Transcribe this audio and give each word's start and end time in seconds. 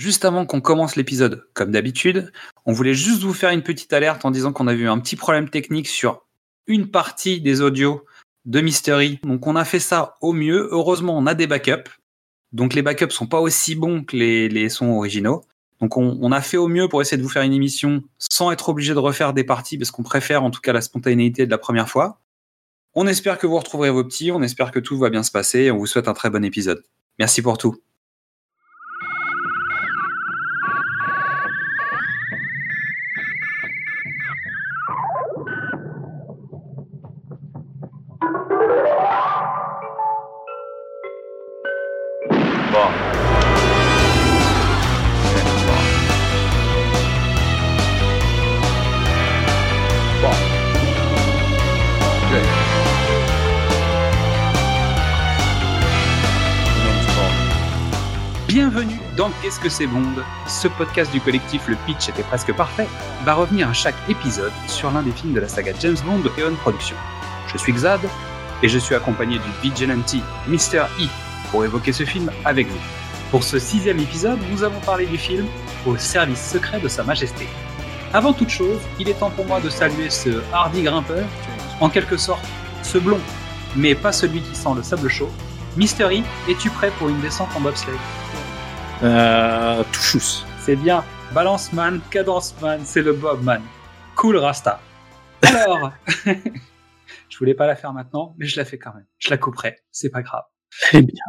juste 0.00 0.24
avant 0.24 0.46
qu'on 0.46 0.62
commence 0.62 0.96
l'épisode, 0.96 1.46
comme 1.52 1.70
d'habitude, 1.70 2.32
on 2.64 2.72
voulait 2.72 2.94
juste 2.94 3.22
vous 3.22 3.34
faire 3.34 3.50
une 3.50 3.62
petite 3.62 3.92
alerte 3.92 4.24
en 4.24 4.30
disant 4.30 4.52
qu'on 4.52 4.66
a 4.66 4.72
eu 4.72 4.88
un 4.88 4.98
petit 4.98 5.14
problème 5.14 5.50
technique 5.50 5.88
sur 5.88 6.26
une 6.66 6.90
partie 6.90 7.40
des 7.40 7.60
audios 7.60 8.04
de 8.46 8.62
Mystery. 8.62 9.20
Donc 9.22 9.46
on 9.46 9.56
a 9.56 9.64
fait 9.64 9.78
ça 9.78 10.16
au 10.22 10.32
mieux. 10.32 10.68
Heureusement, 10.70 11.16
on 11.18 11.26
a 11.26 11.34
des 11.34 11.46
backups. 11.46 11.90
Donc 12.52 12.72
les 12.72 12.80
backups 12.80 13.12
sont 13.12 13.26
pas 13.26 13.40
aussi 13.40 13.74
bons 13.74 14.02
que 14.02 14.16
les, 14.16 14.68
sons 14.70 14.90
originaux. 14.90 15.44
Donc 15.80 15.98
on, 15.98 16.18
on, 16.20 16.32
a 16.32 16.40
fait 16.40 16.56
au 16.56 16.68
mieux 16.68 16.88
pour 16.88 17.02
essayer 17.02 17.18
de 17.18 17.22
vous 17.22 17.28
faire 17.28 17.42
une 17.42 17.52
émission 17.52 18.02
sans 18.18 18.50
être 18.52 18.70
obligé 18.70 18.94
de 18.94 18.98
refaire 18.98 19.34
des 19.34 19.44
parties 19.44 19.76
parce 19.76 19.90
qu'on 19.90 20.02
préfère 20.02 20.42
en 20.42 20.50
tout 20.50 20.60
cas 20.60 20.72
la 20.72 20.80
spontanéité 20.80 21.44
de 21.44 21.50
la 21.50 21.58
première 21.58 21.88
fois. 21.90 22.20
On 22.94 23.06
espère 23.06 23.38
que 23.38 23.46
vous 23.46 23.58
retrouverez 23.58 23.90
vos 23.90 24.04
petits, 24.04 24.32
on 24.32 24.42
espère 24.42 24.72
que 24.72 24.80
tout 24.80 24.98
va 24.98 25.10
bien 25.10 25.22
se 25.22 25.30
passer 25.30 25.60
et 25.60 25.70
on 25.70 25.78
vous 25.78 25.86
souhaite 25.86 26.08
un 26.08 26.14
très 26.14 26.30
bon 26.30 26.44
épisode. 26.44 26.82
Merci 27.18 27.42
pour 27.42 27.58
tout. 27.58 27.80
Qu'est-ce 59.50 59.60
que 59.60 59.68
c'est 59.68 59.88
Bond? 59.88 60.14
Ce 60.46 60.68
podcast 60.68 61.10
du 61.10 61.20
collectif 61.20 61.66
Le 61.66 61.74
Pitch 61.84 62.08
était 62.08 62.22
presque 62.22 62.54
parfait 62.54 62.86
va 63.24 63.34
revenir 63.34 63.68
à 63.68 63.72
chaque 63.72 63.96
épisode 64.08 64.52
sur 64.68 64.92
l'un 64.92 65.02
des 65.02 65.10
films 65.10 65.34
de 65.34 65.40
la 65.40 65.48
saga 65.48 65.72
James 65.80 65.96
Bond 66.04 66.20
de 66.20 66.28
Eon 66.40 66.54
Productions. 66.54 66.94
Je 67.48 67.58
suis 67.58 67.72
Xad 67.72 67.98
et 68.62 68.68
je 68.68 68.78
suis 68.78 68.94
accompagné 68.94 69.40
du 69.40 69.50
vigilante 69.60 70.14
Mr. 70.46 70.84
E 71.00 71.08
pour 71.50 71.64
évoquer 71.64 71.92
ce 71.92 72.04
film 72.04 72.30
avec 72.44 72.68
vous. 72.68 72.78
Pour 73.32 73.42
ce 73.42 73.58
sixième 73.58 73.98
épisode, 73.98 74.38
nous 74.52 74.62
avons 74.62 74.78
parlé 74.82 75.04
du 75.04 75.18
film 75.18 75.46
Au 75.84 75.96
service 75.96 76.52
secret 76.52 76.78
de 76.78 76.86
Sa 76.86 77.02
Majesté. 77.02 77.48
Avant 78.12 78.32
toute 78.32 78.50
chose, 78.50 78.78
il 79.00 79.08
est 79.08 79.14
temps 79.14 79.30
pour 79.30 79.46
moi 79.46 79.60
de 79.60 79.68
saluer 79.68 80.10
ce 80.10 80.44
hardy 80.52 80.82
grimpeur, 80.82 81.26
en 81.80 81.88
quelque 81.88 82.18
sorte 82.18 82.46
ce 82.84 82.98
blond, 82.98 83.18
mais 83.74 83.96
pas 83.96 84.12
celui 84.12 84.42
qui 84.42 84.54
sent 84.54 84.74
le 84.76 84.84
sable 84.84 85.08
chaud. 85.08 85.30
Mr. 85.76 86.04
E, 86.04 86.22
es-tu 86.48 86.70
prêt 86.70 86.92
pour 87.00 87.08
une 87.08 87.20
descente 87.20 87.48
en 87.56 87.60
bobsleigh? 87.60 87.98
Euh, 89.02 89.82
Touchous. 89.92 90.44
C'est 90.58 90.76
bien. 90.76 91.02
Balance 91.32 91.72
man, 91.72 92.00
cadence 92.10 92.54
man, 92.60 92.80
c'est 92.84 93.00
le 93.00 93.14
Bob 93.14 93.42
man. 93.42 93.62
Cool 94.14 94.36
Rasta. 94.36 94.80
Alors, 95.42 95.92
je 97.28 97.38
voulais 97.38 97.54
pas 97.54 97.66
la 97.66 97.76
faire 97.76 97.92
maintenant, 97.94 98.34
mais 98.36 98.46
je 98.46 98.58
la 98.58 98.66
fais 98.66 98.78
quand 98.78 98.92
même. 98.92 99.06
Je 99.18 99.30
la 99.30 99.38
couperai, 99.38 99.78
c'est 99.90 100.10
pas 100.10 100.22
grave. 100.22 100.44
Très 100.82 101.00
bien. 101.00 101.22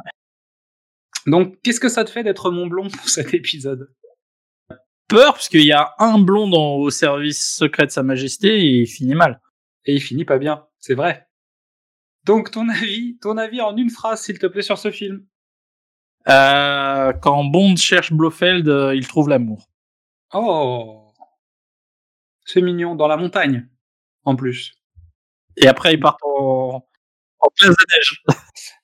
Donc, 1.27 1.61
qu'est-ce 1.61 1.79
que 1.79 1.87
ça 1.87 2.03
te 2.03 2.09
fait 2.09 2.23
d'être 2.23 2.51
mon 2.51 2.67
blond 2.67 2.89
pour 2.89 3.07
cet 3.07 3.33
épisode? 3.33 3.93
Peur, 5.07 5.33
parce 5.33 5.47
qu'il 5.47 5.65
y 5.65 5.71
a 5.71 5.93
un 5.99 6.19
blond 6.19 6.49
dans, 6.49 6.75
au 6.75 6.89
service 6.89 7.55
secret 7.55 7.85
de 7.85 7.91
Sa 7.91 8.03
Majesté 8.03 8.59
et 8.59 8.81
il 8.81 8.87
finit 8.87 9.15
mal. 9.15 9.41
Et 9.85 9.93
il 9.93 10.01
finit 10.01 10.25
pas 10.25 10.37
bien, 10.37 10.65
c'est 10.79 10.95
vrai. 10.95 11.27
Donc, 12.25 12.51
ton 12.51 12.67
avis, 12.69 13.17
ton 13.19 13.37
avis 13.37 13.61
en 13.61 13.77
une 13.77 13.89
phrase, 13.89 14.21
s'il 14.23 14.39
te 14.39 14.47
plaît, 14.47 14.61
sur 14.61 14.77
ce 14.77 14.91
film 14.91 15.25
euh, 16.29 17.13
quand 17.13 17.43
Bond 17.45 17.75
cherche 17.75 18.13
Blofeld, 18.13 18.67
euh, 18.67 18.95
il 18.95 19.07
trouve 19.07 19.29
l'amour. 19.29 19.67
Oh, 20.33 21.13
c'est 22.45 22.61
mignon 22.61 22.95
dans 22.95 23.07
la 23.07 23.17
montagne, 23.17 23.67
en 24.23 24.35
plus. 24.35 24.73
Et 25.57 25.67
après, 25.67 25.93
ils 25.93 25.99
partent 25.99 26.23
en, 26.23 26.85
en 27.39 27.49
classe 27.57 27.75
de 27.75 27.85
neige. 27.95 28.23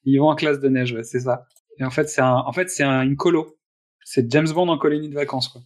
ils 0.03 0.19
vont 0.19 0.29
en 0.29 0.35
classe 0.35 0.59
de 0.59 0.69
neige, 0.69 0.93
ouais, 0.93 1.03
c'est 1.03 1.21
ça. 1.21 1.45
Et 1.79 1.83
en 1.83 1.89
fait, 1.89 2.09
c'est 2.09 2.21
un, 2.21 2.35
en 2.35 2.51
fait, 2.51 2.69
un, 2.81 3.01
une 3.03 3.15
colo. 3.15 3.57
C'est 4.03 4.31
James 4.31 4.49
Bond 4.49 4.67
en 4.69 4.77
colonie 4.77 5.09
de 5.09 5.15
vacances, 5.15 5.49
quoi. 5.49 5.61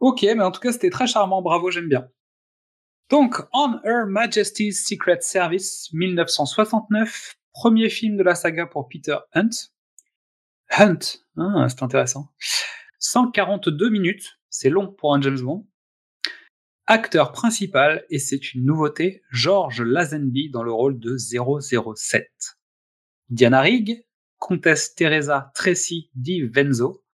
Ok, 0.00 0.22
mais 0.22 0.42
en 0.42 0.50
tout 0.50 0.60
cas, 0.60 0.72
c'était 0.72 0.90
très 0.90 1.06
charmant. 1.06 1.42
Bravo, 1.42 1.70
j'aime 1.70 1.88
bien. 1.88 2.08
Donc, 3.10 3.36
On 3.52 3.78
Her 3.84 4.06
Majesty's 4.06 4.86
Secret 4.86 5.18
Service, 5.20 5.90
1969, 5.92 7.36
premier 7.52 7.90
film 7.90 8.16
de 8.16 8.22
la 8.22 8.34
saga 8.34 8.66
pour 8.66 8.88
Peter 8.88 9.16
Hunt. 9.34 9.50
Hunt, 10.70 10.98
ah, 11.36 11.66
c'est 11.68 11.82
intéressant. 11.82 12.32
142 13.00 13.88
minutes, 13.88 14.38
c'est 14.48 14.70
long 14.70 14.92
pour 14.92 15.14
un 15.14 15.20
James 15.20 15.40
Bond. 15.40 15.66
Acteur 16.86 17.32
principal, 17.32 18.04
et 18.10 18.18
c'est 18.18 18.54
une 18.54 18.64
nouveauté, 18.64 19.22
George 19.30 19.82
Lazenby 19.82 20.50
dans 20.50 20.62
le 20.62 20.72
rôle 20.72 20.98
de 20.98 21.16
007. 21.16 22.28
Diana 23.28 23.60
Rigg, 23.60 24.04
Comtesse 24.38 24.94
Teresa 24.94 25.50
Tracy 25.54 26.10
Di 26.14 26.42
Venzo, 26.42 27.04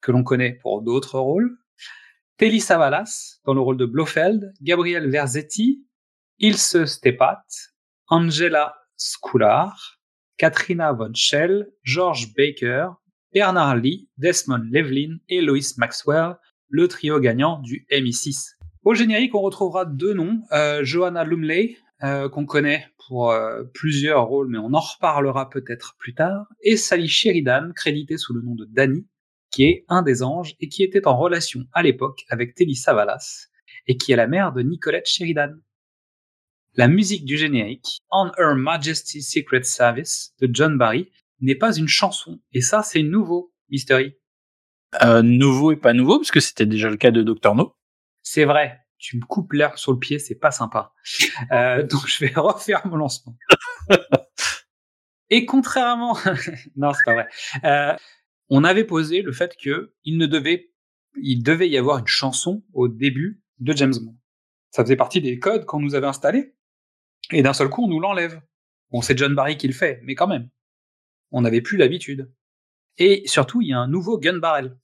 que 0.00 0.12
l'on 0.12 0.24
connaît 0.24 0.54
pour 0.54 0.82
d'autres 0.82 1.18
rôles. 1.18 1.58
Telly 2.36 2.60
Savalas 2.60 3.40
dans 3.44 3.54
le 3.54 3.60
rôle 3.60 3.76
de 3.76 3.86
Blofeld, 3.86 4.52
Gabriel 4.62 5.10
Verzetti, 5.10 5.86
Ilse 6.38 6.84
Stepat, 6.84 7.44
Angela 8.08 8.76
Scular, 8.96 9.97
Katrina 10.38 10.92
von 10.92 11.14
Schell, 11.14 11.68
George 11.82 12.32
Baker, 12.36 12.92
Bernard 13.34 13.76
Lee, 13.76 14.08
Desmond 14.16 14.68
Levlin 14.70 15.18
et 15.28 15.40
Lois 15.40 15.74
Maxwell, 15.76 16.36
le 16.68 16.86
trio 16.86 17.18
gagnant 17.18 17.60
du 17.60 17.86
MI6. 17.90 18.54
Au 18.84 18.94
générique, 18.94 19.34
on 19.34 19.40
retrouvera 19.40 19.84
deux 19.84 20.14
noms, 20.14 20.40
euh, 20.52 20.84
Joanna 20.84 21.24
Lumley, 21.24 21.76
euh, 22.04 22.28
qu'on 22.28 22.46
connaît 22.46 22.86
pour 23.08 23.32
euh, 23.32 23.64
plusieurs 23.74 24.26
rôles, 24.26 24.48
mais 24.48 24.58
on 24.58 24.72
en 24.72 24.80
reparlera 24.80 25.50
peut-être 25.50 25.96
plus 25.98 26.14
tard, 26.14 26.46
et 26.62 26.76
Sally 26.76 27.08
Sheridan, 27.08 27.72
crédité 27.74 28.16
sous 28.16 28.32
le 28.32 28.40
nom 28.40 28.54
de 28.54 28.64
Danny, 28.64 29.06
qui 29.50 29.64
est 29.64 29.84
un 29.88 30.02
des 30.02 30.22
anges 30.22 30.54
et 30.60 30.68
qui 30.68 30.84
était 30.84 31.08
en 31.08 31.18
relation 31.18 31.64
à 31.72 31.82
l'époque 31.82 32.24
avec 32.28 32.54
Telly 32.54 32.76
Savalas, 32.76 33.48
et 33.88 33.96
qui 33.96 34.12
est 34.12 34.16
la 34.16 34.28
mère 34.28 34.52
de 34.52 34.62
Nicolette 34.62 35.08
Sheridan. 35.08 35.54
La 36.74 36.88
musique 36.88 37.24
du 37.24 37.36
générique, 37.36 37.98
On 38.10 38.30
Her 38.38 38.54
Majesty's 38.54 39.30
Secret 39.30 39.64
Service, 39.64 40.34
de 40.40 40.48
John 40.52 40.78
Barry, 40.78 41.10
n'est 41.40 41.54
pas 41.54 41.76
une 41.76 41.88
chanson. 41.88 42.40
Et 42.52 42.60
ça, 42.60 42.82
c'est 42.82 43.02
nouveau, 43.02 43.52
Mystery. 43.68 44.14
Euh, 45.02 45.22
nouveau 45.22 45.72
et 45.72 45.76
pas 45.76 45.92
nouveau, 45.92 46.18
parce 46.18 46.30
que 46.30 46.40
c'était 46.40 46.66
déjà 46.66 46.88
le 46.88 46.96
cas 46.96 47.10
de 47.10 47.22
Dr. 47.22 47.54
No. 47.54 47.74
C'est 48.22 48.44
vrai. 48.44 48.80
Tu 48.98 49.16
me 49.16 49.24
coupes 49.24 49.52
l'air 49.52 49.78
sur 49.78 49.92
le 49.92 49.98
pied, 49.98 50.18
c'est 50.18 50.38
pas 50.38 50.50
sympa. 50.50 50.92
Euh, 51.52 51.82
donc 51.86 52.06
je 52.06 52.24
vais 52.24 52.32
refaire 52.34 52.86
mon 52.86 52.96
lancement. 52.96 53.36
et 55.30 55.46
contrairement, 55.46 56.16
non, 56.76 56.92
c'est 56.92 57.04
pas 57.04 57.14
vrai. 57.14 57.28
Euh, 57.64 57.96
on 58.50 58.64
avait 58.64 58.84
posé 58.84 59.22
le 59.22 59.32
fait 59.32 59.56
que 59.56 59.94
il 60.04 60.16
ne 60.16 60.26
devait, 60.26 60.72
il 61.22 61.42
devait 61.42 61.68
y 61.68 61.78
avoir 61.78 61.98
une 61.98 62.06
chanson 62.06 62.64
au 62.72 62.88
début 62.88 63.42
de 63.60 63.76
James 63.76 63.94
Bond. 64.00 64.16
Ça 64.70 64.82
faisait 64.82 64.96
partie 64.96 65.20
des 65.20 65.38
codes 65.38 65.64
qu'on 65.64 65.80
nous 65.80 65.94
avait 65.94 66.06
installés. 66.06 66.54
Et 67.32 67.42
d'un 67.42 67.52
seul 67.52 67.68
coup, 67.68 67.84
on 67.84 67.88
nous 67.88 68.00
l'enlève. 68.00 68.40
Bon, 68.90 69.02
c'est 69.02 69.18
John 69.18 69.34
Barry 69.34 69.56
qui 69.56 69.68
le 69.68 69.74
fait, 69.74 70.00
mais 70.02 70.14
quand 70.14 70.26
même. 70.26 70.48
On 71.30 71.42
n'avait 71.42 71.60
plus 71.60 71.76
l'habitude. 71.76 72.32
Et 72.96 73.22
surtout, 73.26 73.60
il 73.60 73.68
y 73.68 73.72
a 73.72 73.78
un 73.78 73.88
nouveau 73.88 74.18
gun 74.18 74.38
barrel. 74.38 74.76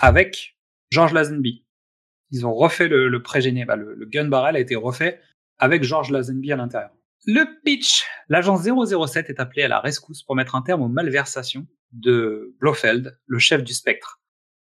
Avec 0.00 0.56
George 0.90 1.12
Lazenby. 1.12 1.64
Ils 2.30 2.46
ont 2.46 2.54
refait 2.54 2.88
le, 2.88 3.08
le 3.08 3.22
pré 3.22 3.40
bah, 3.64 3.76
le, 3.76 3.94
le, 3.94 4.06
gun 4.06 4.28
barrel 4.28 4.56
a 4.56 4.60
été 4.60 4.76
refait 4.76 5.20
avec 5.58 5.82
George 5.82 6.10
Lazenby 6.10 6.52
à 6.52 6.56
l'intérieur. 6.56 6.90
Le 7.24 7.44
pitch. 7.64 8.04
L'agent 8.28 8.56
007 8.56 9.30
est 9.30 9.40
appelé 9.40 9.62
à 9.62 9.68
la 9.68 9.80
rescousse 9.80 10.22
pour 10.22 10.36
mettre 10.36 10.54
un 10.54 10.62
terme 10.62 10.82
aux 10.82 10.88
malversations 10.88 11.66
de 11.92 12.54
Blofeld, 12.60 13.18
le 13.26 13.38
chef 13.38 13.64
du 13.64 13.72
spectre. 13.72 14.20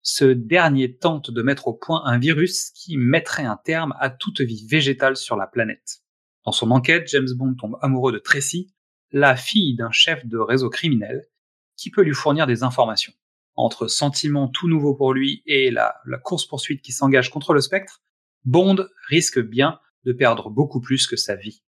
Ce 0.01 0.25
dernier 0.25 0.97
tente 0.97 1.31
de 1.31 1.41
mettre 1.41 1.67
au 1.67 1.73
point 1.73 2.03
un 2.05 2.17
virus 2.17 2.71
qui 2.71 2.97
mettrait 2.97 3.45
un 3.45 3.57
terme 3.57 3.93
à 3.99 4.09
toute 4.09 4.41
vie 4.41 4.65
végétale 4.67 5.17
sur 5.17 5.35
la 5.35 5.47
planète. 5.47 6.01
Dans 6.47 6.53
son 6.53 6.71
enquête, 6.71 7.09
James 7.09 7.27
Bond 7.35 7.55
tombe 7.55 7.77
amoureux 7.81 8.13
de 8.13 8.19
Tracy, 8.19 8.73
la 9.11 9.35
fille 9.35 9.75
d'un 9.75 9.91
chef 9.91 10.25
de 10.25 10.37
réseau 10.37 10.69
criminel, 10.69 11.27
qui 11.75 11.91
peut 11.91 12.03
lui 12.03 12.13
fournir 12.13 12.47
des 12.47 12.63
informations. 12.63 13.11
Entre 13.57 13.87
sentiments 13.89 14.47
tout 14.47 14.69
nouveaux 14.69 14.95
pour 14.95 15.13
lui 15.13 15.43
et 15.45 15.71
la, 15.71 16.01
course-poursuite 16.23 16.81
qui 16.81 16.93
s'engage 16.93 17.31
contre 17.31 17.53
le 17.53 17.59
spectre, 17.59 18.01
Bond 18.45 18.77
risque 19.09 19.41
bien 19.41 19.81
de 20.05 20.13
perdre 20.13 20.49
beaucoup 20.49 20.79
plus 20.79 21.05
que 21.05 21.17
sa 21.17 21.35
vie. 21.35 21.63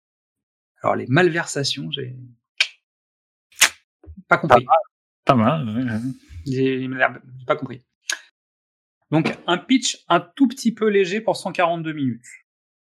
Alors 0.81 0.95
les 0.95 1.07
malversations, 1.07 1.91
j'ai 1.91 2.15
pas 4.29 4.37
compris. 4.37 4.65
Pas 5.25 5.35
mal. 5.35 6.05
J'ai 6.47 6.89
pas 7.45 7.57
compris. 7.57 7.81
Donc 9.11 9.37
un 9.45 9.57
pitch 9.57 10.05
un 10.07 10.21
tout 10.21 10.47
petit 10.47 10.73
peu 10.73 10.87
léger 10.87 11.19
pour 11.19 11.35
142 11.35 11.91
minutes. 11.91 12.23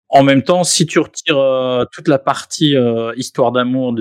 En 0.09 0.23
même 0.23 0.43
temps, 0.43 0.65
si 0.65 0.87
tu 0.87 0.99
retires 0.99 1.39
euh, 1.39 1.85
toute 1.93 2.09
la 2.09 2.19
partie 2.19 2.77
euh, 2.77 3.13
histoire 3.17 3.53
d'amour 3.53 3.95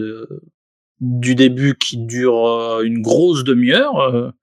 du 1.01 1.35
début 1.35 1.75
qui 1.75 1.97
dure 1.97 2.47
euh, 2.47 2.81
une 2.83 3.01
grosse 3.01 3.43
demi-heure, 3.43 4.33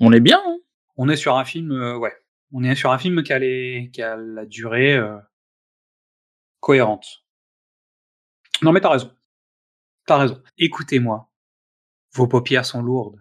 on 0.00 0.12
est 0.12 0.20
bien. 0.20 0.40
Hein 0.44 0.58
on 0.96 1.08
est 1.08 1.16
sur 1.16 1.36
un 1.36 1.44
film, 1.44 1.70
ouais, 1.98 2.12
on 2.52 2.64
est 2.64 2.74
sur 2.74 2.90
un 2.90 2.98
film 2.98 3.22
qui 3.22 3.32
a, 3.32 3.38
les, 3.38 3.90
qui 3.92 4.02
a 4.02 4.16
la 4.16 4.46
durée 4.46 4.98
cohérente. 6.60 7.24
Non 8.62 8.72
mais 8.72 8.80
t'as 8.80 8.90
raison, 8.90 9.12
t'as 10.06 10.16
raison. 10.16 10.42
Écoutez-moi, 10.56 11.30
vos 12.14 12.26
paupières 12.26 12.66
sont 12.66 12.82
lourdes. 12.82 13.20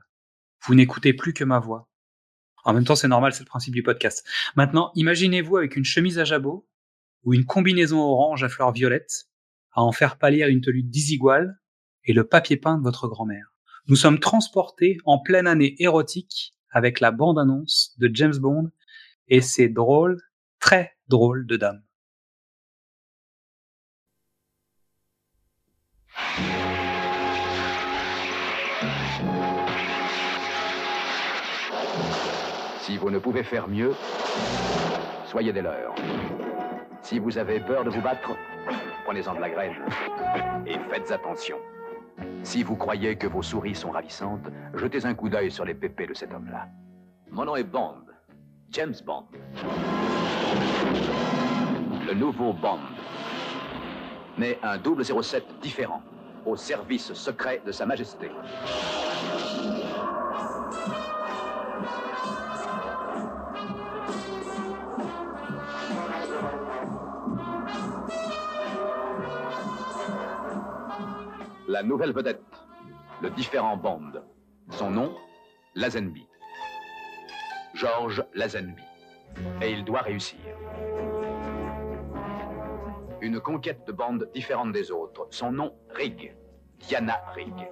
Vous 0.64 0.74
n'écoutez 0.74 1.14
plus 1.14 1.34
que 1.34 1.44
ma 1.44 1.60
voix. 1.60 1.88
En 2.64 2.74
même 2.74 2.84
temps, 2.84 2.96
c'est 2.96 3.08
normal, 3.08 3.34
c'est 3.34 3.44
le 3.44 3.48
principe 3.48 3.74
du 3.74 3.84
podcast. 3.84 4.28
Maintenant, 4.56 4.92
imaginez-vous 4.96 5.58
avec 5.58 5.76
une 5.78 5.86
chemise 5.86 6.20
à 6.20 6.26
jabot 6.26 6.67
ou 7.28 7.34
une 7.34 7.46
combinaison 7.46 8.00
orange 8.00 8.46
à 8.46 8.50
fleurs 8.50 8.72
violettes, 8.72 9.28
à 9.74 9.84
en 9.84 9.92
faire 9.92 10.18
pâlir 10.18 10.48
une 10.48 10.62
tenue 10.62 10.82
disiguale 10.82 11.60
et 12.06 12.14
le 12.14 12.26
papier 12.26 12.56
peint 12.56 12.78
de 12.78 12.84
votre 12.84 13.10
grand-mère. 13.10 13.54
Nous 13.90 13.98
sommes 13.98 14.20
transportés 14.20 14.98
en 15.04 15.20
pleine 15.20 15.46
année 15.46 15.76
érotique 15.80 16.54
avec 16.70 17.02
la 17.02 17.12
bande-annonce 17.12 17.94
de 17.98 18.10
James 18.14 18.38
Bond 18.38 18.72
et 19.28 19.42
ses 19.42 19.68
drôles, 19.68 20.22
très 20.62 20.94
drôles 21.10 21.46
de 21.46 21.58
dames. 21.58 21.84
Si 32.80 32.96
vous 32.96 33.12
ne 33.12 33.20
pouvez 33.20 33.44
faire 33.44 33.68
mieux, 33.68 33.94
soyez 35.30 35.52
des 35.52 35.62
leurs. 35.62 35.94
Si 37.08 37.20
vous 37.20 37.38
avez 37.38 37.62
peur 37.62 37.86
de 37.86 37.90
vous 37.90 38.02
battre, 38.02 38.36
prenez-en 39.06 39.34
de 39.34 39.40
la 39.40 39.50
graine. 39.50 39.76
Et 40.66 40.78
faites 40.90 41.10
attention. 41.10 41.56
Si 42.44 42.64
vous 42.64 42.76
croyez 42.76 43.16
que 43.16 43.28
vos 43.28 43.42
souris 43.42 43.76
sont 43.76 43.92
ravissantes, 43.92 44.50
jetez 44.74 45.06
un 45.06 45.14
coup 45.14 45.30
d'œil 45.30 45.50
sur 45.50 45.64
les 45.64 45.74
pépés 45.74 46.06
de 46.06 46.14
cet 46.14 46.34
homme-là. 46.34 46.68
Mon 47.32 47.46
nom 47.46 47.56
est 47.56 47.64
Bond. 47.64 48.04
James 48.72 48.94
Bond. 49.06 49.24
Le 52.06 52.14
nouveau 52.14 52.52
Bond. 52.52 52.80
Mais 54.38 54.60
un 54.62 54.78
007 54.78 55.62
différent, 55.62 56.02
au 56.46 56.58
service 56.58 57.14
secret 57.14 57.62
de 57.66 57.72
Sa 57.72 57.86
Majesté. 57.86 58.30
La 71.78 71.84
nouvelle 71.84 72.12
vedette, 72.12 72.42
le 73.22 73.30
différent 73.30 73.78
Bond. 73.78 74.14
Son 74.72 74.90
nom, 74.90 75.16
Lazenby. 75.76 76.28
George 77.76 78.26
Lazenby. 78.34 78.82
Et 79.62 79.74
il 79.74 79.86
doit 79.86 80.02
réussir. 80.02 80.40
Une 83.22 83.40
conquête 83.40 83.86
de 83.86 83.92
Bond 83.92 84.18
différente 84.34 84.72
des 84.72 84.90
autres. 84.90 85.28
Son 85.30 85.52
nom, 85.52 85.76
Rig. 85.92 86.36
Diana 86.80 87.22
Rig. 87.36 87.70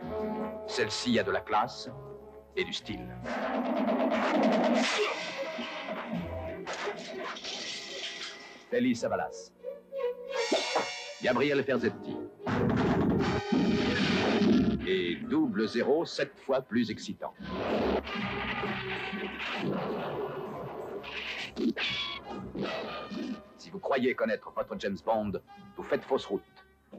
Celle-ci 0.68 1.18
a 1.18 1.24
de 1.24 1.32
la 1.32 1.42
classe 1.42 1.90
et 2.56 2.64
du 2.64 2.74
style. 2.74 3.10
Telly 8.70 8.96
Savalas. 8.96 9.52
Gabriel 11.24 11.64
Ferzetti. 11.64 12.18
Et 14.88 15.16
double 15.16 15.68
zéro, 15.68 16.06
sept 16.06 16.32
fois 16.46 16.62
plus 16.62 16.92
excitant. 16.92 17.34
Si 23.58 23.70
vous 23.72 23.80
croyez 23.80 24.14
connaître 24.14 24.52
votre 24.56 24.76
James 24.80 24.98
Bond, 25.04 25.32
vous 25.76 25.84
faites 25.84 26.04
fausse 26.04 26.26
route. 26.26 26.44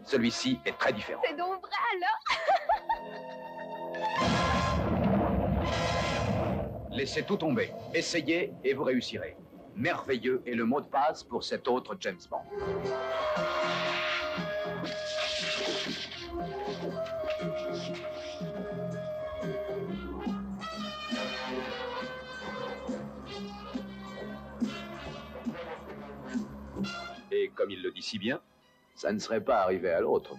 Celui-ci 0.05 0.59
est 0.65 0.77
très 0.77 0.93
différent. 0.93 1.23
C'est 1.25 1.37
donc 1.37 1.61
vrai 1.61 1.71
alors? 1.95 2.21
Laissez 6.91 7.23
tout 7.23 7.37
tomber, 7.37 7.73
essayez 7.95 8.53
et 8.65 8.75
vous 8.75 8.85
réussirez. 8.85 9.37
Merveilleux 9.77 10.43
est 10.47 10.55
le 10.55 10.65
mot 10.65 10.81
de 10.81 10.87
passe 10.87 11.23
pour 11.23 11.45
cet 11.45 11.69
autre 11.69 11.95
James 12.01 12.19
Bond. 12.31 12.43
Comme 27.57 27.71
il 27.71 27.83
le 27.83 27.91
dit 27.91 28.03
si 28.03 28.19
bien, 28.19 28.41
ça 28.95 29.13
ne 29.13 29.19
serait 29.19 29.43
pas 29.43 29.63
arrivé 29.63 29.91
à 29.91 30.01
l'autre. 30.01 30.37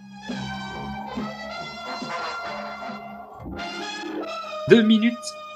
2 4.68 4.82
minutes 4.82 5.14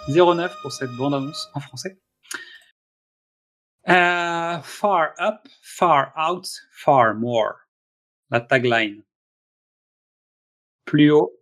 09 0.09 0.55
pour 0.63 0.73
cette 0.73 0.91
bande-annonce 0.91 1.49
en 1.55 1.61
français. 1.61 1.99
Euh, 3.89 4.59
far 4.63 5.15
up, 5.21 5.47
far 5.63 6.13
out, 6.17 6.47
far 6.73 7.15
more. 7.15 7.55
La 8.31 8.41
tagline. 8.41 9.03
Plus 10.85 11.11
haut, 11.11 11.33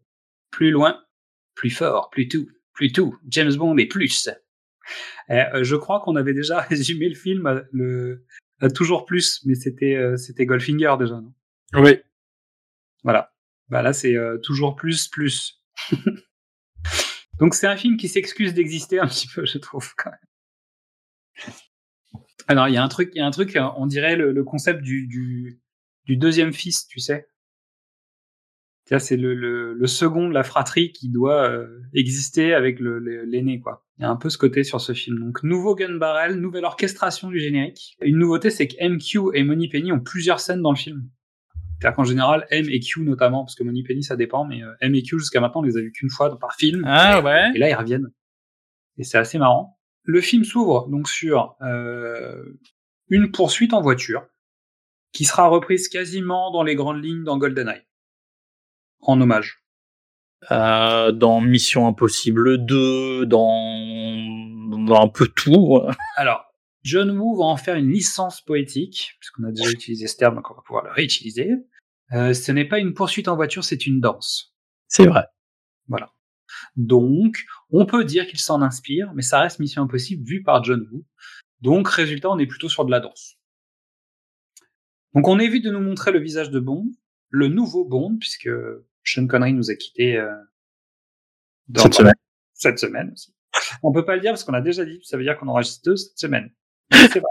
plus 0.51 0.71
loin, 0.71 1.03
plus 1.55 1.71
fort, 1.71 2.11
plus 2.11 2.29
tout, 2.29 2.49
plus 2.73 2.93
tout. 2.93 3.17
James 3.29 3.55
Bond 3.55 3.77
et 3.79 3.87
plus. 3.87 4.29
Euh, 5.31 5.63
je 5.63 5.77
crois 5.77 6.01
qu'on 6.01 6.17
avait 6.17 6.35
déjà 6.35 6.61
résumé 6.69 7.09
le 7.09 7.15
film 7.15 7.47
à 7.47 7.63
toujours 8.69 9.05
plus, 9.07 9.41
mais 9.47 9.55
c'était 9.55 9.95
euh, 9.95 10.17
c'était 10.17 10.47
Goldfinger 10.47 10.97
déjà, 10.99 11.15
non? 11.15 11.33
Oui. 11.75 11.99
Voilà. 13.03 13.33
Bah 13.69 13.83
là, 13.83 13.93
c'est 13.93 14.17
euh, 14.17 14.39
toujours 14.39 14.77
plus, 14.77 15.09
plus. 15.09 15.63
Donc 17.39 17.55
c'est 17.55 17.67
un 17.67 17.77
film 17.77 17.97
qui 17.97 18.09
s'excuse 18.09 18.53
d'exister 18.53 18.99
un 19.01 19.07
petit 19.07 19.29
peu, 19.29 19.47
je 19.47 19.59
trouve 19.59 19.95
quand 19.97 20.11
même. 20.11 21.55
Alors 22.49 22.69
il 22.69 22.75
y 22.75 22.77
a 22.77 22.83
un 22.83 22.89
truc, 22.89 23.13
il 23.15 23.19
y 23.19 23.23
a 23.23 23.27
un 23.27 23.31
truc, 23.31 23.57
on 23.77 23.87
dirait 23.87 24.17
le, 24.17 24.33
le 24.33 24.45
concept 24.45 24.83
du, 24.83 25.07
du, 25.07 25.61
du 26.05 26.17
deuxième 26.17 26.53
fils, 26.53 26.87
tu 26.87 27.01
sais? 27.01 27.30
C'est 28.99 29.17
le, 29.17 29.35
le, 29.35 29.75
le, 29.75 29.87
second 29.87 30.29
de 30.29 30.35
la 30.35 30.43
fratrie 30.43 30.91
qui 30.91 31.09
doit 31.09 31.49
euh, 31.49 31.81
exister 31.95 32.55
avec 32.55 32.81
l'aîné, 32.81 33.57
le, 33.57 33.63
quoi. 33.63 33.87
Il 33.99 34.03
y 34.03 34.05
a 34.05 34.11
un 34.11 34.17
peu 34.17 34.29
ce 34.31 34.39
côté 34.39 34.65
sur 34.65 34.81
ce 34.81 34.93
film. 34.93 35.21
Donc 35.21 35.45
nouveau 35.45 35.77
gun 35.77 35.97
barrel, 35.97 36.41
nouvelle 36.41 36.65
orchestration 36.65 37.29
du 37.29 37.39
générique. 37.39 37.97
Une 38.03 38.19
nouveauté, 38.19 38.51
c'est 38.51 38.67
que 38.67 38.75
MQ 38.83 39.39
et 39.39 39.45
Money 39.45 39.69
Penny 39.69 39.93
ont 39.93 40.01
plusieurs 40.01 40.41
scènes 40.41 40.63
dans 40.63 40.73
le 40.73 40.77
film. 40.77 41.09
C'est-à-dire 41.79 41.97
qu'en 41.97 42.05
général, 42.05 42.47
M 42.51 42.67
et 42.69 42.81
Q 42.81 43.03
notamment, 43.03 43.45
parce 43.45 43.55
que 43.55 43.63
Money 43.63 43.85
Penny 43.87 44.03
ça 44.03 44.17
dépend, 44.17 44.45
mais 44.45 44.63
euh, 44.63 44.73
M 44.81 44.95
et 44.95 45.03
Q 45.03 45.19
jusqu'à 45.19 45.41
maintenant 45.41 45.61
on 45.61 45.65
les 45.65 45.77
a 45.77 45.81
vus 45.81 45.93
qu'une 45.93 46.11
fois 46.11 46.37
par 46.39 46.55
film. 46.57 46.83
Ah 46.85 47.23
ouais. 47.23 47.53
Et 47.55 47.59
là 47.59 47.71
ils 47.71 47.75
reviennent. 47.75 48.11
Et 48.99 49.05
c'est 49.05 49.19
assez 49.19 49.39
marrant. 49.39 49.79
Le 50.03 50.21
film 50.21 50.45
s'ouvre 50.45 50.89
donc 50.89 51.09
sur 51.09 51.55
euh, 51.63 52.43
une 53.09 53.31
poursuite 53.31 53.73
en 53.73 53.83
voiture 53.83 54.27
qui 55.13 55.25
sera 55.25 55.47
reprise 55.47 55.89
quasiment 55.89 56.51
dans 56.51 56.63
les 56.63 56.75
grandes 56.75 57.03
lignes 57.03 57.25
dans 57.25 57.39
GoldenEye 57.39 57.83
en 59.03 59.21
hommage. 59.21 59.65
Euh, 60.51 61.13
dans 61.13 61.41
Mission 61.41 61.87
Impossible 61.87 62.65
2, 62.65 63.27
dans, 63.27 64.87
dans 64.87 65.03
un 65.03 65.09
peu 65.09 65.27
tout. 65.27 65.81
Alors, 66.17 66.51
John 66.83 67.11
Woo 67.11 67.37
va 67.37 67.45
en 67.45 67.57
faire 67.57 67.77
une 67.77 67.91
licence 67.91 68.41
poétique, 68.41 69.17
puisqu'on 69.19 69.45
a 69.45 69.53
déjà 69.53 69.71
utilisé 69.71 70.07
ce 70.07 70.17
terme, 70.17 70.37
donc 70.37 70.51
on 70.51 70.55
va 70.55 70.63
pouvoir 70.63 70.85
le 70.85 70.93
réutiliser. 70.93 71.51
Euh, 72.13 72.33
ce 72.33 72.53
n'est 72.53 72.65
pas 72.65 72.79
une 72.79 72.95
poursuite 72.95 73.29
en 73.29 73.37
voiture, 73.37 73.65
c'est 73.65 73.87
une 73.87 74.01
danse. 74.01 74.55
C'est 74.89 75.07
vrai. 75.07 75.25
Voilà. 75.89 76.13
Donc, 76.77 77.45
on 77.71 77.87
peut 77.87 78.05
dire 78.05 78.27
qu'il 78.27 78.41
s'en 78.41 78.63
inspire, 78.63 79.13
mais 79.15 79.23
ça 79.23 79.41
reste 79.41 79.59
Mission 79.61 79.83
Impossible 79.83 80.25
vu 80.27 80.43
par 80.43 80.65
John 80.65 80.89
Woo. 80.91 81.05
Donc, 81.61 81.89
résultat, 81.89 82.31
on 82.31 82.39
est 82.39 82.47
plutôt 82.47 82.69
sur 82.69 82.85
de 82.85 82.91
la 82.91 83.01
danse. 83.01 83.37
Donc, 85.15 85.29
on 85.29 85.39
évite 85.39 85.65
de 85.65 85.71
nous 85.71 85.81
montrer 85.81 86.13
le 86.13 86.21
visage 86.21 86.51
de 86.51 86.61
Bond, 86.61 86.91
le 87.29 87.49
nouveau 87.49 87.85
Bond, 87.85 88.17
puisque 88.19 88.51
Sean 89.03 89.27
Connery 89.27 89.53
nous 89.53 89.71
a 89.71 89.75
quittés 89.75 90.17
euh, 90.17 90.35
dans 91.69 91.83
cette 91.83 91.95
semaine. 91.95 92.15
Cette 92.55 92.79
semaine 92.79 93.11
aussi. 93.13 93.35
On 93.83 93.93
peut 93.93 94.05
pas 94.05 94.15
le 94.15 94.21
dire 94.21 94.33
parce 94.33 94.45
qu'on 94.45 94.55
a 94.55 94.61
déjà 94.61 94.85
dit, 94.85 95.01
ça 95.03 95.17
veut 95.17 95.23
dire 95.23 95.39
qu'on 95.39 95.49
enregistre 95.49 95.83
deux 95.85 95.97
cette 95.97 96.19
semaine. 96.19 96.53
C'est 96.93 97.21
vrai. 97.21 97.31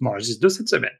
On 0.00 0.06
enregistre 0.06 0.40
deux 0.40 0.48
cette 0.48 0.68
semaine. 0.68 0.92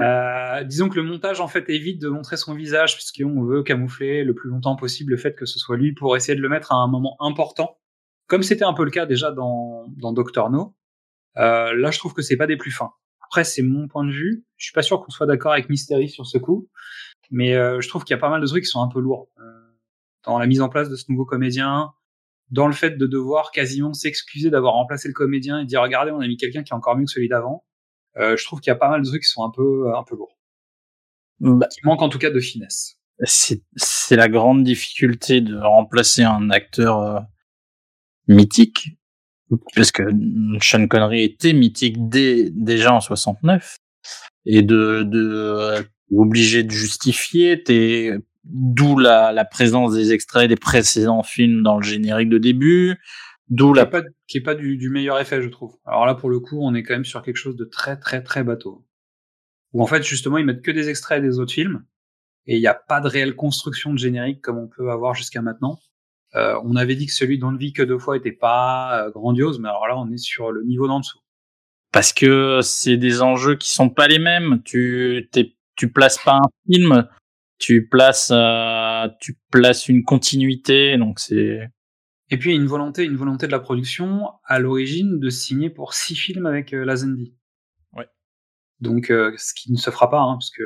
Euh, 0.00 0.62
disons 0.64 0.88
que 0.88 0.96
le 0.96 1.02
montage 1.02 1.40
en 1.40 1.48
fait 1.48 1.68
évite 1.68 2.00
de 2.00 2.08
montrer 2.08 2.36
son 2.36 2.54
visage 2.54 2.94
puisqu'on 2.94 3.42
veut 3.42 3.62
camoufler 3.62 4.22
le 4.22 4.34
plus 4.34 4.50
longtemps 4.50 4.76
possible 4.76 5.12
le 5.12 5.16
fait 5.16 5.34
que 5.34 5.46
ce 5.46 5.58
soit 5.58 5.76
lui 5.76 5.94
pour 5.94 6.16
essayer 6.16 6.36
de 6.36 6.42
le 6.42 6.48
mettre 6.48 6.72
à 6.72 6.76
un 6.76 6.86
moment 6.86 7.16
important, 7.20 7.78
comme 8.26 8.42
c'était 8.42 8.64
un 8.64 8.74
peu 8.74 8.84
le 8.84 8.90
cas 8.90 9.06
déjà 9.06 9.32
dans, 9.32 9.86
dans 9.96 10.12
Doctor 10.12 10.50
No. 10.50 10.76
Euh, 11.38 11.74
là, 11.74 11.90
je 11.90 11.98
trouve 11.98 12.14
que 12.14 12.22
c'est 12.22 12.36
pas 12.36 12.46
des 12.46 12.56
plus 12.56 12.70
fins. 12.70 12.92
Après, 13.22 13.44
c'est 13.44 13.62
mon 13.62 13.88
point 13.88 14.04
de 14.04 14.12
vue. 14.12 14.44
Je 14.56 14.66
suis 14.66 14.72
pas 14.72 14.82
sûr 14.82 15.02
qu'on 15.02 15.10
soit 15.10 15.26
d'accord 15.26 15.52
avec 15.52 15.68
Mystery 15.68 16.08
sur 16.08 16.26
ce 16.26 16.38
coup, 16.38 16.68
mais 17.30 17.54
euh, 17.54 17.80
je 17.80 17.88
trouve 17.88 18.04
qu'il 18.04 18.14
y 18.14 18.18
a 18.18 18.20
pas 18.20 18.30
mal 18.30 18.40
de 18.40 18.46
trucs 18.46 18.64
qui 18.64 18.70
sont 18.70 18.82
un 18.82 18.88
peu 18.88 19.00
lourds 19.00 19.28
euh, 19.38 19.42
dans 20.24 20.38
la 20.38 20.46
mise 20.46 20.60
en 20.60 20.68
place 20.68 20.88
de 20.88 20.96
ce 20.96 21.04
nouveau 21.08 21.24
comédien. 21.24 21.92
dans 22.50 22.66
le 22.66 22.72
fait 22.72 22.96
de 22.96 23.06
devoir 23.06 23.50
quasiment 23.50 23.92
s'excuser 23.94 24.50
d'avoir 24.50 24.74
remplacé 24.74 25.08
le 25.08 25.14
comédien 25.14 25.60
et 25.60 25.64
dire 25.66 25.82
regardez 25.82 26.12
on 26.12 26.20
a 26.20 26.26
mis 26.26 26.36
quelqu'un 26.36 26.62
qui 26.62 26.72
est 26.72 26.76
encore 26.76 26.96
mieux 26.96 27.04
que 27.04 27.10
celui 27.10 27.28
d'avant. 27.28 27.64
Euh, 28.16 28.36
je 28.36 28.44
trouve 28.44 28.60
qu'il 28.60 28.70
y 28.70 28.72
a 28.72 28.76
pas 28.76 28.88
mal 28.88 29.02
de 29.02 29.06
trucs 29.06 29.22
qui 29.22 29.28
sont 29.28 29.44
un 29.44 29.50
peu 29.50 29.94
un 29.94 30.02
peu 30.02 30.16
lourds. 30.16 30.38
Bah, 31.40 31.68
Qui 31.70 31.80
manquent 31.84 32.02
en 32.02 32.08
tout 32.08 32.18
cas 32.18 32.30
de 32.30 32.40
finesse. 32.40 32.98
c'est 33.24 33.62
c'est 33.76 34.16
la 34.16 34.28
grande 34.28 34.64
difficulté 34.64 35.40
de 35.40 35.56
remplacer 35.58 36.22
un 36.22 36.50
acteur 36.50 37.00
euh, 37.02 37.20
mythique 38.26 38.96
parce 39.74 39.92
que 39.92 40.02
Sean 40.60 40.86
Connery 40.88 41.22
était 41.22 41.52
mythique 41.52 42.08
dès 42.08 42.50
déjà 42.50 42.92
en 42.94 43.00
69 43.00 43.78
et 44.46 44.62
de 44.62 45.02
de 45.04 45.30
euh, 45.32 45.82
obligé 46.14 46.62
de 46.62 46.70
justifier 46.70 47.62
t'es 47.62 48.12
d'où 48.44 48.98
la, 48.98 49.32
la 49.32 49.44
présence 49.44 49.94
des 49.94 50.12
extraits 50.12 50.48
des 50.48 50.56
précédents 50.56 51.22
films 51.22 51.62
dans 51.62 51.76
le 51.76 51.82
générique 51.82 52.30
de 52.30 52.38
début 52.38 52.98
d'où 53.50 53.72
la 53.74 53.86
pas, 53.86 54.02
qui 54.26 54.38
est 54.38 54.42
pas 54.42 54.54
du, 54.54 54.76
du 54.76 54.90
meilleur 54.90 55.18
effet, 55.18 55.42
je 55.42 55.48
trouve. 55.48 55.76
Alors 55.84 56.06
là, 56.06 56.14
pour 56.14 56.30
le 56.30 56.40
coup, 56.40 56.58
on 56.62 56.74
est 56.74 56.82
quand 56.82 56.94
même 56.94 57.04
sur 57.04 57.22
quelque 57.22 57.36
chose 57.36 57.56
de 57.56 57.64
très, 57.64 57.98
très, 57.98 58.22
très 58.22 58.44
bateau. 58.44 58.84
Où 59.72 59.82
en 59.82 59.86
fait, 59.86 60.02
justement, 60.02 60.38
ils 60.38 60.44
mettent 60.44 60.62
que 60.62 60.70
des 60.70 60.88
extraits 60.88 61.22
des 61.22 61.38
autres 61.38 61.52
films 61.52 61.84
et 62.46 62.56
il 62.56 62.60
n'y 62.60 62.66
a 62.66 62.74
pas 62.74 63.00
de 63.00 63.08
réelle 63.08 63.36
construction 63.36 63.92
de 63.92 63.98
générique 63.98 64.40
comme 64.40 64.58
on 64.58 64.68
peut 64.68 64.90
avoir 64.90 65.14
jusqu'à 65.14 65.42
maintenant. 65.42 65.78
Euh, 66.34 66.58
on 66.64 66.76
avait 66.76 66.94
dit 66.94 67.06
que 67.06 67.12
celui 67.12 67.38
dont 67.38 67.50
ne 67.50 67.58
vit 67.58 67.72
que 67.72 67.82
deux 67.82 67.98
fois 67.98 68.16
était 68.16 68.32
pas 68.32 69.02
euh, 69.02 69.10
grandiose, 69.10 69.58
mais 69.60 69.68
alors 69.68 69.86
là, 69.88 69.98
on 69.98 70.10
est 70.10 70.18
sur 70.18 70.52
le 70.52 70.62
niveau 70.64 70.86
d'en 70.86 71.00
dessous. 71.00 71.20
parce 71.92 72.12
que 72.12 72.60
c'est 72.62 72.96
des 72.96 73.22
enjeux 73.22 73.56
qui 73.56 73.70
sont 73.70 73.88
pas 73.88 74.08
les 74.08 74.18
mêmes. 74.18 74.62
Tu 74.64 75.28
t'es, 75.32 75.54
tu 75.78 75.90
places 75.90 76.18
pas 76.18 76.34
un 76.36 76.48
film, 76.70 77.08
tu 77.58 77.88
places 77.88 78.30
euh, 78.32 79.08
tu 79.20 79.38
places 79.50 79.88
une 79.88 80.04
continuité, 80.04 80.98
donc 80.98 81.20
c'est 81.20 81.70
Et 82.30 82.36
puis, 82.38 82.50
il 82.50 82.54
y 82.54 82.58
a 82.58 82.60
une 82.60 82.66
volonté, 82.68 83.04
une 83.04 83.16
volonté 83.16 83.46
de 83.46 83.52
la 83.52 83.60
production 83.60 84.30
à 84.44 84.58
l'origine 84.58 85.18
de 85.18 85.30
signer 85.30 85.70
pour 85.70 85.94
six 85.94 86.14
films 86.16 86.46
avec 86.46 86.74
euh, 86.74 86.84
Lazenby. 86.84 87.34
Ouais. 87.94 88.08
Donc, 88.80 89.10
euh, 89.10 89.32
ce 89.38 89.54
qui 89.54 89.72
ne 89.72 89.78
se 89.78 89.90
fera 89.90 90.10
pas, 90.10 90.20
hein, 90.20 90.34
parce 90.34 90.50
que 90.50 90.64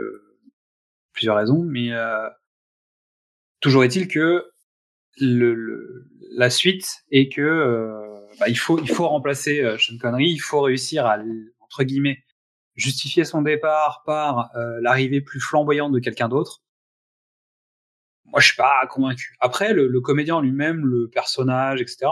plusieurs 1.12 1.37
raisons, 1.37 1.62
mais 1.64 1.92
euh, 1.92 2.28
toujours 3.61 3.85
est-il 3.85 4.09
que 4.09 4.45
le, 5.21 5.54
le- 5.54 6.09
la 6.35 6.50
suite 6.50 6.87
est 7.11 7.28
que 7.33 7.40
bah, 8.40 8.49
il 8.49 8.57
faut 8.59 8.81
il 8.81 8.88
faut 8.88 9.07
remplacer 9.07 9.62
Sean 9.78 9.99
Connery, 9.99 10.31
il 10.31 10.38
faut 10.38 10.62
réussir 10.62 11.04
à 11.07 11.19
entre 11.61 11.85
guillemets 11.85 12.19
justifier 12.75 13.25
son 13.25 13.43
départ 13.43 14.02
par 14.07 14.55
euh, 14.57 14.81
l'arrivée 14.81 15.21
plus 15.21 15.41
flamboyante 15.41 15.93
de 15.93 15.99
quelqu'un 15.99 16.29
d'autre. 16.29 16.62
Moi, 18.26 18.41
je 18.41 18.47
suis 18.47 18.57
pas 18.57 18.87
convaincu. 18.88 19.37
Après, 19.41 19.73
le, 19.75 19.88
le 19.88 20.00
comédien 20.00 20.41
lui-même, 20.41 20.87
le 20.87 21.09
personnage, 21.09 21.81
etc. 21.81 22.11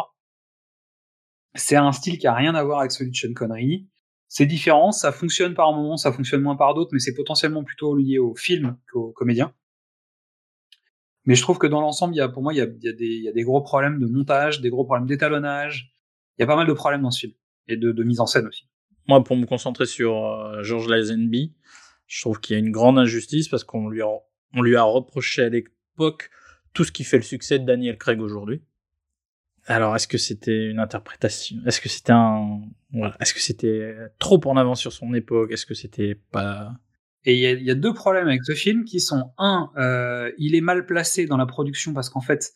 C'est 1.55 1.77
un 1.77 1.93
style 1.93 2.19
qui 2.19 2.27
a 2.27 2.35
rien 2.35 2.55
à 2.55 2.63
voir 2.63 2.81
avec 2.81 2.93
celui 2.93 3.11
de 3.11 3.17
Sean 3.17 3.33
Connery. 3.35 3.89
C'est 4.29 4.47
différent, 4.47 4.93
ça 4.93 5.11
fonctionne 5.11 5.55
par 5.55 5.73
moments, 5.73 5.97
ça 5.97 6.13
fonctionne 6.13 6.43
moins 6.43 6.57
par 6.57 6.75
d'autres, 6.75 6.91
mais 6.93 7.01
c'est 7.01 7.15
potentiellement 7.15 7.65
plutôt 7.65 7.97
lié 7.97 8.19
au 8.19 8.35
film 8.37 8.77
qu'au 8.93 9.11
comédien. 9.13 9.53
Mais 11.25 11.35
je 11.35 11.43
trouve 11.43 11.59
que 11.59 11.67
dans 11.67 11.81
l'ensemble, 11.81 12.15
pour 12.33 12.43
moi, 12.43 12.55
il 12.55 12.59
y 12.59 12.61
a, 12.61 12.67
y, 12.67 12.89
a 12.89 12.93
y 12.99 13.29
a 13.29 13.33
des 13.33 13.43
gros 13.43 13.61
problèmes 13.61 13.99
de 13.99 14.07
montage, 14.07 14.61
des 14.61 14.71
gros 14.71 14.85
problèmes 14.85 15.07
d'étalonnage. 15.07 15.93
Il 16.39 16.43
y 16.43 16.45
a 16.45 16.47
pas 16.47 16.57
mal 16.57 16.67
de 16.67 16.73
problèmes 16.73 17.03
dans 17.03 17.11
ce 17.11 17.21
film. 17.21 17.33
Et 17.69 17.77
de, 17.77 17.93
de 17.93 18.05
mise 18.05 18.21
en 18.21 18.27
scène 18.27 18.47
aussi. 18.47 18.70
Moi 19.11 19.25
pour 19.25 19.37
me 19.37 19.45
concentrer 19.45 19.87
sur 19.87 20.25
euh, 20.25 20.63
George 20.63 20.89
Lazenby, 20.89 21.53
je 22.07 22.21
trouve 22.21 22.41
qu'il 22.41 22.55
y 22.55 22.57
a 22.57 22.61
une 22.61 22.71
grande 22.71 22.97
injustice 22.99 23.49
parce 23.49 23.65
qu'on 23.65 23.89
lui 23.89 24.03
a, 24.03 24.83
reproché 24.83 25.43
à 25.43 25.49
l'époque 25.49 26.31
tout 26.73 26.85
ce 26.85 26.93
qui 26.93 27.03
fait 27.03 27.17
le 27.17 27.25
succès 27.25 27.59
de 27.59 27.65
Daniel 27.65 27.99
Craig 27.99 28.21
aujourd'hui. 28.21 28.63
Alors, 29.67 29.95
est-ce 29.95 30.09
que 30.09 30.17
c'était 30.17 30.67
une 30.67 30.79
interprétation 30.79 31.57
Est-ce 31.67 31.81
que 31.81 31.89
c'était 33.41 33.95
trop 34.19 34.41
en 34.47 34.57
avance 34.57 34.81
sur 34.81 34.93
son 34.93 35.13
époque 35.13 35.51
Est-ce 35.53 35.67
que 35.67 35.75
c'était 35.75 36.15
pas 36.15 36.73
Et 37.25 37.35
il 37.35 37.65
y 37.65 37.71
a, 37.71 37.75
deux 37.75 37.93
problèmes 37.93 38.29
avec 38.29 38.45
ce 38.45 38.55
film 38.55 38.85
qui 38.85 39.01
sont 39.01 39.33
un, 39.39 39.71
euh, 39.77 40.33
il 40.39 40.55
est 40.55 40.61
mal 40.61 40.87
placé 40.87 41.27
dans 41.27 41.37
la 41.37 41.47
production 41.47 41.93
parce 41.93 42.09
qu'en 42.09 42.23
fait, 42.23 42.53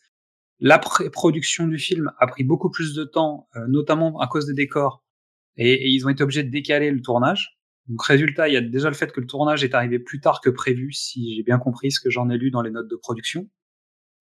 la 0.59 0.79
pré-production 0.79 1.67
du 1.67 1.77
film 1.77 2.11
a 2.17 2.27
pris 2.27 2.43
beaucoup 2.43 2.69
plus 2.69 2.93
de 2.93 3.03
temps, 3.03 3.49
euh, 3.55 3.67
notamment 3.67 4.19
à 4.19 4.27
cause 4.27 4.47
des 4.47 4.53
décors, 4.53 5.04
et, 5.57 5.71
et 5.71 5.87
ils 5.89 6.05
ont 6.05 6.09
été 6.09 6.23
obligés 6.23 6.43
de 6.43 6.49
décaler 6.49 6.91
le 6.91 7.01
tournage. 7.01 7.59
Donc 7.87 8.03
résultat, 8.03 8.47
il 8.47 8.53
y 8.53 8.57
a 8.57 8.61
déjà 8.61 8.89
le 8.89 8.95
fait 8.95 9.11
que 9.11 9.21
le 9.21 9.27
tournage 9.27 9.63
est 9.63 9.75
arrivé 9.75 9.99
plus 9.99 10.19
tard 10.19 10.41
que 10.41 10.49
prévu, 10.49 10.91
si 10.91 11.35
j'ai 11.35 11.43
bien 11.43 11.59
compris 11.59 11.91
ce 11.91 11.99
que 11.99 12.09
j'en 12.09 12.29
ai 12.29 12.37
lu 12.37 12.49
dans 12.51 12.61
les 12.61 12.71
notes 12.71 12.89
de 12.89 12.95
production. 12.95 13.47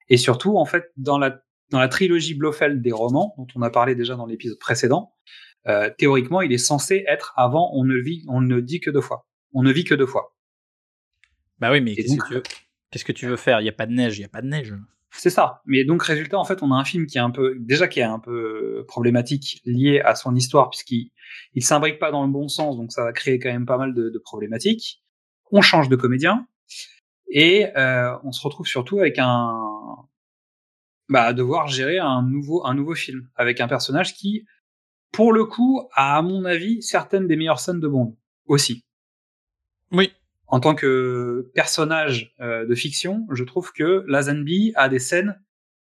Et 0.09 0.17
surtout, 0.17 0.57
en 0.59 0.67
fait, 0.67 0.93
dans 0.97 1.19
la 1.19 1.41
dans 1.71 1.79
la 1.79 1.89
trilogie 1.89 2.35
Blofeld 2.35 2.83
des 2.83 2.93
romans, 2.93 3.35
dont 3.39 3.47
on 3.55 3.63
a 3.63 3.71
parlé 3.71 3.95
déjà 3.95 4.17
dans 4.17 4.27
l'épisode 4.27 4.59
précédent, 4.59 5.15
euh, 5.67 5.91
théoriquement, 5.97 6.43
il 6.43 6.53
est 6.53 6.59
censé 6.59 7.05
être 7.09 7.33
avant 7.37 7.71
on 7.75 7.85
ne 7.85 7.97
vit, 7.97 8.23
on 8.29 8.43
ne 8.43 8.61
dit 8.61 8.81
que 8.81 8.91
deux 8.91 9.01
fois. 9.01 9.27
On 9.55 9.63
ne 9.63 9.73
vit 9.73 9.85
que 9.85 9.95
deux 9.95 10.07
fois. 10.07 10.37
Bah 11.59 11.73
oui, 11.73 11.81
mais 11.81 11.95
qu'est-ce 11.95 12.17
que 12.17 12.27
tu 12.27 12.35
veux 12.35 12.43
Qu'est-ce 12.91 13.05
que 13.05 13.13
tu 13.13 13.27
veux 13.27 13.37
faire? 13.37 13.61
Il 13.61 13.65
y 13.65 13.69
a 13.69 13.73
pas 13.73 13.87
de 13.87 13.93
neige, 13.93 14.19
il 14.19 14.23
y 14.23 14.25
a 14.25 14.29
pas 14.29 14.43
de 14.43 14.49
neige. 14.49 14.75
C'est 15.17 15.31
ça. 15.31 15.63
Mais 15.65 15.85
donc 15.85 16.03
résultat, 16.03 16.39
en 16.39 16.45
fait, 16.45 16.63
on 16.63 16.73
a 16.73 16.75
un 16.75 16.85
film 16.85 17.07
qui 17.07 17.19
est 17.19 17.21
un 17.21 17.31
peu 17.31 17.55
déjà 17.59 17.87
qui 17.89 18.01
est 18.01 18.05
un 18.05 18.19
peu 18.19 18.85
problématique 18.89 19.61
lié 19.65 20.01
à 20.01 20.15
son 20.15 20.35
histoire 20.35 20.71
puisqu'il 20.71 21.11
il 21.55 21.65
s'imbrique 21.65 21.99
pas 21.99 22.11
dans 22.11 22.25
le 22.25 22.33
bon 22.33 22.49
sens, 22.49 22.77
donc 22.77 22.93
ça 22.93 23.05
va 23.05 23.13
créer 23.13 23.39
quand 23.39 23.51
même 23.51 23.67
pas 23.67 23.79
mal 23.79 23.95
de, 23.95 24.11
de 24.11 24.19
problématiques. 24.19 25.03
On 25.53 25.63
change 25.63 25.89
de 25.89 25.97
comédien 25.97 26.47
et 27.31 27.67
euh, 27.77 28.17
on 28.25 28.33
se 28.33 28.43
retrouve 28.43 28.67
surtout 28.67 28.99
avec 28.99 29.19
un 29.19 29.55
bah 31.09 31.33
devoir 31.33 31.69
gérer 31.69 31.99
un 31.99 32.23
nouveau 32.23 32.67
un 32.67 32.75
nouveau 32.75 32.95
film 32.95 33.29
avec 33.37 33.61
un 33.61 33.69
personnage 33.69 34.15
qui, 34.15 34.45
pour 35.13 35.33
le 35.33 35.45
coup, 35.45 35.89
a 35.95 36.17
à 36.19 36.23
mon 36.23 36.45
avis 36.45 36.83
certaines 36.83 37.29
des 37.29 37.37
meilleures 37.37 37.61
scènes 37.61 37.81
de 37.81 37.89
Bond 37.89 38.17
aussi. 38.47 38.85
Oui. 39.93 40.13
En 40.47 40.61
tant 40.61 40.75
que 40.75 41.51
personnage 41.55 42.35
euh, 42.41 42.67
de 42.67 42.75
fiction, 42.75 43.27
je 43.33 43.45
trouve 43.45 43.73
que 43.73 44.05
Lazenby 44.07 44.73
a 44.77 44.89
des 44.89 44.99
scènes 44.99 45.41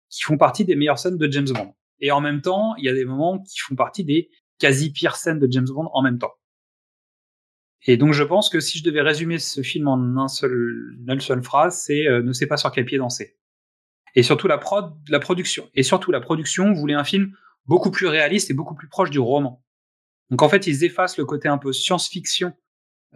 qui 0.09 0.23
font 0.23 0.37
partie 0.37 0.65
des 0.65 0.77
meilleures 0.77 0.99
scènes 0.99 1.17
de 1.17 1.31
James 1.31 1.49
Bond. 1.49 1.75
Et 2.01 2.11
en 2.11 2.21
même 2.21 2.41
temps, 2.41 2.75
il 2.77 2.85
y 2.85 2.89
a 2.89 2.95
des 2.95 3.05
moments 3.05 3.39
qui 3.39 3.59
font 3.61 3.75
partie 3.75 4.05
des 4.05 4.31
quasi 4.59 4.93
pires 4.93 5.17
scènes 5.17 5.39
de 5.39 5.49
James 5.51 5.69
Bond 5.69 5.89
en 5.93 6.03
même 6.03 6.19
temps. 6.19 6.35
Et 7.87 7.97
donc 7.97 8.13
je 8.13 8.23
pense 8.23 8.51
que 8.51 8.61
si 8.61 8.79
je 8.79 8.85
devais 8.85 9.01
résumer 9.01 9.39
ce 9.39 9.63
film 9.63 9.89
en 9.89 10.17
un 10.19 10.29
seul, 10.29 10.97
une 11.09 11.21
seule 11.21 11.43
phrase, 11.43 11.81
c'est 11.81 12.07
euh, 12.07 12.23
ne 12.23 12.33
sait 12.33 12.47
pas 12.47 12.59
sur 12.59 12.71
quel 12.71 12.85
pied 12.85 12.99
danser. 12.99 13.39
Et 14.15 14.23
surtout 14.23 14.49
la 14.49 14.59
prod, 14.59 14.93
la 15.09 15.21
production. 15.21 15.71
Et 15.75 15.83
surtout 15.83 16.11
la 16.11 16.21
production 16.21 16.73
voulait 16.73 16.95
un 16.95 17.05
film 17.05 17.35
beaucoup 17.67 17.91
plus 17.91 18.07
réaliste 18.07 18.51
et 18.51 18.55
beaucoup 18.55 18.75
plus 18.75 18.89
proche 18.89 19.11
du 19.11 19.19
roman. 19.19 19.65
Donc 20.31 20.43
en 20.43 20.49
fait, 20.49 20.67
ils 20.67 20.85
effacent 20.85 21.17
le 21.17 21.25
côté 21.25 21.49
un 21.49 21.59
peu 21.59 21.73
science-fiction 21.73 22.53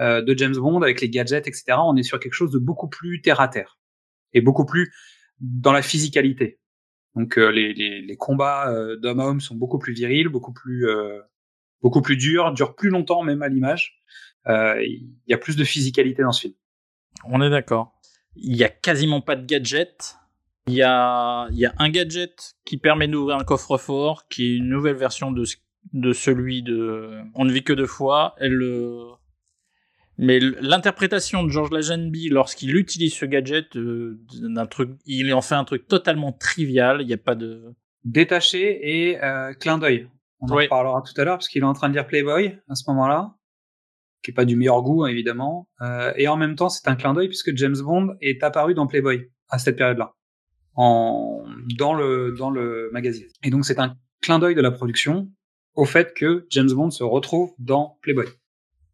euh, 0.01 0.23
de 0.23 0.37
James 0.37 0.57
Bond 0.57 0.83
avec 0.83 1.01
les 1.01 1.11
gadgets, 1.11 1.47
etc. 1.47 1.77
On 1.79 1.97
est 1.97 2.03
sur 2.03 2.19
quelque 2.19 2.35
chose 2.35 2.51
de 2.51 2.59
beaucoup 2.59 2.89
plus 2.89 3.21
terre 3.23 3.41
à 3.41 3.49
terre 3.49 3.79
et 4.33 4.41
beaucoup 4.41 4.65
plus 4.65 4.93
dans 5.41 5.73
la 5.73 5.83
physicalité. 5.83 6.61
Donc 7.15 7.39
euh, 7.39 7.51
les, 7.51 7.73
les, 7.75 8.03
les 8.03 8.17
combats 8.17 8.71
euh, 8.71 8.97
d'homme 8.97 9.21
à 9.21 9.27
homme 9.27 9.41
sont 9.41 9.55
beaucoup 9.55 9.79
plus 9.79 9.93
virils, 9.93 10.29
beaucoup 10.29 10.53
plus 10.53 10.89
euh, 10.89 11.21
beaucoup 11.83 12.03
plus 12.03 12.17
durs, 12.17 12.53
durent 12.53 12.75
plus 12.75 12.91
longtemps 12.91 13.23
même 13.23 13.43
à 13.43 13.49
l'image. 13.49 14.01
Euh, 14.49 14.83
Il 14.83 15.13
y 15.29 15.35
a 15.35 15.39
plus 15.39 15.57
de 15.57 15.65
physicalité 15.65 16.23
dans 16.23 16.33
ce 16.33 16.43
film. 16.43 16.55
On 17.27 17.41
est 17.41 17.51
d'accord. 17.51 17.93
Il 18.37 18.57
y 18.57 18.65
a 18.65 18.69
quasiment 18.69 19.21
pas 19.21 19.37
de 19.37 19.47
gadget. 19.47 20.17
Il 20.67 20.75
y 20.75 20.83
a, 20.83 21.47
il 21.51 21.59
y 21.59 21.67
a 21.67 21.75
un 21.79 21.91
gadget 21.91 22.57
qui 22.65 22.79
permet 22.79 23.07
d'ouvrir 23.07 23.37
un 23.37 23.45
coffre-fort, 23.45 24.27
qui 24.29 24.47
est 24.47 24.57
une 24.57 24.69
nouvelle 24.69 24.97
version 24.97 25.31
de, 25.31 25.45
de 25.93 26.13
celui 26.13 26.63
de 26.63 27.21
On 27.35 27.45
ne 27.45 27.53
vit 27.53 27.63
que 27.63 27.75
deux 27.75 27.87
fois. 27.87 28.35
Le... 28.41 29.11
Mais 30.17 30.39
l'interprétation 30.39 31.43
de 31.43 31.49
George 31.49 31.71
Lazenby 31.73 32.29
lorsqu'il 32.29 32.77
utilise 32.77 33.15
ce 33.15 33.25
gadget, 33.25 33.77
euh, 33.77 34.21
d'un 34.43 34.67
truc, 34.67 34.91
il 35.07 35.33
en 35.35 35.41
fait 35.43 35.57
un 35.57 35.65
truc 35.65 35.89
totalement 35.89 36.33
trivial. 36.33 37.01
Il 37.01 37.07
n'y 37.07 37.13
a 37.13 37.19
pas 37.19 37.35
de. 37.35 37.75
Détaché 38.05 39.09
et 39.11 39.23
euh, 39.25 39.53
clin 39.55 39.79
d'œil. 39.79 40.09
On 40.41 40.47
en 40.49 40.57
Oui. 40.57 40.65
reparlera 40.65 41.03
tout 41.03 41.19
à 41.21 41.25
l'heure 41.25 41.39
parce 41.39 41.49
qu'il 41.49 41.63
est 41.63 41.67
en 41.67 41.73
train 41.73 41.89
de 41.89 41.95
lire 41.95 42.07
Playboy 42.07 42.59
à 42.69 42.75
ce 42.75 42.85
moment-là, 42.91 43.35
qui 44.23 44.31
est 44.31 44.35
pas 44.35 44.45
du 44.45 44.57
meilleur 44.57 44.83
goût 44.83 45.05
hein, 45.05 45.09
évidemment. 45.09 45.69
Euh, 45.81 46.13
et 46.17 46.29
en 46.29 46.37
même 46.37 46.55
temps, 46.55 46.69
c'est 46.69 46.87
un 46.89 46.97
clin 46.97 47.15
d'œil 47.15 47.29
puisque 47.29 47.57
James 47.57 47.77
Bond 47.83 48.15
est 48.21 48.43
apparu 48.45 48.75
dans 48.75 48.87
Playboy 48.87 49.31
à 49.49 49.59
cette 49.59 49.77
période-là, 49.77 50.13
en 50.75 51.45
dans 51.79 51.95
le 51.95 52.35
dans 52.39 52.51
le 52.51 52.91
magazine. 52.93 53.27
Et 53.43 53.51
donc 53.51 53.65
c'est 53.65 53.79
un 53.79 53.97
clin 54.21 54.39
d'œil 54.39 54.55
de 54.55 54.61
la 54.61 54.71
production 54.71 55.31
au 55.75 55.87
fait 55.87 56.15
que 56.15 56.47
James 56.51 56.71
Bond 56.73 56.91
se 56.91 57.03
retrouve 57.05 57.53
dans 57.59 57.99
Playboy 58.03 58.27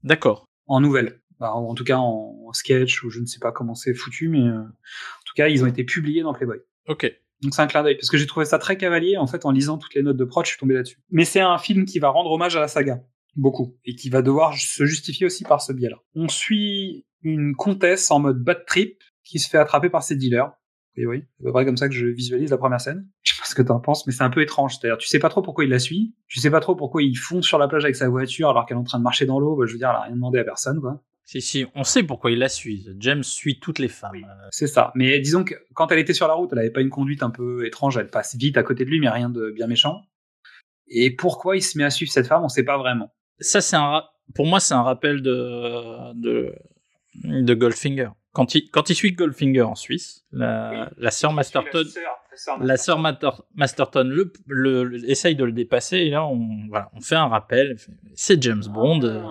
D'accord. 0.02 0.46
En 0.70 0.80
nouvelle. 0.80 1.20
Bah, 1.38 1.54
en 1.54 1.70
en 1.70 1.74
tout 1.74 1.84
cas 1.84 1.96
en, 1.96 2.36
en 2.46 2.52
sketch 2.52 3.02
ou 3.02 3.10
je 3.10 3.20
ne 3.20 3.26
sais 3.26 3.38
pas 3.38 3.52
comment 3.52 3.74
c'est 3.74 3.94
foutu, 3.94 4.28
mais 4.28 4.40
euh, 4.40 4.60
en 4.60 5.24
tout 5.24 5.34
cas 5.34 5.48
ils 5.48 5.62
ont 5.64 5.66
été 5.66 5.84
publiés 5.84 6.22
dans 6.22 6.32
Playboy. 6.32 6.58
Ok. 6.86 7.10
Donc 7.42 7.54
c'est 7.54 7.62
un 7.62 7.66
clin 7.66 7.82
d'œil 7.82 7.96
parce 7.96 8.10
que 8.10 8.18
j'ai 8.18 8.26
trouvé 8.26 8.44
ça 8.44 8.58
très 8.58 8.76
cavalier 8.76 9.16
en 9.16 9.26
fait 9.26 9.46
en 9.46 9.50
lisant 9.50 9.78
toutes 9.78 9.94
les 9.94 10.02
notes 10.02 10.18
de 10.18 10.24
prod, 10.24 10.44
je 10.44 10.50
suis 10.50 10.58
tombé 10.58 10.74
là-dessus. 10.74 10.98
Mais 11.10 11.24
c'est 11.24 11.40
un 11.40 11.56
film 11.58 11.86
qui 11.86 11.98
va 11.98 12.10
rendre 12.10 12.30
hommage 12.30 12.56
à 12.56 12.60
la 12.60 12.68
saga 12.68 13.00
beaucoup 13.36 13.78
et 13.84 13.94
qui 13.94 14.10
va 14.10 14.22
devoir 14.22 14.54
se 14.56 14.84
justifier 14.84 15.26
aussi 15.26 15.44
par 15.44 15.62
ce 15.62 15.72
biais-là. 15.72 15.96
On 16.14 16.28
suit 16.28 17.06
une 17.22 17.54
comtesse 17.54 18.10
en 18.10 18.18
mode 18.18 18.42
bad 18.42 18.64
trip 18.66 19.00
qui 19.24 19.38
se 19.38 19.48
fait 19.48 19.58
attraper 19.58 19.88
par 19.88 20.02
ses 20.02 20.16
dealers 20.16 20.52
Et 20.96 21.06
oui, 21.06 21.24
c'est 21.38 21.44
à 21.44 21.46
peu 21.46 21.52
près 21.52 21.64
comme 21.64 21.76
ça 21.76 21.88
que 21.88 21.94
je 21.94 22.06
visualise 22.06 22.50
la 22.50 22.58
première 22.58 22.80
scène. 22.80 23.08
Je 23.22 23.32
sais 23.32 23.38
pas 23.38 23.46
ce 23.46 23.54
que 23.54 23.62
t'en 23.62 23.80
penses, 23.80 24.06
mais 24.06 24.12
c'est 24.12 24.24
un 24.24 24.30
peu 24.30 24.42
étrange. 24.42 24.76
C'est-à-dire, 24.76 24.98
tu 24.98 25.08
sais 25.08 25.18
pas 25.18 25.28
trop 25.28 25.42
pourquoi 25.42 25.64
il 25.64 25.70
la 25.70 25.78
suit, 25.78 26.14
tu 26.28 26.40
sais 26.40 26.50
pas 26.50 26.60
trop 26.60 26.74
pourquoi 26.74 27.02
il 27.02 27.14
fonce 27.14 27.46
sur 27.46 27.58
la 27.58 27.68
plage 27.68 27.84
avec 27.84 27.96
sa 27.96 28.08
voiture 28.08 28.50
alors 28.50 28.66
qu'elle 28.66 28.76
est 28.76 28.80
en 28.80 28.84
train 28.84 28.98
de 28.98 29.04
marcher 29.04 29.26
dans 29.26 29.38
l'eau. 29.38 29.56
Bah, 29.56 29.66
je 29.66 29.72
veux 29.72 29.78
dire, 29.78 29.90
elle 29.90 29.96
a 29.96 30.02
rien 30.02 30.14
demandé 30.14 30.38
à 30.38 30.44
personne, 30.44 30.80
quoi. 30.80 31.02
Si, 31.24 31.40
si, 31.40 31.64
on 31.76 31.84
sait 31.84 32.02
pourquoi 32.02 32.32
il 32.32 32.38
la 32.38 32.48
suit. 32.48 32.88
James 32.98 33.22
suit 33.22 33.60
toutes 33.60 33.78
les 33.78 33.86
femmes. 33.86 34.26
C'est 34.50 34.66
ça. 34.66 34.90
Mais 34.96 35.20
disons 35.20 35.44
que 35.44 35.54
quand 35.74 35.92
elle 35.92 36.00
était 36.00 36.12
sur 36.12 36.26
la 36.26 36.34
route, 36.34 36.50
elle 36.52 36.58
avait 36.58 36.70
pas 36.70 36.80
une 36.80 36.90
conduite 36.90 37.22
un 37.22 37.30
peu 37.30 37.64
étrange. 37.64 37.96
Elle 37.96 38.08
passe 38.08 38.34
vite 38.34 38.56
à 38.56 38.64
côté 38.64 38.84
de 38.84 38.90
lui, 38.90 38.98
mais 38.98 39.08
rien 39.08 39.30
de 39.30 39.52
bien 39.52 39.68
méchant. 39.68 40.02
Et 40.88 41.14
pourquoi 41.14 41.56
il 41.56 41.62
se 41.62 41.78
met 41.78 41.84
à 41.84 41.90
suivre 41.90 42.10
cette 42.10 42.26
femme, 42.26 42.42
on 42.42 42.48
sait 42.48 42.64
pas 42.64 42.78
vraiment. 42.78 43.14
Ça, 43.38 43.60
c'est 43.60 43.76
un, 43.76 44.02
pour 44.34 44.46
moi, 44.46 44.58
c'est 44.58 44.74
un 44.74 44.82
rappel 44.82 45.22
de, 45.22 46.14
de, 46.14 46.52
de 47.24 47.54
Goldfinger. 47.54 48.10
Quand 48.32 48.54
il, 48.54 48.70
quand 48.70 48.90
il 48.90 48.94
suit 48.94 49.12
Goldfinger 49.12 49.62
en 49.62 49.74
Suisse, 49.74 50.24
la, 50.30 50.92
la 50.96 51.10
sœur 51.10 51.32
Masterton, 51.32 51.82
la 52.60 52.76
sœur 52.76 52.98
Masterton 53.54 54.04
le, 54.04 54.32
le- 54.46 54.84
le- 54.84 55.10
essaye 55.10 55.34
de 55.34 55.44
le 55.44 55.50
dépasser 55.52 55.96
et 55.98 56.10
là, 56.10 56.24
on, 56.26 56.66
voilà, 56.68 56.90
on 56.94 57.00
fait 57.00 57.16
un 57.16 57.26
rappel. 57.26 57.76
C'est 58.14 58.40
James 58.42 58.62
Bond. 58.68 59.02
euh, 59.02 59.22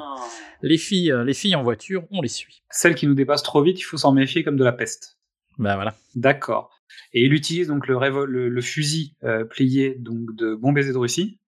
Les 0.61 0.77
filles, 0.77 1.11
euh, 1.13 1.23
les 1.23 1.33
filles 1.33 1.55
en 1.55 1.63
voiture, 1.63 2.05
on 2.11 2.21
les 2.21 2.27
suit. 2.27 2.63
Celle 2.69 2.93
qui 2.95 3.07
nous 3.07 3.13
dépasse 3.13 3.41
trop 3.43 3.61
vite, 3.63 3.79
il 3.79 3.83
faut 3.83 3.95
s'en 3.97 4.11
méfier 4.11 4.43
comme 4.43 4.57
de 4.57 4.65
la 4.65 4.73
peste. 4.73 5.17
Ben 5.57 5.75
voilà. 5.75 5.95
D'accord. 6.15 6.69
Et 7.13 7.23
il 7.23 7.33
utilise 7.33 7.67
donc 7.67 7.87
le, 7.87 7.97
le, 8.25 8.49
le 8.49 8.61
fusil 8.61 9.15
euh, 9.23 9.45
plié 9.45 9.95
donc 9.97 10.35
de 10.35 10.55
Bon 10.55 10.73
baiser 10.73 10.91
de 10.91 10.97
Russie 10.97 11.39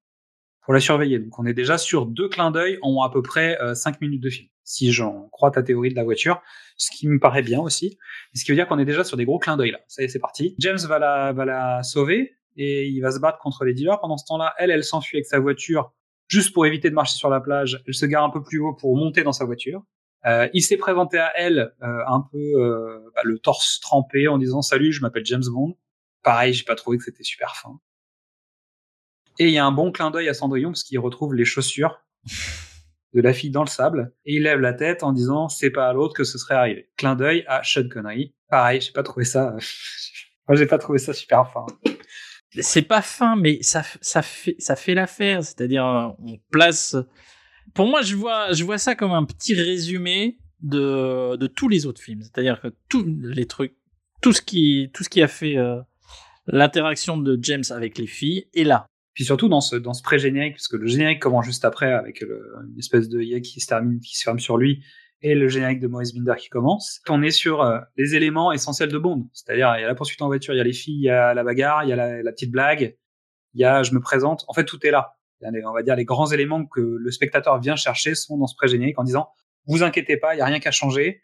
pour 0.63 0.73
la 0.73 0.79
surveiller. 0.79 1.19
Donc 1.19 1.37
on 1.37 1.45
est 1.45 1.53
déjà 1.53 1.77
sur 1.77 2.05
deux 2.05 2.29
clins 2.29 2.51
d'œil 2.51 2.77
en 2.81 3.01
à 3.03 3.11
peu 3.11 3.21
près 3.21 3.57
5 3.75 3.99
minutes 3.99 4.21
de 4.23 4.29
film, 4.29 4.47
si 4.71 4.91
j'en 4.93 5.27
crois 5.29 5.51
ta 5.51 5.63
théorie 5.63 5.89
de 5.89 5.95
la 5.95 6.03
voiture, 6.03 6.41
ce 6.77 6.91
qui 6.91 7.07
me 7.07 7.19
paraît 7.19 7.41
bien 7.41 7.59
aussi. 7.59 7.97
Ce 8.33 8.45
qui 8.45 8.51
veut 8.51 8.55
dire 8.55 8.67
qu'on 8.67 8.79
est 8.79 8.85
déjà 8.85 9.03
sur 9.03 9.17
des 9.17 9.25
gros 9.25 9.37
clins 9.37 9.57
d'œil 9.57 9.71
là. 9.71 9.79
Ça 9.87 10.01
y 10.01 10.05
est, 10.05 10.07
c'est 10.07 10.19
parti. 10.19 10.55
James 10.59 10.79
va 10.87 10.97
la, 10.97 11.33
va 11.33 11.43
la 11.45 11.83
sauver 11.83 12.37
et 12.55 12.87
il 12.87 13.01
va 13.01 13.11
se 13.11 13.19
battre 13.19 13.37
contre 13.39 13.65
les 13.65 13.73
dealers. 13.73 13.99
Pendant 13.99 14.17
ce 14.17 14.25
temps-là, 14.27 14.53
elle, 14.57 14.71
elle 14.71 14.85
s'enfuit 14.85 15.17
avec 15.17 15.25
sa 15.25 15.39
voiture 15.39 15.93
juste 16.27 16.53
pour 16.53 16.65
éviter 16.65 16.89
de 16.89 16.95
marcher 16.95 17.17
sur 17.17 17.29
la 17.29 17.41
plage. 17.41 17.83
Elle 17.85 17.93
se 17.93 18.05
gare 18.05 18.23
un 18.23 18.29
peu 18.29 18.41
plus 18.41 18.59
haut 18.59 18.73
pour 18.73 18.95
monter 18.95 19.23
dans 19.23 19.33
sa 19.33 19.43
voiture. 19.43 19.83
Euh, 20.25 20.47
il 20.53 20.61
s'est 20.61 20.77
présenté 20.77 21.17
à 21.17 21.33
elle 21.35 21.73
euh, 21.81 22.03
un 22.07 22.21
peu 22.31 22.37
euh, 22.37 22.99
bah, 23.13 23.21
le 23.25 23.39
torse 23.39 23.79
trempé 23.81 24.29
en 24.29 24.37
disant 24.37 24.61
salut, 24.61 24.93
je 24.93 25.01
m'appelle 25.01 25.25
James 25.25 25.43
Bond. 25.51 25.75
Pareil, 26.23 26.53
j'ai 26.53 26.63
pas 26.63 26.75
trouvé 26.75 26.97
que 26.97 27.03
c'était 27.03 27.23
super 27.23 27.57
fin. 27.57 27.77
Et 29.37 29.47
il 29.47 29.53
y 29.53 29.57
a 29.57 29.65
un 29.65 29.71
bon 29.71 29.91
clin 29.91 30.11
d'œil 30.11 30.29
à 30.29 30.33
Cendrillon 30.33 30.69
parce 30.69 30.83
qu'il 30.83 30.99
retrouve 30.99 31.33
les 31.33 31.45
chaussures 31.45 32.05
de 33.13 33.21
la 33.21 33.33
fille 33.33 33.51
dans 33.51 33.63
le 33.63 33.69
sable 33.69 34.13
et 34.25 34.35
il 34.35 34.43
lève 34.43 34.59
la 34.59 34.73
tête 34.73 35.03
en 35.03 35.11
disant 35.11 35.49
c'est 35.49 35.69
pas 35.69 35.89
à 35.89 35.93
l'autre 35.93 36.13
que 36.13 36.23
ce 36.23 36.37
serait 36.37 36.55
arrivé. 36.55 36.89
Clin 36.97 37.15
d'œil 37.15 37.43
à 37.47 37.61
Sean 37.63 37.87
Connery. 37.89 38.33
Pareil, 38.49 38.81
j'ai 38.81 38.91
pas 38.91 39.03
trouvé 39.03 39.25
ça. 39.25 39.55
Moi, 40.47 40.57
j'ai 40.57 40.65
pas 40.65 40.77
trouvé 40.77 40.99
ça 40.99 41.13
super 41.13 41.49
fin. 41.49 41.65
C'est 42.59 42.81
pas 42.81 43.01
fin, 43.01 43.35
mais 43.37 43.59
ça, 43.61 43.83
ça 44.01 44.21
fait, 44.21 44.55
ça 44.59 44.75
fait 44.75 44.93
l'affaire. 44.93 45.43
C'est-à-dire, 45.43 45.85
euh, 45.85 46.09
on 46.19 46.37
place. 46.49 46.97
Pour 47.73 47.87
moi, 47.87 48.01
je 48.01 48.15
vois, 48.15 48.51
je 48.51 48.65
vois 48.65 48.77
ça 48.77 48.95
comme 48.95 49.13
un 49.13 49.23
petit 49.23 49.53
résumé 49.53 50.37
de, 50.61 51.37
de 51.37 51.47
tous 51.47 51.69
les 51.69 51.85
autres 51.85 52.01
films. 52.01 52.21
C'est-à-dire 52.21 52.59
que 52.59 52.67
tous 52.89 53.05
les 53.05 53.45
trucs, 53.45 53.75
tout 54.21 54.33
ce 54.33 54.41
qui, 54.41 54.89
tout 54.93 55.03
ce 55.03 55.09
qui 55.09 55.21
a 55.21 55.29
fait 55.29 55.57
euh, 55.57 55.79
l'interaction 56.47 57.17
de 57.17 57.39
James 57.41 57.63
avec 57.69 57.97
les 57.97 58.07
filles 58.07 58.47
est 58.53 58.65
là. 58.65 58.87
Surtout 59.25 59.49
dans 59.49 59.61
ce 59.61 59.75
dans 59.75 59.93
ce 59.93 60.01
pré-générique, 60.01 60.53
parce 60.53 60.67
que 60.67 60.77
le 60.77 60.87
générique 60.87 61.21
commence 61.21 61.45
juste 61.45 61.65
après 61.65 61.91
avec 61.91 62.21
une 62.21 62.77
espèce 62.77 63.09
de 63.09 63.21
yé 63.21 63.41
qui 63.41 63.59
se 63.59 63.67
termine, 63.67 63.99
qui 63.99 64.17
se 64.17 64.23
ferme 64.23 64.39
sur 64.39 64.57
lui, 64.57 64.83
et 65.21 65.35
le 65.35 65.47
générique 65.47 65.79
de 65.79 65.87
Maurice 65.87 66.13
Binder 66.13 66.33
qui 66.37 66.49
commence. 66.49 67.01
On 67.09 67.21
est 67.21 67.31
sur 67.31 67.61
euh, 67.61 67.79
les 67.97 68.15
éléments 68.15 68.51
essentiels 68.51 68.89
de 68.89 68.97
Bond, 68.97 69.29
c'est-à-dire 69.33 69.73
il 69.77 69.81
y 69.81 69.83
a 69.83 69.87
la 69.87 69.95
poursuite 69.95 70.21
en 70.21 70.27
voiture, 70.27 70.53
il 70.53 70.57
y 70.57 70.61
a 70.61 70.63
les 70.63 70.73
filles, 70.73 70.97
il 70.97 71.05
y 71.05 71.09
a 71.09 71.33
la 71.33 71.43
bagarre, 71.43 71.83
il 71.83 71.89
y 71.89 71.93
a 71.93 71.95
la, 72.23 72.31
petite 72.31 72.51
blague, 72.51 72.97
il 73.53 73.61
y 73.61 73.65
a 73.65 73.83
je 73.83 73.93
me 73.93 73.99
présente. 73.99 74.45
En 74.47 74.53
fait, 74.53 74.65
tout 74.65 74.85
est 74.85 74.91
là. 74.91 75.17
Les- 75.41 75.65
on 75.65 75.73
va 75.73 75.83
dire 75.83 75.95
les 75.95 76.05
grands 76.05 76.31
éléments 76.31 76.65
que 76.65 76.81
le 76.81 77.11
spectateur 77.11 77.59
vient 77.59 77.75
chercher 77.75 78.15
sont 78.15 78.37
dans 78.37 78.47
ce 78.47 78.55
pré-générique 78.55 78.99
en 78.99 79.03
disant 79.03 79.29
vous 79.65 79.83
inquiétez 79.83 80.17
pas, 80.17 80.35
il 80.35 80.39
y 80.39 80.41
a 80.41 80.45
rien 80.45 80.59
qu'à 80.59 80.71
changer. 80.71 81.21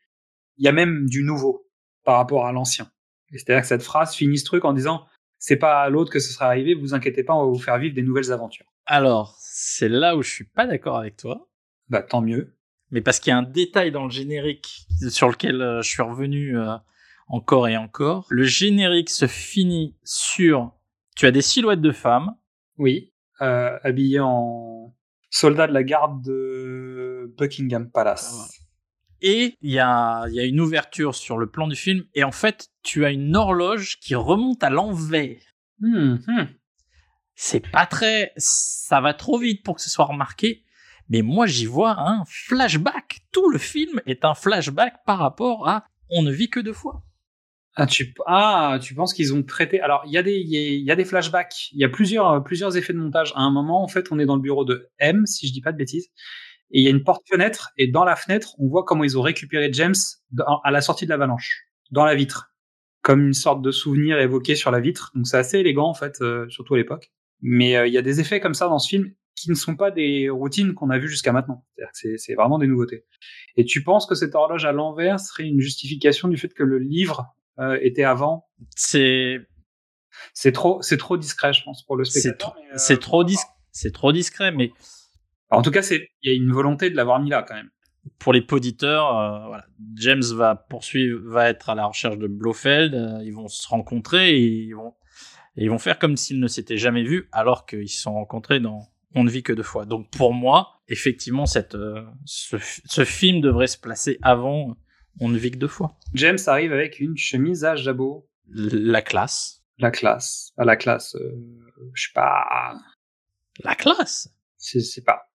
Il 0.58 0.66
y 0.66 0.68
a 0.68 0.72
même 0.72 1.08
du 1.08 1.24
nouveau 1.24 1.68
par 2.04 2.18
rapport 2.18 2.46
à 2.46 2.52
l'ancien. 2.52 2.90
C'est-à-dire 3.32 3.62
que 3.62 3.68
cette 3.68 3.84
phrase 3.84 4.16
finit 4.16 4.38
ce 4.38 4.46
truc 4.46 4.66
en 4.66 4.74
disant 4.74 5.06
c'est 5.40 5.58
pas 5.58 5.82
à 5.84 5.90
l'autre 5.90 6.12
que 6.12 6.20
ce 6.20 6.32
sera 6.34 6.48
arrivé, 6.48 6.74
vous 6.74 6.94
inquiétez 6.94 7.24
pas, 7.24 7.34
on 7.34 7.46
va 7.46 7.52
vous 7.52 7.60
faire 7.60 7.78
vivre 7.78 7.96
des 7.96 8.02
nouvelles 8.02 8.32
aventures. 8.32 8.66
Alors, 8.86 9.36
c'est 9.40 9.90
là 9.90 10.16
où 10.16 10.22
je 10.22 10.30
suis 10.32 10.46
pas 10.46 10.66
d'accord 10.66 10.98
avec 10.98 11.18
toi. 11.18 11.50
Bah 11.90 12.02
tant 12.02 12.22
mieux. 12.22 12.56
mais 12.92 13.02
parce 13.02 13.20
qu'il 13.20 13.32
y 13.32 13.34
a 13.34 13.38
un 13.38 13.44
détail 13.44 13.92
dans 13.92 14.04
le 14.06 14.10
générique 14.12 14.88
sur 15.10 15.30
lequel 15.30 15.62
euh, 15.62 15.82
je 15.82 15.90
suis 15.90 16.02
revenu 16.02 16.58
euh, 16.58 16.76
encore 17.28 17.68
et 17.68 17.78
encore. 17.78 18.26
Le 18.30 18.44
générique 18.44 19.10
se 19.10 19.28
finit 19.28 19.96
sur 20.04 20.74
tu 21.16 21.26
as 21.26 21.32
des 21.32 21.42
silhouettes 21.42 21.82
de 21.82 21.92
femmes, 21.92 22.36
Oui, 22.78 23.14
euh, 23.42 23.78
habillé 23.84 24.20
en 24.20 24.94
soldat 25.30 25.68
de 25.68 25.74
la 25.74 25.84
garde 25.84 26.22
de 26.24 27.34
Buckingham 27.38 27.90
Palace. 27.90 28.62
Et 29.22 29.58
il 29.62 29.72
y 29.72 29.80
a, 29.80 30.26
il 30.28 30.36
y 30.36 30.40
a 30.40 30.44
une 30.46 30.60
ouverture 30.60 31.16
sur 31.16 31.38
le 31.38 31.48
plan 31.48 31.68
du 31.68 31.76
film, 31.76 32.04
et 32.14 32.24
en 32.24 32.32
fait, 32.32 32.70
tu 32.84 33.06
as 33.06 33.12
une 33.12 33.36
horloge 33.36 34.00
qui 34.00 34.16
remonte 34.16 34.64
à 34.64 34.70
l'envers. 34.70 35.42
Hmm, 35.80 36.16
hmm. 36.28 36.48
C'est 37.36 37.70
pas 37.70 37.86
très. 37.86 38.34
Ça 38.38 39.00
va 39.02 39.14
trop 39.14 39.38
vite 39.38 39.64
pour 39.64 39.76
que 39.76 39.82
ce 39.82 39.90
soit 39.90 40.06
remarqué, 40.06 40.64
mais 41.10 41.22
moi 41.22 41.46
j'y 41.46 41.66
vois 41.68 42.00
un 42.00 42.24
flashback. 42.26 43.20
Tout 43.32 43.50
le 43.50 43.60
film 43.60 44.02
est 44.08 44.26
un 44.26 44.34
flashback 44.34 45.04
par 45.06 45.20
rapport 45.20 45.68
à 45.68 45.86
On 46.10 46.24
ne 46.24 46.32
vit 46.32 46.50
que 46.50 46.60
deux 46.60 46.74
fois. 46.74 47.04
Ah, 47.76 47.86
tu, 47.86 48.16
ah, 48.26 48.80
tu 48.82 48.96
penses 48.96 49.14
qu'ils 49.14 49.36
ont 49.36 49.44
traité. 49.44 49.80
Alors, 49.82 50.02
il 50.08 50.12
y, 50.12 50.18
a 50.18 50.22
y, 50.22 50.28
a- 50.28 50.32
il 50.32 50.84
y 50.84 50.90
a 50.90 50.96
des 50.96 51.06
flashbacks, 51.06 51.70
il 51.74 51.80
y 51.80 51.84
a 51.84 51.90
plusieurs, 51.90 52.44
plusieurs 52.44 52.76
effets 52.76 52.94
de 52.94 52.98
montage. 52.98 53.32
À 53.36 53.42
un 53.42 53.52
moment, 53.52 53.84
en 53.84 53.88
fait, 53.88 54.08
on 54.12 54.18
est 54.18 54.26
dans 54.26 54.36
le 54.36 54.42
bureau 54.42 54.66
de 54.66 54.90
M, 54.98 55.28
si 55.28 55.48
je 55.48 55.54
dis 55.54 55.62
pas 55.62 55.72
de 55.74 55.78
bêtises, 55.78 56.08
et 56.72 56.80
il 56.82 56.84
y 56.84 56.88
a 56.88 56.92
une 56.92 57.04
porte-fenêtre, 57.04 57.72
et 57.78 57.88
dans 57.88 58.04
la 58.04 58.16
fenêtre, 58.16 58.56
on 58.60 58.68
voit 58.68 58.84
comment 58.84 59.04
ils 59.04 59.18
ont 59.18 59.22
récupéré 59.22 59.70
James 59.74 59.96
dans- 60.32 60.60
à 60.64 60.72
la 60.72 60.82
sortie 60.82 61.06
de 61.06 61.10
l'avalanche, 61.10 61.66
dans 61.92 62.06
la 62.06 62.16
vitre, 62.16 62.52
comme 63.02 63.26
une 63.28 63.34
sorte 63.34 63.62
de 63.62 63.72
souvenir 63.72 64.20
évoqué 64.20 64.56
sur 64.56 64.72
la 64.72 64.80
vitre. 64.80 65.12
Donc, 65.16 65.28
c'est 65.28 65.38
assez 65.38 65.60
élégant, 65.60 65.88
en 65.88 65.94
fait, 65.94 66.18
euh, 66.22 66.48
surtout 66.50 66.74
à 66.76 66.78
l'époque. 66.78 67.12
Mais 67.42 67.78
euh, 67.78 67.88
il 67.88 67.94
y 67.94 67.98
a 67.98 68.02
des 68.02 68.20
effets 68.20 68.40
comme 68.40 68.54
ça 68.56 68.68
dans 68.68 68.80
ce 68.80 68.90
film 68.90 69.14
qui 69.36 69.50
ne 69.52 69.56
sont 69.56 69.76
pas 69.76 69.92
des 69.92 70.30
routines 70.30 70.74
qu'on 70.74 70.90
a 70.90 70.98
vues 70.98 71.08
jusqu'à 71.10 71.32
maintenant. 71.32 71.64
C'est- 71.94 72.34
vraiment 72.34 72.58
des 72.58 72.66
nouveautés. 72.68 73.06
Et 73.56 73.66
tu 73.66 73.84
penses 73.84 74.08
que 74.08 74.16
cette 74.16 74.34
horloge 74.34 74.66
à 74.66 74.72
l'envers 74.72 75.20
serait 75.20 75.44
une 75.46 75.60
justification 75.62 76.28
du 76.28 76.38
fait 76.38 76.52
que 76.54 76.64
le 76.64 76.80
livre 76.80 77.28
euh, 77.60 77.78
était 77.82 78.04
avant? 78.04 78.48
C'est 78.76 79.38
C'est 80.34 80.52
trop, 80.52 80.82
c'est 80.82 80.98
trop 80.98 81.18
discret, 81.18 81.54
je 81.54 81.64
pense, 81.64 81.84
pour 81.86 81.96
le 81.96 82.04
c'est 82.04 82.20
spectateur. 82.22 82.54
trop, 82.54 82.62
mais, 82.64 82.72
euh, 82.74 82.78
c'est 82.78 83.00
trop, 83.00 83.24
dis- 83.24 83.38
c'est 83.72 83.92
trop 83.94 84.12
discret, 84.12 84.52
mais 84.52 84.72
En 85.50 85.62
tout 85.62 85.72
cas, 85.72 85.82
c'est, 85.82 86.10
il 86.22 86.30
y 86.30 86.34
a 86.34 86.36
une 86.36 86.52
volonté 86.52 86.90
de 86.90 86.96
l'avoir 86.96 87.20
mis 87.20 87.30
là, 87.30 87.44
quand 87.48 87.56
même. 87.56 87.70
pour 88.20 88.34
les 88.34 88.42
poditeurs, 88.42 89.18
euh, 89.18 89.48
voilà. 89.48 89.66
James 89.96 90.24
va 90.36 90.56
poursuivre, 90.56 91.20
va 91.26 91.50
être 91.50 91.70
à 91.70 91.76
la 91.76 91.86
recherche 91.86 92.18
de 92.18 92.28
Blofeld. 92.28 92.94
euh, 92.94 93.24
ils 93.24 93.34
vont 93.34 93.48
se 93.48 93.68
rencontrer 93.68 94.36
et 94.38 94.42
ils 94.42 94.74
vont, 94.74 94.94
et 95.56 95.64
ils 95.66 95.70
vont 95.70 95.80
faire 95.80 96.00
comme 96.00 96.18
s'ils 96.18 96.40
ne 96.40 96.48
s'étaient 96.48 96.78
jamais 96.78 97.04
vus, 97.04 97.28
alors 97.32 97.66
qu'ils 97.66 97.90
se 97.90 98.02
sont 98.02 98.14
rencontrés 98.14 98.60
dans 98.60 98.88
On 99.16 99.24
ne 99.24 99.30
vit 99.30 99.44
que 99.44 99.54
deux 99.54 99.64
fois. 99.64 99.86
Donc 99.86 100.10
pour 100.12 100.34
moi, 100.34 100.82
effectivement, 100.88 101.46
cette, 101.46 101.76
euh, 101.76 102.04
ce, 102.26 102.58
ce 102.60 103.04
film 103.06 103.42
devrait 103.42 103.68
se 103.68 103.78
placer 103.78 104.20
avant 104.22 104.76
On 105.20 105.30
ne 105.30 105.38
vit 105.38 105.52
que 105.52 105.58
deux 105.58 105.68
fois. 105.68 105.98
James 106.14 106.38
arrive 106.48 106.74
avec 106.74 107.00
une 107.00 107.18
chemise 107.18 107.64
à 107.66 107.76
jabot. 107.76 108.28
La 108.50 109.02
classe. 109.02 109.64
La 109.80 109.92
classe. 109.92 110.52
À 110.58 110.66
la 110.66 110.76
classe, 110.76 111.16
euh, 111.16 111.32
je 111.94 112.04
sais 112.04 112.14
pas. 112.14 112.74
La 113.64 113.76
classe? 113.76 114.30
Je 114.64 114.80
sais 114.80 115.02
pas. 115.04 115.27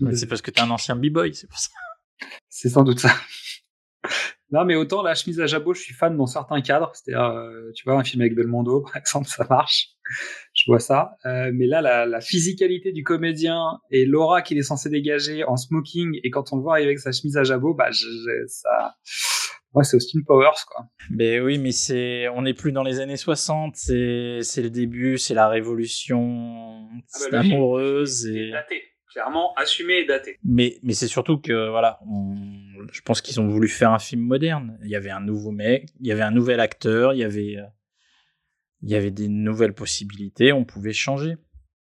Mais 0.00 0.14
C'est 0.16 0.26
parce 0.26 0.42
que 0.42 0.50
t'es 0.50 0.60
un 0.60 0.70
ancien 0.70 0.96
b-boy, 0.96 1.34
c'est 1.34 1.48
pour 1.48 1.58
ça. 1.58 1.70
C'est 2.48 2.68
sans 2.68 2.84
doute 2.84 3.00
ça. 3.00 3.10
Non, 4.52 4.64
mais 4.64 4.74
autant 4.74 5.02
la 5.02 5.14
chemise 5.14 5.38
à 5.40 5.46
jabot, 5.46 5.74
je 5.74 5.80
suis 5.80 5.94
fan 5.94 6.16
dans 6.16 6.26
certains 6.26 6.60
cadres. 6.60 6.90
C'est-à-dire, 6.92 7.24
euh, 7.24 7.70
tu 7.72 7.84
vois, 7.84 7.94
un 8.00 8.02
film 8.02 8.20
avec 8.22 8.34
Belmondo, 8.34 8.80
par 8.92 8.96
exemple, 8.96 9.28
ça 9.28 9.46
marche. 9.48 9.90
Je 10.54 10.64
vois 10.66 10.80
ça. 10.80 11.12
Euh, 11.24 11.52
mais 11.54 11.66
là, 11.68 11.80
la, 11.82 12.04
la 12.04 12.20
physicalité 12.20 12.90
du 12.90 13.04
comédien 13.04 13.78
et 13.92 14.04
l'aura 14.06 14.42
qu'il 14.42 14.58
est 14.58 14.64
censé 14.64 14.90
dégager 14.90 15.44
en 15.44 15.56
smoking, 15.56 16.18
et 16.24 16.30
quand 16.30 16.52
on 16.52 16.56
le 16.56 16.62
voit 16.62 16.72
arriver 16.72 16.88
avec 16.88 16.98
sa 16.98 17.12
chemise 17.12 17.36
à 17.36 17.44
jabot, 17.44 17.74
bah, 17.74 17.92
je, 17.92 18.06
je- 18.08 18.46
ça, 18.48 18.96
ouais, 19.74 19.84
c'est 19.84 19.96
Austin 19.96 20.18
Powers, 20.26 20.64
quoi. 20.66 20.86
Mais 21.10 21.38
oui, 21.38 21.58
mais 21.58 21.70
c'est, 21.70 22.26
on 22.30 22.42
n'est 22.42 22.54
plus 22.54 22.72
dans 22.72 22.82
les 22.82 22.98
années 22.98 23.16
60, 23.16 23.76
c'est, 23.76 24.40
c'est 24.42 24.62
le 24.62 24.70
début, 24.70 25.16
c'est 25.16 25.34
la 25.34 25.46
révolution 25.48 26.88
bah, 26.90 27.26
le 27.30 27.42
film, 27.42 27.52
amoureuse 27.54 28.26
et... 28.26 28.50
daté. 28.50 28.82
Clairement, 29.12 29.52
assumé 29.56 29.94
et 30.00 30.04
daté. 30.06 30.38
Mais, 30.44 30.78
mais 30.82 30.92
c'est 30.92 31.08
surtout 31.08 31.38
que, 31.38 31.68
voilà, 31.70 31.98
on- 32.06 32.36
je 32.92 33.00
pense 33.02 33.20
qu'ils 33.20 33.40
ont 33.40 33.48
voulu 33.48 33.68
faire 33.68 33.92
un 33.92 33.98
film 33.98 34.22
moderne. 34.22 34.78
Il 34.82 34.88
y 34.88 34.96
avait 34.96 35.10
un 35.10 35.20
nouveau 35.20 35.50
mec, 35.50 35.88
il 36.00 36.06
y 36.06 36.12
avait 36.12 36.22
un 36.22 36.30
nouvel 36.30 36.60
acteur, 36.60 37.12
il 37.12 37.18
y 37.18 37.24
avait, 37.24 37.56
euh, 37.58 37.64
il 38.82 38.90
y 38.90 38.94
avait 38.94 39.10
des 39.10 39.28
nouvelles 39.28 39.74
possibilités, 39.74 40.52
on 40.52 40.64
pouvait 40.64 40.92
changer. 40.92 41.34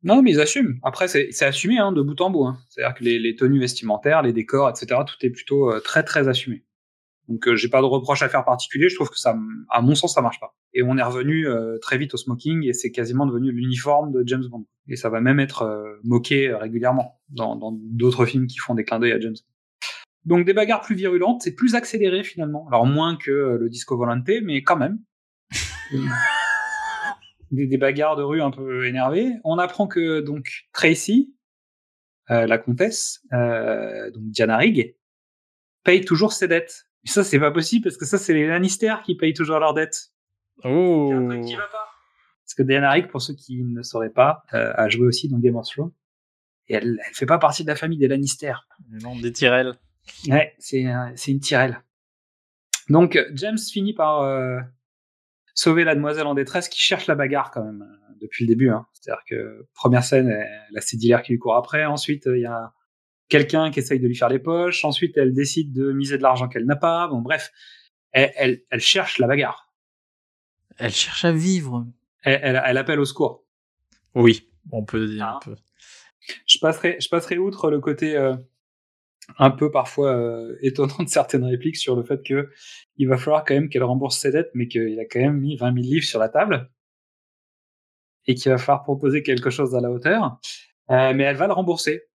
Non, 0.04 0.22
mais 0.24 0.32
ils 0.32 0.42
assument. 0.42 0.80
Après, 0.84 1.08
c'est 1.08 1.28
c'est 1.32 1.46
assumé 1.46 1.78
hein, 1.78 1.92
de 1.92 2.02
bout 2.02 2.20
en 2.22 2.32
bout. 2.32 2.46
hein. 2.46 2.58
C'est-à-dire 2.70 2.96
que 2.96 3.04
les, 3.04 3.20
les 3.20 3.36
tenues 3.36 3.60
vestimentaires, 3.60 4.24
les 4.24 4.34
décors, 4.34 4.68
etc., 4.70 5.02
tout 5.06 5.24
est 5.26 5.30
plutôt 5.30 5.72
euh, 5.72 5.80
très, 5.80 6.02
très 6.04 6.28
assumé. 6.28 6.64
Donc 7.32 7.48
euh, 7.48 7.56
j'ai 7.56 7.70
pas 7.70 7.80
de 7.80 7.86
reproche 7.86 8.22
à 8.24 8.30
faire 8.30 8.44
particulier. 8.44 8.89
Je 8.89 8.96
trouve 8.96 9.10
que 9.10 9.17
ça, 9.17 9.38
à 9.70 9.82
mon 9.82 9.96
sens, 9.96 10.13
ça 10.15 10.22
marche 10.22 10.41
pas. 10.41 10.54
Et 10.74 10.84
on 10.84 10.98
est 10.98 11.04
revenu 11.04 11.48
euh, 11.48 11.78
très 11.80 11.98
vite 11.98 12.13
au 12.13 12.17
smoking 12.17 12.67
et 12.67 12.74
c'est 12.74 12.91
quasiment 12.91 13.26
devenu 13.26 13.54
l'uniforme 13.54 14.12
de 14.12 14.24
James 14.26 14.46
Bond. 14.50 14.65
Et 14.89 14.98
ça 14.98 15.10
va 15.10 15.22
même 15.22 15.39
être 15.39 15.62
euh, 15.62 15.98
moqué 16.04 16.54
régulièrement 16.54 17.22
dans 17.30 17.56
dans 17.56 17.72
d'autres 17.72 18.26
films 18.26 18.48
qui 18.48 18.58
font 18.58 18.76
des 18.76 18.84
clins 18.84 19.00
d'œil 19.00 19.13
à 19.13 19.20
James. 19.22 19.38
Donc 20.26 20.46
des 20.46 20.54
bagarres 20.54 20.82
plus 20.82 20.96
virulentes, 20.96 21.41
c'est 21.41 21.56
plus 21.56 21.74
accéléré 21.74 22.24
finalement. 22.24 22.67
Alors 22.67 22.86
moins 22.86 23.15
que 23.15 23.58
le 23.60 23.70
Disco 23.70 23.98
Volante, 23.98 24.30
mais 24.44 24.62
quand 24.62 24.78
même. 24.78 25.00
des, 27.52 27.67
des, 27.67 27.78
bagarres 27.78 28.17
de 28.17 28.24
rue 28.24 28.41
un 28.41 28.52
peu 28.52 28.86
énervées. 28.86 29.32
On 29.46 29.58
apprend 29.58 29.88
que 29.88 30.20
donc 30.20 30.67
Tracy, 30.74 31.34
la 32.30 32.58
comtesse, 32.58 33.26
donc 33.32 34.24
Diana 34.30 34.58
Rigg, 34.58 34.96
paye 35.84 36.06
toujours 36.06 36.34
ses 36.34 36.48
dettes 36.48 36.90
mais 37.04 37.12
ça, 37.12 37.24
c'est 37.24 37.40
pas 37.40 37.52
possible 37.52 37.84
parce 37.84 37.98
que 37.98 38.06
ça, 38.06 38.18
c'est 38.18 38.34
les 38.34 38.48
Lannister 38.48 38.96
qui 39.04 39.16
payent 39.16 39.34
toujours 39.34 39.60
leurs 39.60 39.74
dettes. 39.74 40.12
Oh. 40.64 41.12
qui 41.46 41.56
va 41.56 41.68
pas. 41.68 41.88
Parce 42.46 42.54
que 42.56 42.64
Diana 42.64 42.92
Rigg, 42.92 43.08
pour 43.08 43.22
ceux 43.22 43.34
qui 43.34 43.64
ne 43.64 43.82
sauraient 43.82 44.10
pas, 44.10 44.44
euh, 44.54 44.74
a 44.76 44.90
joué 44.90 45.08
aussi 45.08 45.30
dans 45.30 45.40
Game 45.40 45.56
of 45.56 45.68
Thrones. 45.68 45.92
Et 46.68 46.76
elle, 46.76 47.00
elle 47.06 47.14
fait 47.14 47.26
pas 47.26 47.38
partie 47.38 47.64
de 47.64 47.70
la 47.70 47.76
famille 47.76 47.98
des 47.98 48.08
Lannister. 48.08 48.54
Non, 48.90 49.16
des 49.16 49.32
Tyrell. 49.32 49.74
Ouais, 50.28 50.54
c'est 50.60 50.88
euh, 50.88 51.12
c'est 51.16 51.32
une 51.32 51.40
Tyrell. 51.40 51.82
Donc 52.90 53.20
James 53.34 53.58
finit 53.58 53.94
par 53.94 54.22
euh, 54.22 54.60
sauver 55.54 55.84
la 55.84 55.96
demoiselle 55.96 56.28
en 56.28 56.34
détresse 56.34 56.70
qui 56.70 56.80
cherche 56.80 57.08
la 57.08 57.16
bagarre 57.16 57.52
quand 57.52 57.64
même 57.64 57.82
euh, 57.82 58.14
depuis 58.20 58.46
le 58.46 58.50
début. 58.50 58.70
Hein. 58.70 58.86
C'est-à-dire 58.94 59.24
que 59.28 59.68
première 59.74 60.04
scène, 60.04 60.30
elle 60.30 60.78
a 60.78 60.82
Cédilaire 60.82 61.22
qui 61.22 61.32
lui 61.32 61.40
court 61.40 61.56
après. 61.56 61.86
Ensuite, 61.86 62.24
il 62.26 62.42
y 62.42 62.46
a 62.46 62.74
quelqu'un 63.32 63.72
qui 63.72 63.80
essaye 63.80 64.00
de 64.00 64.08
lui 64.08 64.15
faire 64.15 64.30
les 64.30 64.39
poches. 64.39 64.84
Ensuite, 64.86 65.17
elle 65.17 65.34
décide 65.34 65.74
de 65.74 65.94
miser 65.94 66.17
de 66.17 66.24
l'argent 66.24 66.50
qu'elle 66.50 66.65
n'a 66.65 66.76
pas. 66.76 67.08
Bon, 67.08 67.22
bref, 67.22 67.52
elle, 68.12 68.62
elle, 68.70 68.80
cherche 68.82 69.17
la 69.17 69.28
bagarre. 69.28 69.74
Elle 70.78 70.91
cherche 70.91 71.24
à 71.26 71.32
vivre. 71.32 71.88
Elle, 72.24 72.62
elle, 72.63 72.78
appelle 72.78 73.00
au 73.00 73.06
secours. 73.06 73.46
Oui, 74.13 74.50
on 74.72 74.84
peut 74.84 75.08
dire 75.08 75.26
un 75.26 75.36
Hein 75.36 75.39
peu. 75.44 75.56
Je 76.46 76.60
passerai, 76.60 76.98
je 77.00 77.10
passerai 77.10 77.38
outre 77.38 77.72
le 77.72 77.80
côté 77.80 78.15
euh, 78.15 78.36
un 79.39 79.50
peu 79.50 79.72
parfois 79.72 80.13
euh, 80.13 80.58
étonnant 80.62 81.00
de 81.00 81.10
certaines 81.10 81.46
répliques 81.46 81.78
sur 81.78 81.96
le 81.96 82.04
fait 82.04 82.22
que 82.24 82.50
il 82.98 83.08
va 83.08 83.17
falloir 83.17 83.44
quand 83.46 83.56
même 83.56 83.70
qu'elle 83.70 83.84
rembourse 83.84 84.17
ses 84.17 84.32
dettes, 84.32 84.52
mais 84.54 84.67
qu'il 84.67 85.00
a 85.00 85.06
quand 85.06 85.20
même 85.20 85.39
mis 85.39 85.56
20 85.56 85.74
000 85.74 85.86
livres 85.86 86.06
sur 86.06 86.20
la 86.20 86.30
table 86.30 86.70
et 88.28 88.36
qu'il 88.36 88.52
va 88.52 88.58
falloir 88.58 88.84
proposer 88.84 89.24
quelque 89.24 89.50
chose 89.50 89.74
à 89.74 89.80
la 89.80 89.89
hauteur. 89.89 90.39
Euh, 90.91 91.13
mais 91.15 91.24
elle 91.24 91.38
va 91.38 91.48
le 91.48 91.54
rembourser. 91.54 92.11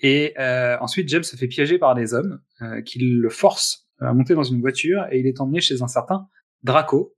Et 0.00 0.34
euh, 0.38 0.76
ensuite, 0.80 1.08
James 1.08 1.22
se 1.22 1.36
fait 1.36 1.48
piéger 1.48 1.78
par 1.78 1.94
des 1.94 2.14
hommes 2.14 2.40
euh, 2.62 2.82
qui 2.82 2.98
le 2.98 3.30
forcent 3.30 3.88
à 4.00 4.12
monter 4.12 4.34
dans 4.34 4.42
une 4.42 4.60
voiture 4.60 5.06
et 5.10 5.20
il 5.20 5.26
est 5.26 5.40
emmené 5.40 5.60
chez 5.60 5.82
un 5.82 5.88
certain 5.88 6.28
Draco 6.62 7.14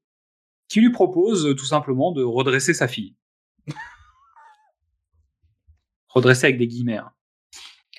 qui 0.68 0.80
lui 0.80 0.90
propose 0.90 1.46
euh, 1.46 1.54
tout 1.54 1.64
simplement 1.64 2.12
de 2.12 2.22
redresser 2.22 2.74
sa 2.74 2.88
fille. 2.88 3.16
redresser 6.08 6.46
avec 6.46 6.58
des 6.58 6.66
guillemets. 6.66 6.98
hein. 6.98 7.12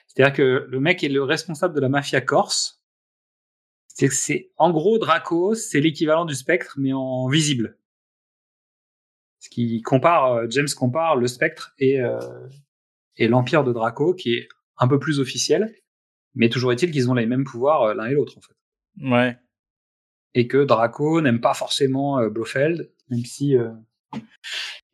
C'est-à-dire 0.07 0.35
que 0.35 0.65
le 0.67 0.79
mec 0.79 1.03
est 1.03 1.09
le 1.09 1.23
responsable 1.23 1.75
de 1.75 1.79
la 1.79 1.89
mafia 1.89 2.21
corse. 2.21 2.81
C'est 3.87 4.09
c'est 4.11 4.51
en 4.57 4.71
gros 4.71 4.97
Draco, 4.97 5.53
c'est 5.55 5.79
l'équivalent 5.79 6.25
du 6.25 6.35
spectre 6.35 6.75
mais 6.79 6.93
en 6.93 7.27
visible. 7.27 7.77
Ce 9.39 9.49
qui 9.49 9.81
compare, 9.83 10.33
euh, 10.33 10.47
James 10.49 10.67
compare 10.75 11.15
le 11.15 11.27
spectre 11.27 11.73
et 11.77 12.01
euh, 12.01 12.19
et 13.17 13.27
l'empire 13.27 13.63
de 13.63 13.71
Draco 13.71 14.13
qui 14.13 14.33
est 14.33 14.47
un 14.77 14.87
peu 14.87 14.99
plus 14.99 15.19
officiel, 15.19 15.73
mais 16.35 16.49
toujours 16.49 16.71
est-il 16.71 16.91
qu'ils 16.91 17.09
ont 17.09 17.13
les 17.13 17.25
mêmes 17.25 17.43
pouvoirs 17.43 17.83
euh, 17.83 17.93
l'un 17.93 18.05
et 18.05 18.13
l'autre 18.13 18.37
en 18.37 18.41
fait. 18.41 18.55
Ouais. 19.01 19.37
Et 20.33 20.47
que 20.47 20.63
Draco 20.63 21.21
n'aime 21.21 21.41
pas 21.41 21.53
forcément 21.53 22.19
euh, 22.19 22.29
Blofeld, 22.29 22.91
même 23.09 23.25
si 23.25 23.57
euh, 23.57 23.71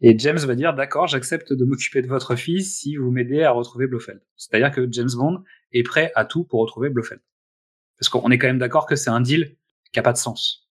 et 0.01 0.17
James 0.19 0.37
va 0.37 0.55
dire 0.55 0.73
d'accord, 0.73 1.07
j'accepte 1.07 1.53
de 1.53 1.65
m'occuper 1.65 2.01
de 2.01 2.07
votre 2.07 2.35
fils 2.35 2.77
si 2.79 2.97
vous 2.97 3.11
m'aidez 3.11 3.43
à 3.43 3.51
retrouver 3.51 3.87
Blofeld. 3.87 4.21
C'est-à-dire 4.35 4.71
que 4.71 4.87
James 4.91 5.09
Bond 5.15 5.43
est 5.71 5.83
prêt 5.83 6.11
à 6.15 6.25
tout 6.25 6.43
pour 6.43 6.59
retrouver 6.59 6.89
Blofeld. 6.89 7.21
Parce 7.97 8.09
qu'on 8.09 8.29
est 8.31 8.37
quand 8.37 8.47
même 8.47 8.59
d'accord 8.59 8.85
que 8.85 8.95
c'est 8.95 9.09
un 9.09 9.21
deal 9.21 9.55
qui 9.91 9.99
a 9.99 10.03
pas 10.03 10.11
de 10.11 10.17
sens. 10.17 10.69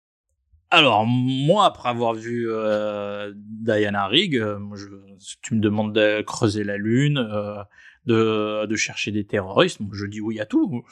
Alors, 0.70 1.06
moi, 1.06 1.66
après 1.66 1.90
avoir 1.90 2.14
vu 2.14 2.50
euh, 2.50 3.34
Diana 3.36 4.08
Rigg, 4.08 4.38
euh, 4.38 4.58
je, 4.74 4.88
si 5.20 5.36
tu 5.42 5.56
me 5.56 5.60
demandes 5.60 5.94
de 5.94 6.22
creuser 6.22 6.64
la 6.64 6.78
Lune, 6.78 7.18
euh, 7.18 7.62
de, 8.06 8.66
de 8.66 8.76
chercher 8.76 9.12
des 9.12 9.26
terroristes, 9.26 9.80
je 9.94 10.06
dis 10.06 10.22
oui 10.22 10.40
à 10.40 10.46
tout. 10.46 10.84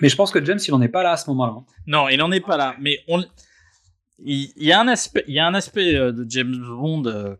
Mais 0.00 0.08
je 0.08 0.16
pense 0.16 0.30
que 0.30 0.44
James, 0.44 0.60
il 0.66 0.72
en 0.74 0.80
est 0.82 0.88
pas 0.88 1.02
là 1.02 1.12
à 1.12 1.16
ce 1.16 1.28
moment-là. 1.30 1.52
hein. 1.58 1.64
Non, 1.86 2.08
il 2.08 2.18
n'en 2.18 2.30
est 2.30 2.40
pas 2.40 2.56
là. 2.56 2.76
Mais 2.80 2.98
on, 3.08 3.22
il 4.20 4.52
il 4.56 4.64
y 4.64 4.72
a 4.72 4.80
un 4.80 4.86
aspect, 4.88 5.24
il 5.26 5.34
y 5.34 5.38
a 5.40 5.46
un 5.46 5.54
aspect 5.54 5.96
euh, 5.96 6.12
de 6.12 6.24
James 6.28 6.54
Bond 6.56 7.04
euh, 7.06 7.34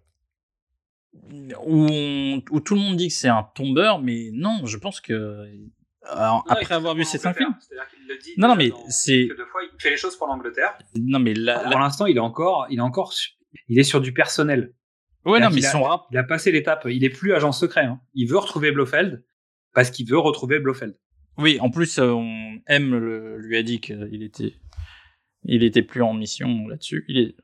où, 1.65 1.87
on- 1.91 2.43
où 2.51 2.61
tout 2.61 2.75
le 2.75 2.81
monde 2.81 2.97
dit 2.97 3.09
que 3.09 3.15
c'est 3.15 3.29
un 3.29 3.43
tombeur, 3.55 4.01
mais 4.01 4.31
non, 4.33 4.67
je 4.67 4.77
pense 4.79 5.01
que 5.01 5.47
alors, 6.05 6.45
après 6.49 6.75
avoir 6.75 6.95
vu 6.95 7.05
ces 7.05 7.19
cinq 7.19 7.37
films, 7.37 7.55
Non, 8.39 8.49
non, 8.49 8.57
mais 8.57 8.73
c'est- 8.89 9.27
deux 9.27 9.47
fois, 9.47 9.61
il 9.63 9.81
fait 9.81 9.91
les 9.91 9.97
choses 9.97 10.17
pour 10.17 10.27
l'Angleterre. 10.27 10.77
non 10.97 11.19
mais 11.21 11.35
Pour 11.35 11.79
l'instant, 11.79 12.07
il 12.07 12.17
est 12.17 12.21
encore, 12.21 12.67
il 12.71 12.79
est 12.79 12.83
encore, 12.83 13.13
il 13.69 13.79
est 13.79 13.83
sur 13.85 14.01
du 14.01 14.13
personnel. 14.13 14.73
Ouais 15.25 15.41
non 15.41 15.51
mais 15.51 15.57
il 15.61 15.67
a- 15.67 15.71
son 15.71 15.83
rap, 15.83 16.03
Il 16.11 16.19
a 16.19 16.25
passé 16.25 16.51
l'étape. 16.53 16.87
Il 16.91 17.05
est 17.05 17.11
plus 17.11 17.33
agent 17.35 17.53
secret. 17.53 17.85
hein. 17.85 18.01
Il 18.15 18.27
veut 18.29 18.39
retrouver 18.39 18.73
Blofeld 18.73 19.25
parce 19.75 19.91
qu'il 19.91 20.09
veut 20.09 20.19
retrouver 20.19 20.59
Blofeld. 20.61 20.97
oui, 21.39 21.59
en 21.61 21.71
plus 21.71 21.99
euh, 21.99 22.11
on 22.13 22.59
M 22.67 22.91
le- 22.99 23.39
lui 23.39 23.57
a 23.57 23.63
dit 23.63 23.81
qu'il 23.81 24.23
était, 24.23 24.55
il 25.45 25.63
était 25.65 25.83
plus 25.83 26.03
en 26.03 26.15
mission 26.15 26.67
là-dessus. 26.69 27.05
Il 27.09 27.19
est 27.19 27.35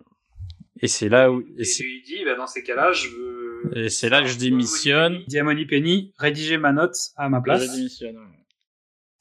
et 0.82 0.88
c'est 0.88 1.08
là 1.08 1.32
où 1.32 1.42
et 1.56 1.64
c'est 1.64 1.84
il 1.84 2.02
dit, 2.02 2.22
bah, 2.26 2.34
dans 2.36 2.46
ces 2.46 2.62
cas-là, 2.62 2.92
je 2.92 3.08
veux. 3.08 3.78
et 3.78 3.88
c'est 3.88 4.10
là 4.10 4.20
que 4.20 4.28
je 4.28 4.36
démissionne. 4.38 5.20
Il 5.22 5.26
dit 5.26 5.38
à 5.38 5.42
Moni 5.44 5.64
Penny, 5.64 6.12
rédigez 6.18 6.58
ma 6.58 6.72
note 6.72 6.96
à 7.16 7.28
ma 7.30 7.40
place. 7.40 7.64
Je 7.66 7.76
démissionne. 7.76 8.16
ouais. 8.16 8.22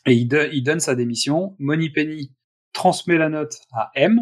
Et 0.07 0.13
il, 0.15 0.49
il 0.53 0.63
donne 0.63 0.81
sa 0.81 0.95
démission. 0.95 1.55
Moni 1.59 1.89
Penny 1.91 2.33
transmet 2.73 3.17
la 3.17 3.29
note 3.29 3.57
à 3.71 3.89
M. 3.95 4.19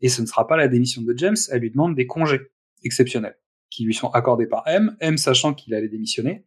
Et 0.00 0.08
ce 0.08 0.20
ne 0.22 0.26
sera 0.26 0.46
pas 0.48 0.56
la 0.56 0.66
démission 0.66 1.02
de 1.02 1.14
James. 1.16 1.36
Elle 1.50 1.60
lui 1.60 1.70
demande 1.70 1.94
des 1.94 2.06
congés 2.06 2.40
exceptionnels 2.84 3.36
qui 3.72 3.84
lui 3.84 3.94
sont 3.94 4.10
accordés 4.10 4.46
par 4.46 4.62
M. 4.66 4.96
M 5.00 5.16
sachant 5.16 5.54
qu'il 5.54 5.74
allait 5.74 5.88
démissionner. 5.88 6.44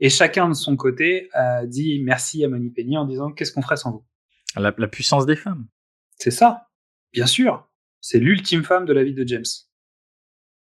Et 0.00 0.10
chacun 0.10 0.48
de 0.48 0.54
son 0.54 0.76
côté 0.76 1.28
a 1.32 1.66
dit 1.66 2.02
merci 2.02 2.44
à 2.44 2.48
Moni 2.48 2.70
Penny 2.70 2.98
en 2.98 3.04
disant 3.04 3.30
qu'est-ce 3.30 3.52
qu'on 3.52 3.62
ferait 3.62 3.76
sans 3.76 3.92
vous? 3.92 4.04
La, 4.56 4.74
la 4.76 4.88
puissance 4.88 5.24
des 5.24 5.36
femmes. 5.36 5.68
C'est 6.16 6.32
ça, 6.32 6.68
bien 7.12 7.26
sûr. 7.26 7.68
C'est 8.00 8.18
l'ultime 8.18 8.64
femme 8.64 8.86
de 8.86 8.92
la 8.92 9.04
vie 9.04 9.14
de 9.14 9.26
James. 9.26 9.44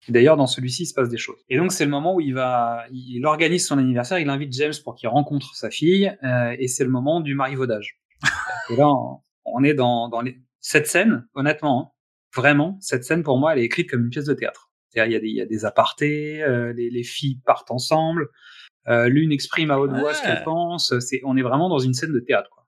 Et 0.07 0.11
D'ailleurs, 0.13 0.37
dans 0.37 0.47
celui-ci, 0.47 0.83
il 0.83 0.85
se 0.85 0.93
passe 0.93 1.09
des 1.09 1.17
choses. 1.17 1.43
Et 1.49 1.57
donc, 1.57 1.73
c'est 1.73 1.83
le 1.83 1.91
moment 1.91 2.15
où 2.15 2.21
il 2.21 2.33
va, 2.33 2.85
il 2.91 3.25
organise 3.25 3.67
son 3.67 3.77
anniversaire, 3.77 4.19
il 4.19 4.29
invite 4.29 4.53
James 4.53 4.73
pour 4.83 4.95
qu'il 4.95 5.09
rencontre 5.09 5.53
sa 5.55 5.69
fille, 5.69 6.15
euh, 6.23 6.55
et 6.57 6.67
c'est 6.67 6.85
le 6.85 6.89
moment 6.89 7.19
du 7.19 7.35
marivaudage. 7.35 8.01
et 8.69 8.77
là, 8.77 8.87
on, 8.87 9.19
on 9.45 9.63
est 9.63 9.73
dans, 9.73 10.07
dans 10.07 10.21
les... 10.21 10.41
cette 10.61 10.87
scène, 10.87 11.27
honnêtement, 11.33 11.81
hein, 11.81 11.91
vraiment, 12.33 12.77
cette 12.79 13.03
scène 13.03 13.23
pour 13.23 13.37
moi, 13.37 13.53
elle 13.53 13.59
est 13.59 13.65
écrite 13.65 13.89
comme 13.89 14.05
une 14.05 14.09
pièce 14.09 14.25
de 14.25 14.33
théâtre. 14.33 14.68
C'est-à-dire, 14.89 15.11
il 15.11 15.13
y 15.13 15.15
a 15.15 15.19
des, 15.19 15.27
il 15.27 15.35
y 15.35 15.41
a 15.41 15.45
des 15.45 15.65
apartés, 15.65 16.41
euh, 16.43 16.73
les, 16.73 16.89
les 16.89 17.03
filles 17.03 17.39
partent 17.45 17.71
ensemble, 17.71 18.27
euh, 18.87 19.07
l'une 19.07 19.31
exprime 19.31 19.69
à 19.71 19.79
haute 19.79 19.91
voix 19.91 20.13
ce 20.13 20.21
qu'elle 20.23 20.43
pense. 20.43 20.97
C'est, 20.99 21.21
on 21.25 21.37
est 21.37 21.41
vraiment 21.43 21.69
dans 21.69 21.79
une 21.79 21.93
scène 21.93 22.11
de 22.13 22.19
théâtre. 22.19 22.49
Quoi. 22.49 22.65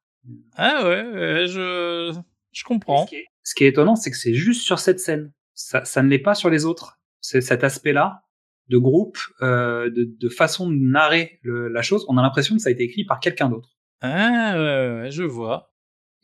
Ah 0.55 0.83
ouais, 0.87 1.03
ouais, 1.11 1.47
je 1.47 2.13
je 2.51 2.63
comprends. 2.63 3.05
Ce 3.05 3.09
qui, 3.09 3.15
est, 3.15 3.25
ce 3.43 3.55
qui 3.55 3.63
est 3.63 3.67
étonnant, 3.69 3.95
c'est 3.95 4.11
que 4.11 4.17
c'est 4.17 4.33
juste 4.33 4.61
sur 4.63 4.77
cette 4.79 4.99
scène. 4.99 5.31
Ça, 5.55 5.83
ça 5.85 6.03
ne 6.03 6.09
l'est 6.09 6.19
pas 6.19 6.35
sur 6.35 6.49
les 6.49 6.65
autres. 6.65 6.99
C'est 7.21 7.41
cet 7.41 7.63
aspect-là 7.63 8.23
de 8.69 8.77
groupe, 8.77 9.17
euh, 9.41 9.89
de, 9.89 10.05
de 10.17 10.29
façon 10.29 10.69
de 10.69 10.75
narrer 10.75 11.39
le- 11.43 11.67
la 11.69 11.81
chose. 11.81 12.05
On 12.07 12.17
a 12.17 12.21
l'impression 12.21 12.55
que 12.55 12.61
ça 12.61 12.69
a 12.69 12.71
été 12.71 12.83
écrit 12.83 13.03
par 13.05 13.19
quelqu'un 13.19 13.49
d'autre. 13.49 13.69
Ah 14.01 14.53
ouais, 14.55 15.01
ouais, 15.03 15.11
je 15.11 15.23
vois. 15.23 15.73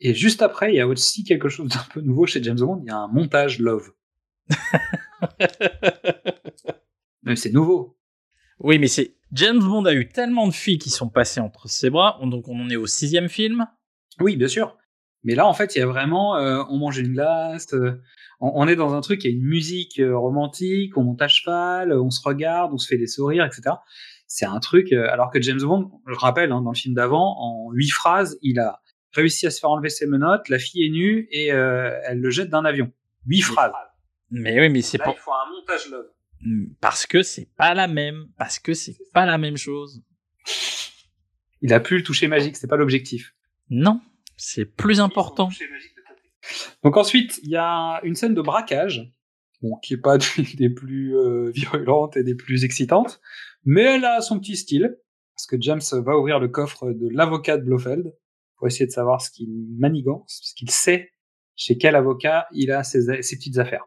Et 0.00 0.14
juste 0.14 0.42
après, 0.42 0.72
il 0.72 0.76
y 0.76 0.80
a 0.80 0.86
aussi 0.86 1.24
quelque 1.24 1.48
chose 1.48 1.68
d'un 1.68 1.84
peu 1.92 2.00
nouveau 2.00 2.24
chez 2.26 2.42
James 2.42 2.56
Bond. 2.58 2.80
Il 2.84 2.88
y 2.88 2.90
a 2.92 2.96
un 2.98 3.08
montage 3.08 3.58
love. 3.58 3.90
Mais 7.22 7.36
c'est 7.36 7.52
nouveau. 7.52 7.96
Oui, 8.60 8.78
mais 8.78 8.88
c'est 8.88 9.14
James 9.32 9.60
Bond 9.60 9.84
a 9.84 9.92
eu 9.92 10.08
tellement 10.08 10.48
de 10.48 10.52
filles 10.52 10.78
qui 10.78 10.90
sont 10.90 11.08
passées 11.08 11.40
entre 11.40 11.68
ses 11.68 11.90
bras, 11.90 12.18
donc 12.22 12.48
on 12.48 12.60
en 12.60 12.70
est 12.70 12.76
au 12.76 12.86
sixième 12.86 13.28
film. 13.28 13.66
Oui, 14.20 14.36
bien 14.36 14.48
sûr. 14.48 14.76
Mais 15.24 15.34
là, 15.34 15.46
en 15.46 15.52
fait, 15.52 15.76
il 15.76 15.80
y 15.80 15.82
a 15.82 15.86
vraiment, 15.86 16.36
euh, 16.36 16.62
on 16.70 16.78
mange 16.78 16.98
une 16.98 17.12
glace, 17.12 17.72
euh, 17.74 18.00
on, 18.40 18.52
on 18.54 18.68
est 18.68 18.76
dans 18.76 18.94
un 18.94 19.00
truc, 19.00 19.24
il 19.24 19.30
y 19.30 19.34
a 19.34 19.36
une 19.36 19.44
musique 19.44 20.00
euh, 20.00 20.16
romantique, 20.16 20.96
on 20.96 21.04
monte 21.04 21.22
à 21.22 21.28
cheval, 21.28 21.92
on 21.92 22.10
se 22.10 22.20
regarde, 22.24 22.72
on 22.72 22.78
se 22.78 22.86
fait 22.86 22.98
des 22.98 23.06
sourires, 23.06 23.44
etc. 23.44 23.76
C'est 24.26 24.46
un 24.46 24.60
truc, 24.60 24.92
alors 24.92 25.30
que 25.30 25.40
James 25.40 25.60
Bond, 25.60 25.90
je 26.06 26.18
rappelle, 26.18 26.52
hein, 26.52 26.60
dans 26.60 26.72
le 26.72 26.76
film 26.76 26.94
d'avant, 26.94 27.36
en 27.38 27.70
huit 27.72 27.90
phrases, 27.90 28.38
il 28.42 28.60
a 28.60 28.80
réussi 29.12 29.46
à 29.46 29.50
se 29.50 29.58
faire 29.58 29.70
enlever 29.70 29.88
ses 29.88 30.06
menottes, 30.06 30.48
la 30.48 30.58
fille 30.58 30.84
est 30.84 30.90
nue 30.90 31.28
et 31.30 31.46
elle 31.46 32.20
le 32.20 32.28
jette 32.28 32.50
d'un 32.50 32.66
avion. 32.66 32.92
Huit 33.26 33.40
phrases. 33.40 33.72
Mais 34.30 34.60
oui, 34.60 34.68
mais 34.68 34.82
c'est 34.82 34.98
pas 34.98 35.14
il 35.16 35.20
faut 35.20 35.32
un 35.32 35.50
montage 35.50 35.88
love. 35.90 36.10
parce 36.80 37.06
que 37.06 37.22
c'est 37.22 37.48
pas 37.56 37.74
la 37.74 37.88
même, 37.88 38.28
parce 38.36 38.58
que 38.58 38.74
c'est 38.74 38.96
pas 39.12 39.26
la 39.26 39.38
même 39.38 39.56
chose. 39.56 40.02
Il 41.60 41.72
a 41.72 41.80
plus 41.80 41.98
le 41.98 42.02
toucher 42.02 42.28
magique, 42.28 42.56
c'est 42.56 42.66
pas 42.66 42.76
l'objectif. 42.76 43.34
Non, 43.70 44.00
C'est 44.36 44.64
plus 44.64 45.00
important. 45.00 45.50
Donc 46.82 46.96
ensuite, 46.96 47.40
il 47.42 47.50
y 47.50 47.56
a 47.56 48.00
une 48.04 48.14
scène 48.14 48.34
de 48.34 48.40
braquage, 48.40 49.12
bon, 49.60 49.76
qui 49.82 49.94
est 49.94 49.98
pas 49.98 50.18
des 50.54 50.70
plus 50.70 51.16
euh, 51.16 51.50
virulentes 51.50 52.16
et 52.16 52.22
des 52.22 52.34
plus 52.34 52.64
excitantes, 52.64 53.20
mais 53.64 53.82
elle 53.82 54.04
a 54.04 54.20
son 54.20 54.38
petit 54.38 54.56
style, 54.56 54.98
parce 55.34 55.46
que 55.46 55.56
James 55.60 55.80
va 55.92 56.16
ouvrir 56.16 56.38
le 56.38 56.48
coffre 56.48 56.90
de 56.92 57.08
l'avocat 57.10 57.58
de 57.58 57.64
Blofeld 57.64 58.14
pour 58.56 58.66
essayer 58.66 58.86
de 58.86 58.92
savoir 58.92 59.20
ce 59.20 59.30
qu'il 59.30 59.50
manigance, 59.78 60.40
ce 60.42 60.54
qu'il 60.54 60.70
sait 60.70 61.12
chez 61.54 61.76
quel 61.76 61.96
avocat 61.96 62.46
il 62.52 62.70
a 62.70 62.84
ses, 62.84 63.22
ses 63.22 63.36
petites 63.36 63.58
affaires. 63.58 63.84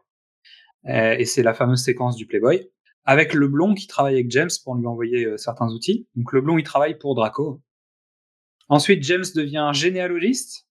Euh, 0.86 1.16
et 1.18 1.24
c'est 1.24 1.42
la 1.42 1.54
fameuse 1.54 1.82
séquence 1.82 2.16
du 2.16 2.26
Playboy, 2.26 2.68
avec 3.04 3.34
le 3.34 3.48
blond 3.48 3.74
qui 3.74 3.86
travaille 3.86 4.14
avec 4.14 4.30
James 4.30 4.50
pour 4.64 4.74
lui 4.74 4.86
envoyer 4.86 5.24
euh, 5.24 5.36
certains 5.36 5.68
outils. 5.68 6.08
Donc 6.16 6.32
le 6.32 6.40
blond, 6.40 6.58
il 6.58 6.64
travaille 6.64 6.98
pour 6.98 7.14
Draco. 7.14 7.60
Ensuite, 8.68 9.02
James 9.02 9.24
devient 9.34 9.70
généalogiste, 9.74 10.66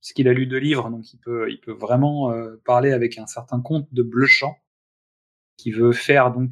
puisqu'il 0.00 0.28
a 0.28 0.32
lu 0.32 0.46
deux 0.46 0.58
livres, 0.58 0.90
donc 0.90 1.12
il 1.12 1.18
peut, 1.18 1.50
il 1.50 1.60
peut 1.60 1.72
vraiment 1.72 2.30
euh, 2.30 2.56
parler 2.64 2.92
avec 2.92 3.18
un 3.18 3.26
certain 3.26 3.60
comte 3.60 3.88
de 3.92 4.02
Blechamp, 4.02 4.56
qui 5.56 5.70
veut 5.70 5.92
faire 5.92 6.32
donc 6.32 6.50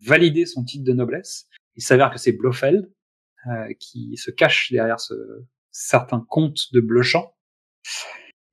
valider 0.00 0.46
son 0.46 0.64
titre 0.64 0.84
de 0.84 0.92
noblesse. 0.92 1.48
Il 1.76 1.82
s'avère 1.82 2.10
que 2.10 2.18
c'est 2.18 2.32
Blofeld 2.32 2.90
euh, 3.46 3.72
qui 3.78 4.16
se 4.16 4.30
cache 4.30 4.70
derrière 4.72 5.00
ce 5.00 5.14
certain 5.70 6.24
comte 6.28 6.72
de 6.72 6.80
Blechamp. 6.80 7.34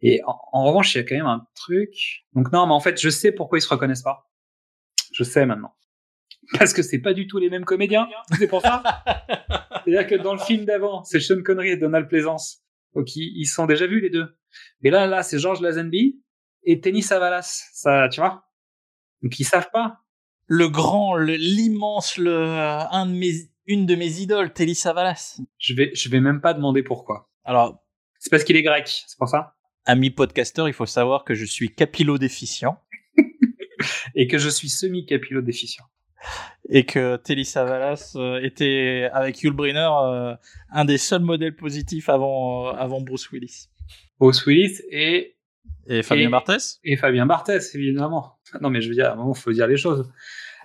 Et 0.02 0.22
en, 0.26 0.38
en, 0.54 0.64
revanche, 0.66 0.94
il 0.94 1.00
y 1.00 1.02
a 1.02 1.04
quand 1.04 1.16
même 1.16 1.26
un 1.26 1.48
truc. 1.56 2.26
Donc 2.34 2.52
non, 2.52 2.68
mais 2.68 2.74
en 2.74 2.80
fait, 2.80 3.00
je 3.02 3.10
sais 3.10 3.32
pourquoi 3.32 3.58
ils 3.58 3.62
se 3.62 3.70
reconnaissent 3.70 4.04
pas. 4.04 4.30
Je 5.14 5.24
sais 5.24 5.46
maintenant. 5.46 5.74
Parce 6.58 6.74
que 6.74 6.82
c'est 6.82 7.00
pas 7.00 7.14
du 7.14 7.28
tout 7.28 7.40
les 7.40 7.50
mêmes 7.50 7.66
comédiens. 7.66 8.08
C'est 8.38 8.48
pour 8.48 8.62
ça. 8.62 8.84
C'est-à-dire 9.84 10.08
que 10.08 10.16
dans 10.16 10.34
le 10.34 10.40
film 10.40 10.66
d'avant, 10.66 11.04
c'est 11.04 11.20
Sean 11.20 11.42
Connery 11.44 11.70
et 11.70 11.78
Donald 11.78 12.08
Pleasance. 12.08 12.64
Donc 12.96 13.16
ils, 13.16 13.46
sont 13.46 13.66
déjà 13.66 13.86
vus 13.88 14.02
les 14.02 14.10
deux. 14.10 14.38
Mais 14.82 14.90
là, 14.90 15.08
là, 15.08 15.24
c'est 15.24 15.40
George 15.40 15.62
Lazenby 15.62 16.22
et 16.64 16.80
Tenny 16.80 17.02
Savalas. 17.02 17.70
Ça, 17.74 18.08
tu 18.10 18.20
vois. 18.20 18.46
Donc 19.22 19.40
ils 19.40 19.44
savent 19.44 19.70
pas. 19.72 20.00
Le 20.46 20.70
grand, 20.70 21.18
l'immense, 21.18 22.18
le, 22.18 22.34
un 22.34 23.06
de 23.06 23.12
mes, 23.12 23.34
une 23.66 23.86
de 23.86 23.96
mes 23.96 24.22
idoles, 24.22 24.54
Telly 24.54 24.76
Savalas. 24.76 25.42
Je 25.58 25.74
vais, 25.74 25.92
je 25.94 26.10
vais 26.10 26.22
même 26.22 26.40
pas 26.40 26.54
demander 26.54 26.84
pourquoi. 26.84 27.30
Alors, 27.44 27.84
c'est 28.18 28.30
parce 28.30 28.46
qu'il 28.46 28.56
est 28.56 28.64
grec, 28.64 28.88
c'est 28.88 29.18
pour 29.18 29.28
ça. 29.28 29.57
Ami 29.88 30.12
podcaster, 30.12 30.66
il 30.68 30.74
faut 30.74 30.86
savoir 30.86 31.24
que 31.24 31.34
je 31.34 31.46
suis 31.46 31.74
capillodéficient. 31.74 32.78
et 34.16 34.28
que 34.28 34.38
je 34.38 34.50
suis 34.50 34.70
semi-capillodéficient. 34.70 35.86
Et 36.70 36.84
que 36.84 37.16
Telly 37.18 37.46
Savalas 37.46 38.14
euh, 38.16 38.42
était, 38.44 39.10
avec 39.14 39.42
Yul 39.42 39.54
Brynner, 39.54 39.90
euh, 40.04 40.36
un 40.72 40.86
des 40.86 40.98
seuls 40.98 41.22
modèles 41.22 41.56
positifs 41.56 42.10
avant, 42.10 42.68
euh, 42.68 42.72
avant 42.72 43.02
Bruce 43.02 43.32
Willis. 43.32 43.70
Bruce 44.20 44.46
Willis 44.46 44.82
et... 44.92 45.36
Et 45.90 46.04
Fabien 46.04 46.28
et, 46.28 46.32
Barthès 46.32 46.80
Et 46.84 46.98
Fabien 46.98 47.26
Barthès, 47.26 47.74
évidemment. 47.76 48.40
Non, 48.60 48.70
mais 48.70 48.82
je 48.82 48.90
veux 48.90 48.96
dire, 48.96 49.06
à 49.06 49.14
un 49.14 49.16
moment, 49.16 49.34
il 49.34 49.40
faut 49.40 49.54
dire 49.54 49.68
les 49.68 49.78
choses. 49.78 50.12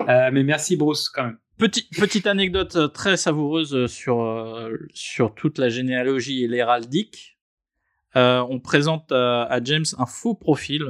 Euh, 0.09 0.31
mais 0.33 0.43
merci 0.43 0.77
Bruce, 0.77 1.09
quand 1.09 1.25
même. 1.25 1.39
Petit, 1.59 1.87
petite 1.97 2.27
anecdote 2.27 2.93
très 2.93 3.17
savoureuse 3.17 3.87
sur, 3.87 4.69
sur 4.95 5.33
toute 5.35 5.59
la 5.59 5.69
généalogie 5.69 6.43
et 6.43 6.49
l'héraldique. 6.49 7.32
Euh, 8.17 8.45
on 8.49 8.61
présente 8.61 9.11
à, 9.13 9.45
à, 9.45 9.63
James 9.63 9.85
un 9.99 10.07
faux 10.07 10.35
profil 10.35 10.85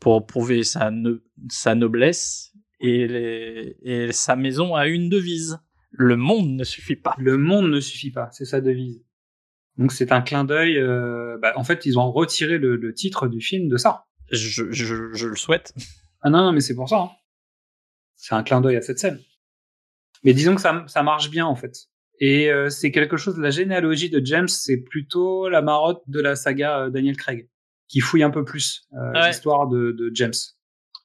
pour 0.00 0.26
prouver 0.26 0.64
sa, 0.64 0.90
no 0.90 1.18
sa 1.48 1.74
noblesse 1.74 2.52
et, 2.80 3.06
les, 3.06 3.76
et 3.82 4.12
sa 4.12 4.36
maison 4.36 4.74
a 4.74 4.86
une 4.86 5.08
devise. 5.08 5.58
Le 5.90 6.16
monde 6.16 6.50
ne 6.50 6.64
suffit 6.64 6.96
pas. 6.96 7.14
Le 7.18 7.36
monde 7.36 7.70
ne 7.70 7.80
suffit 7.80 8.10
pas, 8.10 8.28
c'est 8.32 8.44
sa 8.44 8.60
devise. 8.60 9.02
Donc 9.76 9.92
c'est 9.92 10.12
un 10.12 10.20
clin 10.20 10.44
d'œil. 10.44 10.78
Euh, 10.78 11.38
bah, 11.40 11.52
en 11.56 11.64
fait, 11.64 11.86
ils 11.86 11.98
ont 11.98 12.10
retiré 12.12 12.58
le, 12.58 12.76
le, 12.76 12.94
titre 12.94 13.28
du 13.28 13.40
film 13.40 13.68
de 13.68 13.76
ça. 13.76 14.06
Je, 14.30 14.70
je, 14.70 15.12
je 15.12 15.26
le 15.26 15.36
souhaite. 15.36 15.74
Ah 16.22 16.30
non, 16.30 16.42
non 16.44 16.52
mais 16.52 16.60
c'est 16.60 16.74
pour 16.74 16.88
ça. 16.88 16.98
Hein. 16.98 17.10
C'est 18.14 18.34
un 18.34 18.42
clin 18.42 18.60
d'œil 18.60 18.76
à 18.76 18.82
cette 18.82 18.98
scène. 18.98 19.20
Mais 20.22 20.34
disons 20.34 20.54
que 20.54 20.60
ça, 20.60 20.84
ça 20.86 21.02
marche 21.02 21.30
bien 21.30 21.46
en 21.46 21.56
fait. 21.56 21.88
Et 22.20 22.50
euh, 22.50 22.68
c'est 22.68 22.90
quelque 22.90 23.16
chose, 23.16 23.38
la 23.38 23.50
généalogie 23.50 24.10
de 24.10 24.24
James, 24.24 24.48
c'est 24.48 24.76
plutôt 24.76 25.48
la 25.48 25.62
marotte 25.62 26.02
de 26.06 26.20
la 26.20 26.36
saga 26.36 26.80
euh, 26.80 26.90
Daniel 26.90 27.16
Craig, 27.16 27.48
qui 27.88 28.00
fouille 28.00 28.22
un 28.22 28.30
peu 28.30 28.44
plus 28.44 28.86
euh, 28.92 29.12
ouais. 29.12 29.28
l'histoire 29.28 29.68
de, 29.68 29.92
de, 29.92 30.10
James. 30.12 30.34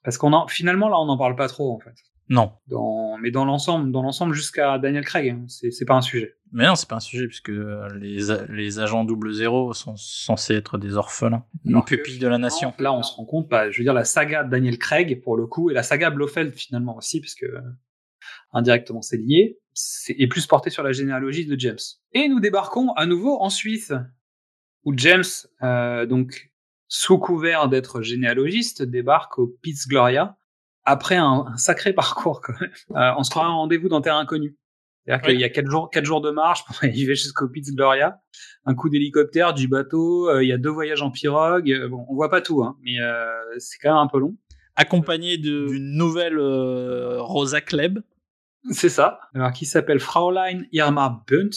Parce 0.03 0.17
qu'on 0.17 0.33
en, 0.33 0.47
finalement 0.47 0.89
là, 0.89 0.99
on 0.99 1.05
n'en 1.05 1.17
parle 1.17 1.37
pas 1.37 1.47
trop 1.47 1.73
en 1.73 1.79
fait. 1.79 1.95
Non. 2.27 2.51
Dans, 2.67 3.17
mais 3.17 3.31
dans 3.31 3.45
l'ensemble, 3.45 3.91
dans 3.91 4.01
l'ensemble 4.01 4.33
jusqu'à 4.33 4.77
Daniel 4.77 5.05
Craig, 5.05 5.29
hein, 5.29 5.45
c'est 5.47 5.85
pas 5.85 5.93
un 5.93 6.01
sujet. 6.01 6.35
Mais 6.51 6.65
non, 6.65 6.75
c'est 6.75 6.89
pas 6.89 6.95
un 6.95 7.01
sujet 7.01 7.27
puisque 7.27 7.51
les, 7.95 8.17
les 8.49 8.79
agents 8.79 9.05
double 9.05 9.31
zéro 9.31 9.73
sont 9.73 9.95
censés 9.95 10.55
être 10.55 10.77
des 10.77 10.97
orphelins, 10.97 11.45
une 11.63 11.83
pupille 11.83 12.17
de 12.17 12.27
la 12.27 12.39
nation. 12.39 12.73
Là, 12.79 12.93
on 12.93 13.03
se 13.03 13.13
rend 13.13 13.25
compte, 13.25 13.47
bah, 13.47 13.71
je 13.71 13.77
veux 13.77 13.83
dire, 13.83 13.93
la 13.93 14.05
saga 14.05 14.43
Daniel 14.43 14.77
Craig 14.79 15.21
pour 15.23 15.37
le 15.37 15.47
coup 15.47 15.69
et 15.69 15.73
la 15.73 15.83
saga 15.83 16.09
Blofeld 16.09 16.53
finalement 16.53 16.97
aussi, 16.97 17.21
puisque 17.21 17.45
indirectement 18.53 19.01
c'est 19.01 19.17
lié, 19.17 19.59
est 20.09 20.27
plus 20.27 20.47
porté 20.47 20.69
sur 20.69 20.83
la 20.83 20.91
généalogie 20.91 21.45
de 21.45 21.59
James. 21.59 21.79
Et 22.13 22.27
nous 22.27 22.39
débarquons 22.39 22.91
à 22.93 23.05
nouveau 23.05 23.41
en 23.41 23.49
Suisse, 23.49 23.93
où 24.83 24.93
James, 24.95 25.23
euh, 25.63 26.05
donc 26.05 26.51
sous 26.87 27.17
couvert 27.17 27.67
d'être 27.67 28.01
généalogiste, 28.01 28.83
débarque 28.83 29.37
au 29.39 29.47
Piz 29.61 29.87
Gloria 29.87 30.37
après 30.83 31.15
un, 31.15 31.45
un, 31.47 31.57
sacré 31.57 31.93
parcours 31.93 32.41
quand 32.41 32.53
même. 32.59 32.71
Euh, 32.91 33.13
on 33.17 33.23
se 33.23 33.29
croirait 33.29 33.49
en 33.49 33.57
rendez-vous 33.57 33.89
dans 33.89 34.01
Terre 34.01 34.15
Inconnue. 34.15 34.55
C'est-à-dire 35.05 35.25
qu'il 35.27 35.39
y 35.39 35.43
a 35.43 35.49
quatre 35.49 35.69
jours, 35.69 35.89
quatre 35.91 36.05
jours 36.05 36.21
de 36.21 36.31
marche 36.31 36.65
pour 36.65 36.75
arriver 36.77 37.15
jusqu'au 37.15 37.47
Piz 37.47 37.75
Gloria, 37.75 38.21
un 38.65 38.73
coup 38.73 38.89
d'hélicoptère, 38.89 39.53
du 39.53 39.67
bateau, 39.67 40.29
euh, 40.29 40.43
il 40.43 40.49
y 40.49 40.53
a 40.53 40.57
deux 40.57 40.69
voyages 40.69 41.01
en 41.01 41.11
pirogue. 41.11 41.71
Euh, 41.71 41.87
bon, 41.87 42.05
on 42.09 42.15
voit 42.15 42.29
pas 42.29 42.41
tout, 42.41 42.63
hein, 42.63 42.77
mais 42.81 42.99
euh, 42.99 43.25
c'est 43.59 43.77
quand 43.77 43.89
même 43.89 43.97
un 43.97 44.07
peu 44.07 44.19
long. 44.19 44.35
Accompagné 44.75 45.37
d'une 45.37 45.95
nouvelle 45.95 46.37
euh, 46.37 47.21
Rosa 47.21 47.61
Kleb. 47.61 47.99
C'est 48.71 48.89
ça. 48.89 49.19
Alors 49.33 49.51
qui 49.51 49.65
s'appelle 49.65 49.99
Fraulein 49.99 50.63
Irma 50.71 51.23
Bunt, 51.27 51.49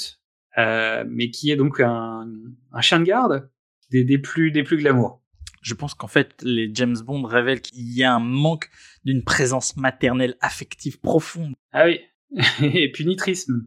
euh, 0.59 1.05
mais 1.09 1.31
qui 1.31 1.51
est 1.51 1.57
donc 1.57 1.81
un, 1.81 2.29
un 2.73 2.81
chien 2.81 3.01
de 3.01 3.05
garde 3.05 3.51
des, 3.91 4.05
des 4.05 4.19
plus 4.19 4.51
des 4.51 4.63
plus 4.63 4.77
glamour. 4.77 5.23
Je 5.63 5.75
pense 5.75 5.95
qu'en 5.95 6.07
fait 6.07 6.35
les 6.43 6.71
James 6.75 6.97
Bond 7.05 7.23
révèlent 7.23 7.61
qu'il 7.61 7.93
y 7.93 8.05
a 8.05 8.15
un 8.15 8.21
manque 8.21 8.71
d'une 9.05 9.25
présence 9.25 9.77
maternelle 9.77 10.37
affective 10.41 11.01
profonde. 11.01 11.55
Ah 11.73 11.87
oui. 11.87 12.01
Et 12.63 12.93
punitrisme. 12.93 13.67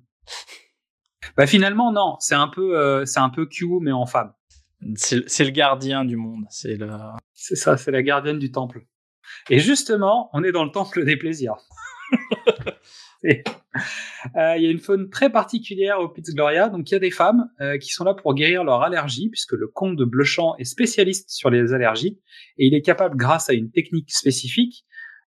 bah 1.35 1.47
finalement 1.47 1.91
non, 1.91 2.17
c'est 2.19 2.35
un 2.35 2.47
peu 2.47 2.77
euh, 2.77 3.05
c'est 3.05 3.19
un 3.19 3.29
peu 3.29 3.47
Q 3.47 3.65
mais 3.81 3.91
en 3.91 4.05
femme. 4.05 4.33
C'est 4.95 5.43
le 5.43 5.51
gardien 5.51 6.05
du 6.05 6.15
monde, 6.15 6.45
c'est 6.49 6.75
le. 6.75 6.89
C'est 7.33 7.55
ça, 7.55 7.77
c'est 7.77 7.91
la 7.91 8.01
gardienne 8.01 8.39
du 8.39 8.51
temple. 8.51 8.85
Et 9.49 9.59
justement, 9.59 10.29
on 10.33 10.43
est 10.43 10.51
dans 10.51 10.63
le 10.65 10.71
temple 10.71 11.05
des 11.05 11.17
plaisirs. 11.17 11.55
Il 13.23 13.43
euh, 14.35 14.57
y 14.57 14.67
a 14.67 14.69
une 14.69 14.79
faune 14.79 15.09
très 15.09 15.31
particulière 15.31 15.99
au 15.99 16.09
Piz 16.09 16.33
Gloria. 16.33 16.69
Donc, 16.69 16.89
il 16.89 16.93
y 16.93 16.97
a 16.97 16.99
des 16.99 17.11
femmes 17.11 17.49
euh, 17.61 17.77
qui 17.77 17.89
sont 17.89 18.03
là 18.03 18.13
pour 18.13 18.33
guérir 18.33 18.63
leur 18.63 18.81
allergie, 18.81 19.29
puisque 19.29 19.53
le 19.53 19.67
comte 19.67 19.95
de 19.95 20.05
Blechamp 20.05 20.55
est 20.57 20.65
spécialiste 20.65 21.29
sur 21.29 21.49
les 21.49 21.73
allergies 21.73 22.19
et 22.57 22.67
il 22.67 22.73
est 22.73 22.81
capable, 22.81 23.15
grâce 23.15 23.49
à 23.49 23.53
une 23.53 23.71
technique 23.71 24.11
spécifique, 24.11 24.85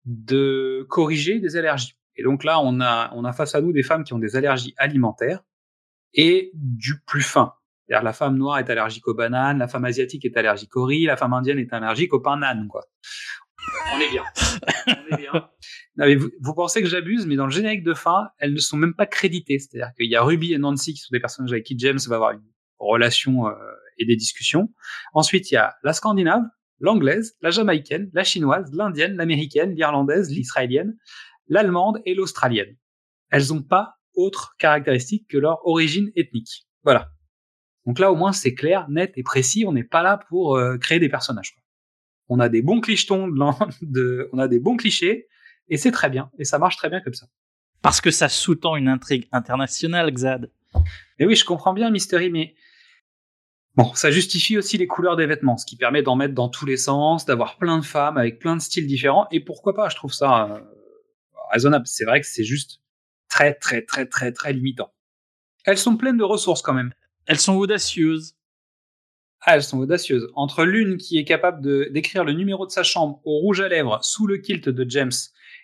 de 0.06 0.86
corriger 0.90 1.40
des 1.40 1.58
allergies. 1.58 1.96
Et 2.18 2.24
donc 2.24 2.44
là, 2.44 2.60
on 2.62 2.80
a, 2.80 3.12
on 3.14 3.26
a 3.26 3.34
face 3.34 3.56
à 3.56 3.62
nous 3.62 3.74
des 3.74 3.84
femmes 3.84 4.04
qui 4.04 4.14
ont 4.14 4.20
des 4.20 4.36
allergies 4.36 4.74
alimentaires 4.78 5.44
et 6.14 6.52
du 6.54 7.02
plus 7.06 7.22
fin. 7.22 7.54
C'est-à-dire 7.88 8.04
la 8.04 8.14
femme 8.14 8.38
noire 8.38 8.58
est 8.58 8.70
allergique 8.70 9.08
aux 9.08 9.14
bananes, 9.14 9.60
la 9.60 9.68
femme 9.68 9.86
asiatique 9.86 10.26
est 10.26 10.38
allergique 10.38 10.76
au 10.76 10.86
riz, 10.86 11.06
la 11.06 11.18
femme 11.18 11.34
indienne 11.34 11.60
est 11.60 11.72
allergique 11.74 12.14
au 12.14 12.20
pain 12.20 12.40
quoi. 12.68 12.84
On 13.94 14.00
est 14.00 14.10
bien. 14.10 14.24
On 14.88 15.16
est 15.16 15.18
bien. 15.18 15.32
Non, 15.98 16.06
mais 16.06 16.16
vous, 16.16 16.30
vous, 16.42 16.54
pensez 16.54 16.82
que 16.82 16.88
j'abuse, 16.88 17.26
mais 17.26 17.36
dans 17.36 17.46
le 17.46 17.52
générique 17.52 17.84
de 17.84 17.94
fin, 17.94 18.30
elles 18.40 18.54
ne 18.54 18.60
sont 18.60 18.78
même 18.78 18.94
pas 18.94 19.06
créditées. 19.06 19.60
C'est-à-dire 19.60 19.94
qu'il 19.96 20.10
y 20.10 20.16
a 20.16 20.24
Ruby 20.24 20.54
et 20.54 20.58
Nancy 20.58 20.94
qui 20.94 21.00
sont 21.00 21.14
des 21.14 21.20
personnages 21.20 21.52
avec 21.52 21.66
qui 21.66 21.78
James 21.78 22.00
va 22.08 22.16
avoir 22.16 22.32
une 22.32 22.44
relation 22.80 23.48
euh, 23.48 23.54
et 23.98 24.06
des 24.06 24.16
discussions. 24.16 24.70
Ensuite, 25.14 25.52
il 25.52 25.56
y 25.56 25.58
a 25.58 25.76
la 25.84 25.94
scandinave, 25.94 26.44
l'anglaise, 26.80 27.36
la 27.42 27.52
jamaïcaine, 27.52 28.10
la 28.14 28.24
chinoise, 28.24 28.72
l'indienne, 28.74 29.16
l'américaine, 29.16 29.74
l'irlandaise, 29.76 30.30
l'israélienne, 30.30 30.98
l'allemande 31.48 32.02
et 32.06 32.14
l'australienne. 32.14 32.76
Elles 33.30 33.48
n'ont 33.50 33.64
pas 33.64 33.96
autre 34.16 34.56
caractéristique 34.58 35.28
que 35.30 35.38
leur 35.38 35.66
origine 35.66 36.12
ethnique. 36.16 36.68
Voilà. 36.84 37.10
Donc 37.86 38.00
là, 38.00 38.12
au 38.12 38.16
moins, 38.16 38.34
c'est 38.34 38.54
clair, 38.54 38.90
net 38.90 39.14
et 39.16 39.24
précis. 39.24 39.66
On 39.68 39.74
n'est 39.74 39.84
pas 39.84 40.02
là 40.02 40.20
pour 40.30 40.56
euh, 40.56 40.78
créer 40.78 41.00
des 41.00 41.10
personnages. 41.10 41.54
Quoi. 41.54 41.65
On 42.30 42.40
a 42.40 42.50
des 42.50 42.62
bons 42.62 42.82
clichetons, 42.82 43.28
de, 43.28 43.40
de, 43.82 44.30
on 44.34 44.40
a 44.40 44.48
des 44.48 44.60
bons 44.60 44.78
clichés, 44.78 45.28
et 45.70 45.78
c'est 45.78 45.92
très 45.92 46.10
bien. 46.10 46.32
Et 46.38 46.46
ça 46.46 46.60
marche 46.60 46.78
très 46.78 46.90
bien 46.90 47.02
comme 47.02 47.14
ça. 47.14 47.28
Parce 47.82 48.02
que 48.02 48.12
ça 48.12 48.30
sous-tend 48.30 48.76
une 48.76 48.88
intrigue 48.88 49.28
internationale, 49.32 50.12
Xad. 50.12 50.52
Mais 51.20 51.26
oui, 51.26 51.36
je 51.36 51.46
comprends 51.46 51.74
bien, 51.74 51.92
Mystery, 51.92 52.30
mais 52.30 52.56
bon, 53.76 53.94
ça 53.94 54.12
justifie 54.12 54.58
aussi 54.58 54.78
les 54.78 54.88
couleurs 54.88 55.16
des 55.16 55.26
vêtements, 55.26 55.58
ce 55.58 55.66
qui 55.66 55.76
permet 55.76 56.02
d'en 56.02 56.16
mettre 56.16 56.34
dans 56.34 56.50
tous 56.50 56.66
les 56.66 56.78
sens, 56.78 57.26
d'avoir 57.26 57.58
plein 57.58 57.78
de 57.78 57.86
femmes 57.86 58.18
avec 58.18 58.40
plein 58.40 58.56
de 58.56 58.62
styles 58.62 58.88
différents. 58.88 59.28
Et 59.32 59.40
pourquoi 59.40 59.74
pas 59.74 59.90
Je 59.90 59.96
trouve 59.96 60.14
ça 60.14 60.52
euh, 60.52 60.60
raisonnable. 61.52 61.86
C'est 61.88 62.06
vrai 62.06 62.22
que 62.22 62.28
c'est 62.28 62.44
juste 62.44 62.82
très, 63.30 63.54
très, 63.54 63.82
très, 63.82 64.06
très, 64.06 64.32
très 64.32 64.54
limitant. 64.54 64.92
Elles 65.66 65.78
sont 65.78 65.98
pleines 65.98 66.18
de 66.18 66.24
ressources 66.24 66.62
quand 66.62 66.74
même. 66.74 66.94
Elles 67.26 67.40
sont 67.40 67.56
audacieuses. 67.56 68.36
Ah, 69.48 69.56
elles 69.56 69.64
sont 69.64 69.78
audacieuses. 69.78 70.28
Entre 70.34 70.66
l'une 70.66 70.98
qui 70.98 71.20
est 71.20 71.24
capable 71.24 71.62
de 71.62 71.88
d'écrire 71.92 72.24
le 72.24 72.34
numéro 72.34 72.66
de 72.66 72.72
sa 72.72 72.82
chambre 72.82 73.22
au 73.26 73.38
rouge 73.38 73.62
à 73.62 73.68
lèvres 73.68 74.00
sous 74.02 74.26
le 74.26 74.38
kilt 74.38 74.68
de 74.68 74.90
James 74.90 75.12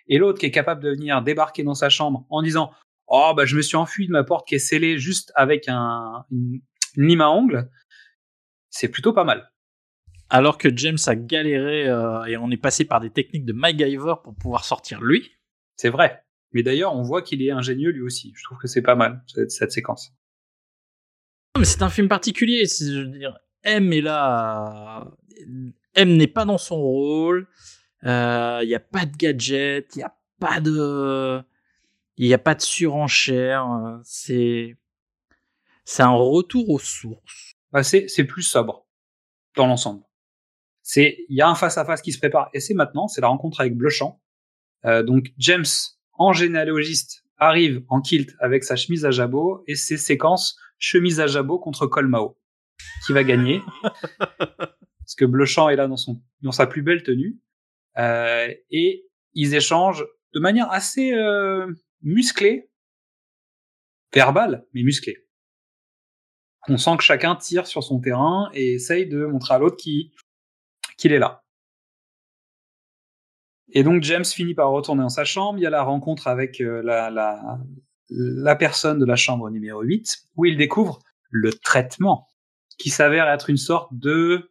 et 0.06 0.18
l'autre 0.18 0.38
qui 0.38 0.46
est 0.46 0.52
capable 0.52 0.82
de 0.82 0.90
venir 0.90 1.20
débarquer 1.20 1.64
dans 1.64 1.74
sa 1.74 1.88
chambre 1.88 2.24
en 2.30 2.42
disant 2.42 2.70
Oh, 3.08 3.32
bah, 3.36 3.44
je 3.44 3.56
me 3.56 3.62
suis 3.62 3.76
enfui 3.76 4.06
de 4.06 4.12
ma 4.12 4.22
porte 4.22 4.46
qui 4.46 4.54
est 4.54 4.60
scellée 4.60 4.98
juste 4.98 5.32
avec 5.34 5.68
un, 5.68 6.24
une, 6.30 6.60
une 6.96 7.08
lime 7.08 7.20
à 7.20 7.30
ongles, 7.30 7.68
c'est 8.70 8.88
plutôt 8.88 9.12
pas 9.12 9.24
mal. 9.24 9.50
Alors 10.30 10.58
que 10.58 10.74
James 10.74 10.98
a 11.06 11.16
galéré 11.16 11.88
euh, 11.88 12.24
et 12.24 12.36
on 12.36 12.50
est 12.50 12.56
passé 12.56 12.84
par 12.84 13.00
des 13.00 13.10
techniques 13.10 13.44
de 13.44 13.52
MacGyver 13.52 14.14
pour 14.22 14.34
pouvoir 14.34 14.64
sortir 14.64 15.02
lui. 15.02 15.32
C'est 15.76 15.90
vrai. 15.90 16.24
Mais 16.52 16.62
d'ailleurs, 16.62 16.94
on 16.94 17.02
voit 17.02 17.22
qu'il 17.22 17.42
est 17.42 17.50
ingénieux 17.50 17.90
lui 17.90 18.02
aussi. 18.02 18.32
Je 18.36 18.44
trouve 18.44 18.58
que 18.58 18.68
c'est 18.68 18.82
pas 18.82 18.94
mal, 18.94 19.22
cette, 19.26 19.50
cette 19.50 19.72
séquence. 19.72 20.12
Non, 21.54 21.60
mais 21.60 21.64
c'est 21.64 21.82
un 21.82 21.90
film 21.90 22.08
particulier. 22.08 22.64
Je 22.64 23.00
veux 23.00 23.18
dire, 23.18 23.36
M 23.64 23.92
est 23.92 24.00
là. 24.00 25.10
M 25.94 26.16
n'est 26.16 26.26
pas 26.26 26.44
dans 26.44 26.58
son 26.58 26.76
rôle. 26.76 27.46
Il 28.02 28.64
n'y 28.66 28.74
a 28.74 28.80
pas 28.80 29.06
de 29.06 29.16
gadget. 29.16 29.94
Il 29.94 29.98
n'y 29.98 30.04
a 30.04 30.14
pas 30.38 30.60
de. 30.60 31.42
Il 32.16 32.32
a 32.32 32.38
pas 32.38 32.54
de 32.54 32.60
surenchère. 32.60 33.70
euh, 33.70 33.98
C'est. 34.04 34.76
C'est 35.84 36.02
un 36.02 36.12
retour 36.12 36.70
aux 36.70 36.78
sources. 36.78 37.54
C'est, 37.82 38.24
plus 38.24 38.42
sobre 38.42 38.86
dans 39.56 39.66
l'ensemble. 39.66 40.02
C'est, 40.82 41.24
il 41.28 41.36
y 41.36 41.40
a 41.40 41.48
un 41.48 41.54
face 41.54 41.78
à 41.78 41.84
face 41.84 42.02
qui 42.02 42.12
se 42.12 42.18
prépare 42.18 42.50
et 42.52 42.60
c'est 42.60 42.74
maintenant, 42.74 43.08
c'est 43.08 43.20
la 43.20 43.28
rencontre 43.28 43.60
avec 43.60 43.76
Blochant. 43.76 44.20
Euh, 44.84 45.02
donc 45.02 45.32
James, 45.38 45.64
en 46.12 46.32
généalogiste, 46.32 47.24
arrive 47.38 47.82
en 47.88 48.00
kilt 48.00 48.30
avec 48.40 48.62
sa 48.62 48.76
chemise 48.76 49.04
à 49.04 49.10
jabot 49.10 49.64
et 49.66 49.74
ses 49.74 49.96
séquences 49.96 50.56
chemise 50.78 51.18
à 51.18 51.26
jabot 51.26 51.58
contre 51.58 51.86
Colmao, 51.86 52.36
qui 53.06 53.12
va 53.12 53.24
gagner 53.24 53.60
parce 54.38 55.14
que 55.16 55.24
Blochant 55.24 55.68
est 55.68 55.76
là 55.76 55.86
dans 55.88 55.96
son 55.96 56.22
dans 56.42 56.52
sa 56.52 56.66
plus 56.66 56.82
belle 56.82 57.02
tenue 57.02 57.38
euh, 57.98 58.48
et 58.70 59.04
ils 59.34 59.54
échangent 59.54 60.04
de 60.34 60.40
manière 60.40 60.70
assez 60.70 61.12
euh, 61.12 61.66
musclée, 62.02 62.70
verbale 64.14 64.66
mais 64.74 64.82
musclée. 64.82 65.18
On 66.68 66.76
sent 66.76 66.96
que 66.96 67.02
chacun 67.02 67.34
tire 67.36 67.66
sur 67.66 67.82
son 67.82 68.00
terrain 68.00 68.48
et 68.54 68.74
essaye 68.74 69.06
de 69.08 69.26
montrer 69.26 69.54
à 69.54 69.58
l'autre 69.58 69.76
qui- 69.76 70.12
qu'il 70.96 71.12
est 71.12 71.18
là. 71.18 71.42
Et 73.74 73.82
donc 73.82 74.02
James 74.02 74.24
finit 74.24 74.54
par 74.54 74.70
retourner 74.70 75.02
dans 75.02 75.08
sa 75.08 75.24
chambre. 75.24 75.58
Il 75.58 75.62
y 75.62 75.66
a 75.66 75.70
la 75.70 75.82
rencontre 75.82 76.28
avec 76.28 76.60
euh, 76.60 76.82
la, 76.82 77.10
la, 77.10 77.58
la 78.10 78.54
personne 78.56 78.98
de 78.98 79.04
la 79.06 79.16
chambre 79.16 79.50
numéro 79.50 79.80
8, 79.82 80.18
où 80.36 80.44
il 80.44 80.56
découvre 80.56 80.98
le 81.30 81.52
traitement, 81.52 82.28
qui 82.82 82.90
s'avère 82.90 83.28
être 83.28 83.48
une 83.48 83.56
sorte 83.56 83.90
de, 83.92 84.50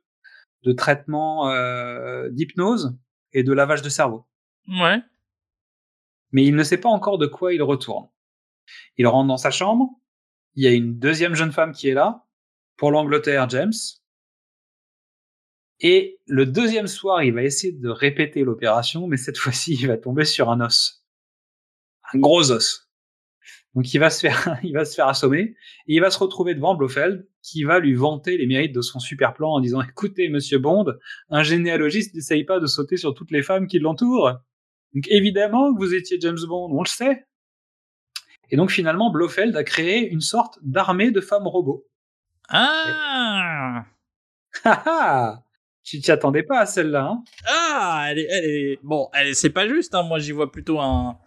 de 0.63 0.71
traitement 0.71 1.49
euh, 1.49 2.29
d'hypnose 2.29 2.97
et 3.33 3.43
de 3.43 3.51
lavage 3.51 3.81
de 3.81 3.89
cerveau. 3.89 4.25
Ouais. 4.69 5.01
Mais 6.31 6.45
il 6.45 6.55
ne 6.55 6.63
sait 6.63 6.77
pas 6.77 6.87
encore 6.87 7.17
de 7.17 7.27
quoi 7.27 7.53
il 7.53 7.61
retourne. 7.61 8.07
Il 8.97 9.05
rentre 9.05 9.27
dans 9.27 9.35
sa 9.37 9.51
chambre. 9.51 9.89
Il 10.55 10.63
y 10.63 10.67
a 10.67 10.71
une 10.71 10.97
deuxième 10.97 11.35
jeune 11.35 11.51
femme 11.51 11.73
qui 11.73 11.89
est 11.89 11.93
là. 11.93 12.25
Pour 12.77 12.91
l'Angleterre, 12.91 13.49
James. 13.49 13.73
Et 15.81 16.21
le 16.25 16.45
deuxième 16.45 16.87
soir, 16.87 17.23
il 17.23 17.33
va 17.33 17.43
essayer 17.43 17.73
de 17.73 17.89
répéter 17.89 18.45
l'opération, 18.45 19.07
mais 19.07 19.17
cette 19.17 19.37
fois-ci, 19.43 19.73
il 19.73 19.87
va 19.89 19.97
tomber 19.97 20.23
sur 20.23 20.49
un 20.49 20.61
os. 20.61 21.05
Un 22.13 22.19
gros 22.19 22.49
os. 22.49 22.89
Donc 23.73 23.93
il 23.93 23.99
va 23.99 24.09
se 24.09 24.19
faire, 24.19 24.57
il 24.63 24.73
va 24.73 24.83
se 24.85 24.95
faire 24.95 25.07
assommer 25.07 25.39
et 25.87 25.95
il 25.95 26.01
va 26.01 26.09
se 26.11 26.19
retrouver 26.19 26.55
devant 26.55 26.75
Blofeld 26.75 27.27
qui 27.41 27.63
va 27.63 27.79
lui 27.79 27.93
vanter 27.95 28.37
les 28.37 28.45
mérites 28.47 28.75
de 28.75 28.81
son 28.81 28.99
super 28.99 29.33
plan 29.33 29.51
en 29.53 29.59
disant 29.61 29.81
écoutez 29.81 30.27
monsieur 30.29 30.57
Bond, 30.59 30.85
un 31.29 31.43
généalogiste 31.43 32.13
n'essaye 32.15 32.43
pas 32.43 32.59
de 32.59 32.65
sauter 32.67 32.97
sur 32.97 33.13
toutes 33.13 33.31
les 33.31 33.41
femmes 33.43 33.67
qui 33.67 33.79
l'entourent. 33.79 34.33
Donc 34.93 35.05
évidemment 35.07 35.73
que 35.73 35.79
vous 35.79 35.93
étiez 35.93 36.17
James 36.19 36.37
Bond, 36.47 36.69
on 36.71 36.81
le 36.83 36.87
sait. 36.87 37.25
Et 38.49 38.57
donc 38.57 38.71
finalement 38.71 39.09
Blofeld 39.09 39.55
a 39.55 39.63
créé 39.63 40.09
une 40.11 40.19
sorte 40.21 40.59
d'armée 40.61 41.11
de 41.11 41.21
femmes 41.21 41.47
robots. 41.47 41.85
Ah 42.49 43.85
Ah 44.65 44.83
ah 44.85 45.43
Tu 45.83 46.01
t'y 46.01 46.11
attendais 46.11 46.43
pas 46.43 46.59
à 46.59 46.65
celle-là, 46.65 47.05
hein? 47.05 47.23
Ah 47.47 48.07
elle 48.09 48.19
est, 48.19 48.27
elle 48.29 48.45
est... 48.45 48.79
Bon, 48.83 49.07
elle 49.13 49.27
est- 49.29 49.33
c'est 49.33 49.49
pas 49.49 49.67
juste. 49.69 49.95
Hein. 49.95 50.03
Moi, 50.03 50.19
j'y 50.19 50.33
vois 50.33 50.51
plutôt 50.51 50.79
un, 50.81 51.17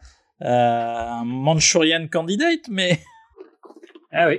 un 0.41 1.25
Manchurian 1.25 2.09
candidate, 2.09 2.69
mais. 2.69 3.01
Ah 4.17 4.29
oui. 4.29 4.39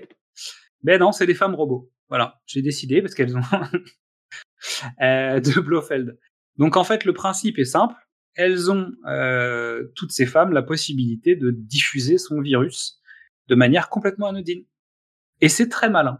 Mais 0.83 0.97
non, 0.97 1.11
c'est 1.11 1.25
des 1.25 1.33
femmes 1.33 1.53
robots. 1.53 1.91
Voilà, 2.07 2.39
j'ai 2.45 2.61
décidé 2.61 3.01
parce 3.01 3.13
qu'elles 3.13 3.35
ont 3.35 3.41
euh, 5.01 5.41
de 5.41 5.59
Blofeld. 5.59 6.17
Donc 6.57 6.77
en 6.77 6.85
fait, 6.85 7.03
le 7.03 7.13
principe 7.13 7.59
est 7.59 7.65
simple. 7.65 7.95
Elles 8.35 8.71
ont 8.71 8.91
euh, 9.07 9.83
toutes 9.95 10.13
ces 10.13 10.25
femmes 10.25 10.53
la 10.53 10.61
possibilité 10.61 11.35
de 11.35 11.51
diffuser 11.51 12.17
son 12.17 12.39
virus 12.39 13.01
de 13.47 13.55
manière 13.55 13.89
complètement 13.89 14.27
anodine. 14.27 14.63
Et 15.41 15.49
c'est 15.49 15.67
très 15.67 15.89
malin. 15.89 16.19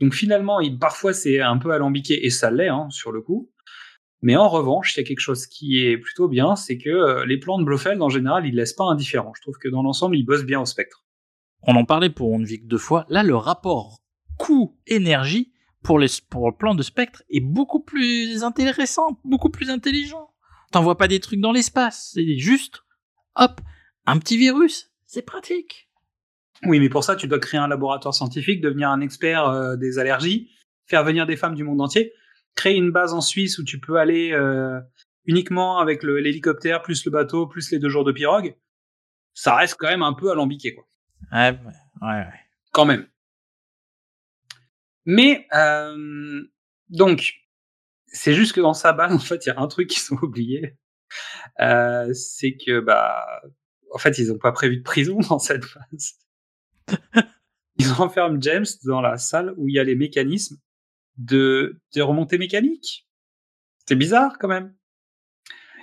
Donc 0.00 0.14
finalement, 0.14 0.60
il, 0.60 0.78
parfois 0.78 1.12
c'est 1.12 1.40
un 1.40 1.58
peu 1.58 1.72
alambiqué 1.72 2.24
et 2.24 2.30
ça 2.30 2.50
l'est 2.50 2.68
hein, 2.68 2.88
sur 2.90 3.12
le 3.12 3.20
coup. 3.20 3.52
Mais 4.24 4.36
en 4.36 4.48
revanche, 4.48 4.96
il 4.96 5.00
y 5.00 5.04
a 5.04 5.06
quelque 5.06 5.20
chose 5.20 5.46
qui 5.46 5.84
est 5.84 5.98
plutôt 5.98 6.28
bien, 6.28 6.56
c'est 6.56 6.78
que 6.78 6.88
euh, 6.88 7.26
les 7.26 7.36
plans 7.36 7.58
de 7.58 7.64
Blofeld 7.64 8.00
en 8.00 8.08
général, 8.08 8.46
ils 8.46 8.54
laissent 8.54 8.72
pas 8.72 8.84
indifférent. 8.84 9.34
Je 9.36 9.42
trouve 9.42 9.58
que 9.58 9.68
dans 9.68 9.82
l'ensemble, 9.82 10.16
ils 10.16 10.24
bossent 10.24 10.46
bien 10.46 10.62
au 10.62 10.64
spectre. 10.64 11.04
On 11.60 11.76
en 11.76 11.84
parlait 11.84 12.08
pour 12.08 12.32
On 12.32 12.38
ne 12.38 12.46
vit 12.46 12.58
que 12.58 12.66
deux 12.66 12.78
fois. 12.78 13.04
Là, 13.10 13.22
le 13.22 13.36
rapport 13.36 13.98
coût-énergie 14.38 15.52
pour, 15.82 15.98
les, 15.98 16.06
pour 16.30 16.48
le 16.48 16.56
plan 16.56 16.74
de 16.74 16.82
spectre 16.82 17.22
est 17.28 17.42
beaucoup 17.42 17.80
plus 17.80 18.42
intéressant, 18.44 19.20
beaucoup 19.24 19.50
plus 19.50 19.68
intelligent. 19.68 20.30
T'envoies 20.72 20.96
pas 20.96 21.06
des 21.06 21.20
trucs 21.20 21.40
dans 21.40 21.52
l'espace, 21.52 22.12
c'est 22.14 22.38
juste, 22.38 22.82
hop, 23.36 23.60
un 24.06 24.18
petit 24.18 24.38
virus, 24.38 24.90
c'est 25.04 25.20
pratique. 25.20 25.90
Oui, 26.64 26.80
mais 26.80 26.88
pour 26.88 27.04
ça, 27.04 27.14
tu 27.14 27.28
dois 27.28 27.40
créer 27.40 27.60
un 27.60 27.68
laboratoire 27.68 28.14
scientifique, 28.14 28.62
devenir 28.62 28.88
un 28.88 29.02
expert 29.02 29.46
euh, 29.46 29.76
des 29.76 29.98
allergies, 29.98 30.48
faire 30.86 31.04
venir 31.04 31.26
des 31.26 31.36
femmes 31.36 31.54
du 31.54 31.62
monde 31.62 31.82
entier, 31.82 32.14
créer 32.54 32.76
une 32.76 32.90
base 32.90 33.12
en 33.12 33.20
Suisse 33.20 33.58
où 33.58 33.64
tu 33.64 33.80
peux 33.80 33.96
aller 33.96 34.32
euh, 34.32 34.80
uniquement 35.24 35.78
avec 35.78 36.02
l'hélicoptère, 36.02 36.82
plus 36.82 37.04
le 37.04 37.10
bateau, 37.10 37.46
plus 37.46 37.70
les 37.70 37.78
deux 37.78 37.88
jours 37.88 38.04
de 38.04 38.12
pirogue. 38.12 38.56
Ça 39.34 39.56
reste 39.56 39.76
quand 39.78 39.88
même 39.88 40.02
un 40.02 40.12
peu 40.12 40.30
alambiqué, 40.30 40.74
quoi. 40.74 40.86
Ouais, 41.32 41.58
ouais, 42.02 42.08
ouais. 42.08 42.40
Quand 42.72 42.84
même. 42.84 43.06
Mais, 45.06 45.46
euh, 45.54 46.42
donc, 46.88 47.34
c'est 48.06 48.34
juste 48.34 48.52
que 48.52 48.60
dans 48.60 48.74
sa 48.74 48.92
base, 48.92 49.12
en 49.14 49.18
fait, 49.18 49.46
il 49.46 49.48
y 49.48 49.52
a 49.52 49.60
un 49.60 49.66
truc 49.66 49.88
qu'ils 49.88 50.14
ont 50.14 50.18
oublié. 50.22 50.76
Euh, 51.60 52.12
c'est 52.12 52.56
que, 52.56 52.80
bah, 52.80 53.24
en 53.92 53.98
fait, 53.98 54.18
ils 54.18 54.28
n'ont 54.28 54.38
pas 54.38 54.52
prévu 54.52 54.78
de 54.78 54.82
prison 54.82 55.18
dans 55.28 55.38
cette 55.38 55.64
phase. 55.64 56.14
Ils 57.76 57.92
enferment 57.98 58.40
James 58.40 58.66
dans 58.84 59.00
la 59.00 59.18
salle 59.18 59.52
où 59.56 59.68
il 59.68 59.74
y 59.74 59.78
a 59.78 59.84
les 59.84 59.96
mécanismes 59.96 60.58
de, 61.16 61.80
de 61.94 62.02
remontée 62.02 62.38
mécanique. 62.38 63.06
C'est 63.86 63.96
bizarre 63.96 64.38
quand 64.38 64.48
même. 64.48 64.74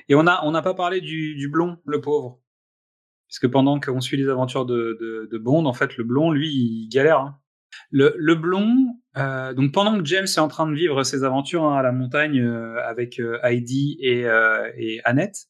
Et 0.09 0.15
on 0.15 0.27
a 0.27 0.41
on 0.43 0.51
n'a 0.51 0.61
pas 0.61 0.73
parlé 0.73 1.01
du, 1.01 1.35
du 1.35 1.49
blond, 1.49 1.77
le 1.85 2.01
pauvre. 2.01 2.41
Puisque 3.27 3.47
pendant 3.47 3.79
qu'on 3.79 4.01
suit 4.01 4.17
les 4.17 4.27
aventures 4.27 4.65
de, 4.65 4.97
de, 4.99 5.29
de 5.31 5.37
Bond, 5.37 5.65
en 5.65 5.73
fait, 5.73 5.95
le 5.95 6.03
blond, 6.03 6.31
lui, 6.31 6.49
il 6.49 6.89
galère. 6.89 7.19
hein. 7.19 7.37
Le, 7.89 8.13
le 8.17 8.35
blond, 8.35 8.99
euh, 9.17 9.53
donc 9.53 9.71
pendant 9.73 9.97
que 9.97 10.03
James 10.05 10.25
est 10.25 10.39
en 10.39 10.49
train 10.49 10.67
de 10.67 10.73
vivre 10.75 11.03
ses 11.03 11.23
aventures 11.23 11.63
hein, 11.63 11.77
à 11.77 11.81
la 11.81 11.93
montagne 11.93 12.41
euh, 12.41 12.75
avec 12.85 13.19
euh, 13.21 13.39
Heidi 13.43 13.97
et, 14.01 14.25
euh, 14.25 14.69
et 14.77 14.99
Annette, 15.05 15.45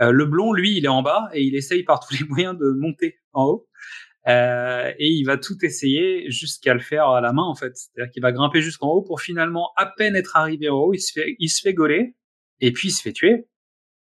euh, 0.00 0.10
le 0.10 0.24
blond, 0.24 0.54
lui, 0.54 0.78
il 0.78 0.86
est 0.86 0.88
en 0.88 1.02
bas 1.02 1.28
et 1.34 1.42
il 1.42 1.54
essaye 1.54 1.82
par 1.82 2.00
tous 2.00 2.14
les 2.18 2.26
moyens 2.28 2.56
de 2.56 2.70
monter 2.70 3.18
en 3.34 3.44
haut. 3.44 3.67
Euh, 4.26 4.92
et 4.98 5.08
il 5.08 5.24
va 5.24 5.38
tout 5.38 5.56
essayer 5.62 6.30
jusqu'à 6.30 6.74
le 6.74 6.80
faire 6.80 7.08
à 7.08 7.20
la 7.20 7.32
main 7.32 7.44
en 7.44 7.54
fait. 7.54 7.76
C'est-à-dire 7.76 8.10
qu'il 8.12 8.22
va 8.22 8.32
grimper 8.32 8.60
jusqu'en 8.60 8.88
haut 8.88 9.02
pour 9.02 9.20
finalement 9.20 9.70
à 9.76 9.86
peine 9.86 10.16
être 10.16 10.36
arrivé 10.36 10.68
en 10.68 10.76
haut, 10.76 10.94
il 10.94 11.00
se 11.00 11.12
fait, 11.12 11.36
il 11.38 11.48
se 11.48 11.60
fait 11.62 11.72
gauler 11.72 12.16
et 12.60 12.72
puis 12.72 12.88
il 12.88 12.92
se 12.92 13.00
fait 13.00 13.12
tuer. 13.12 13.48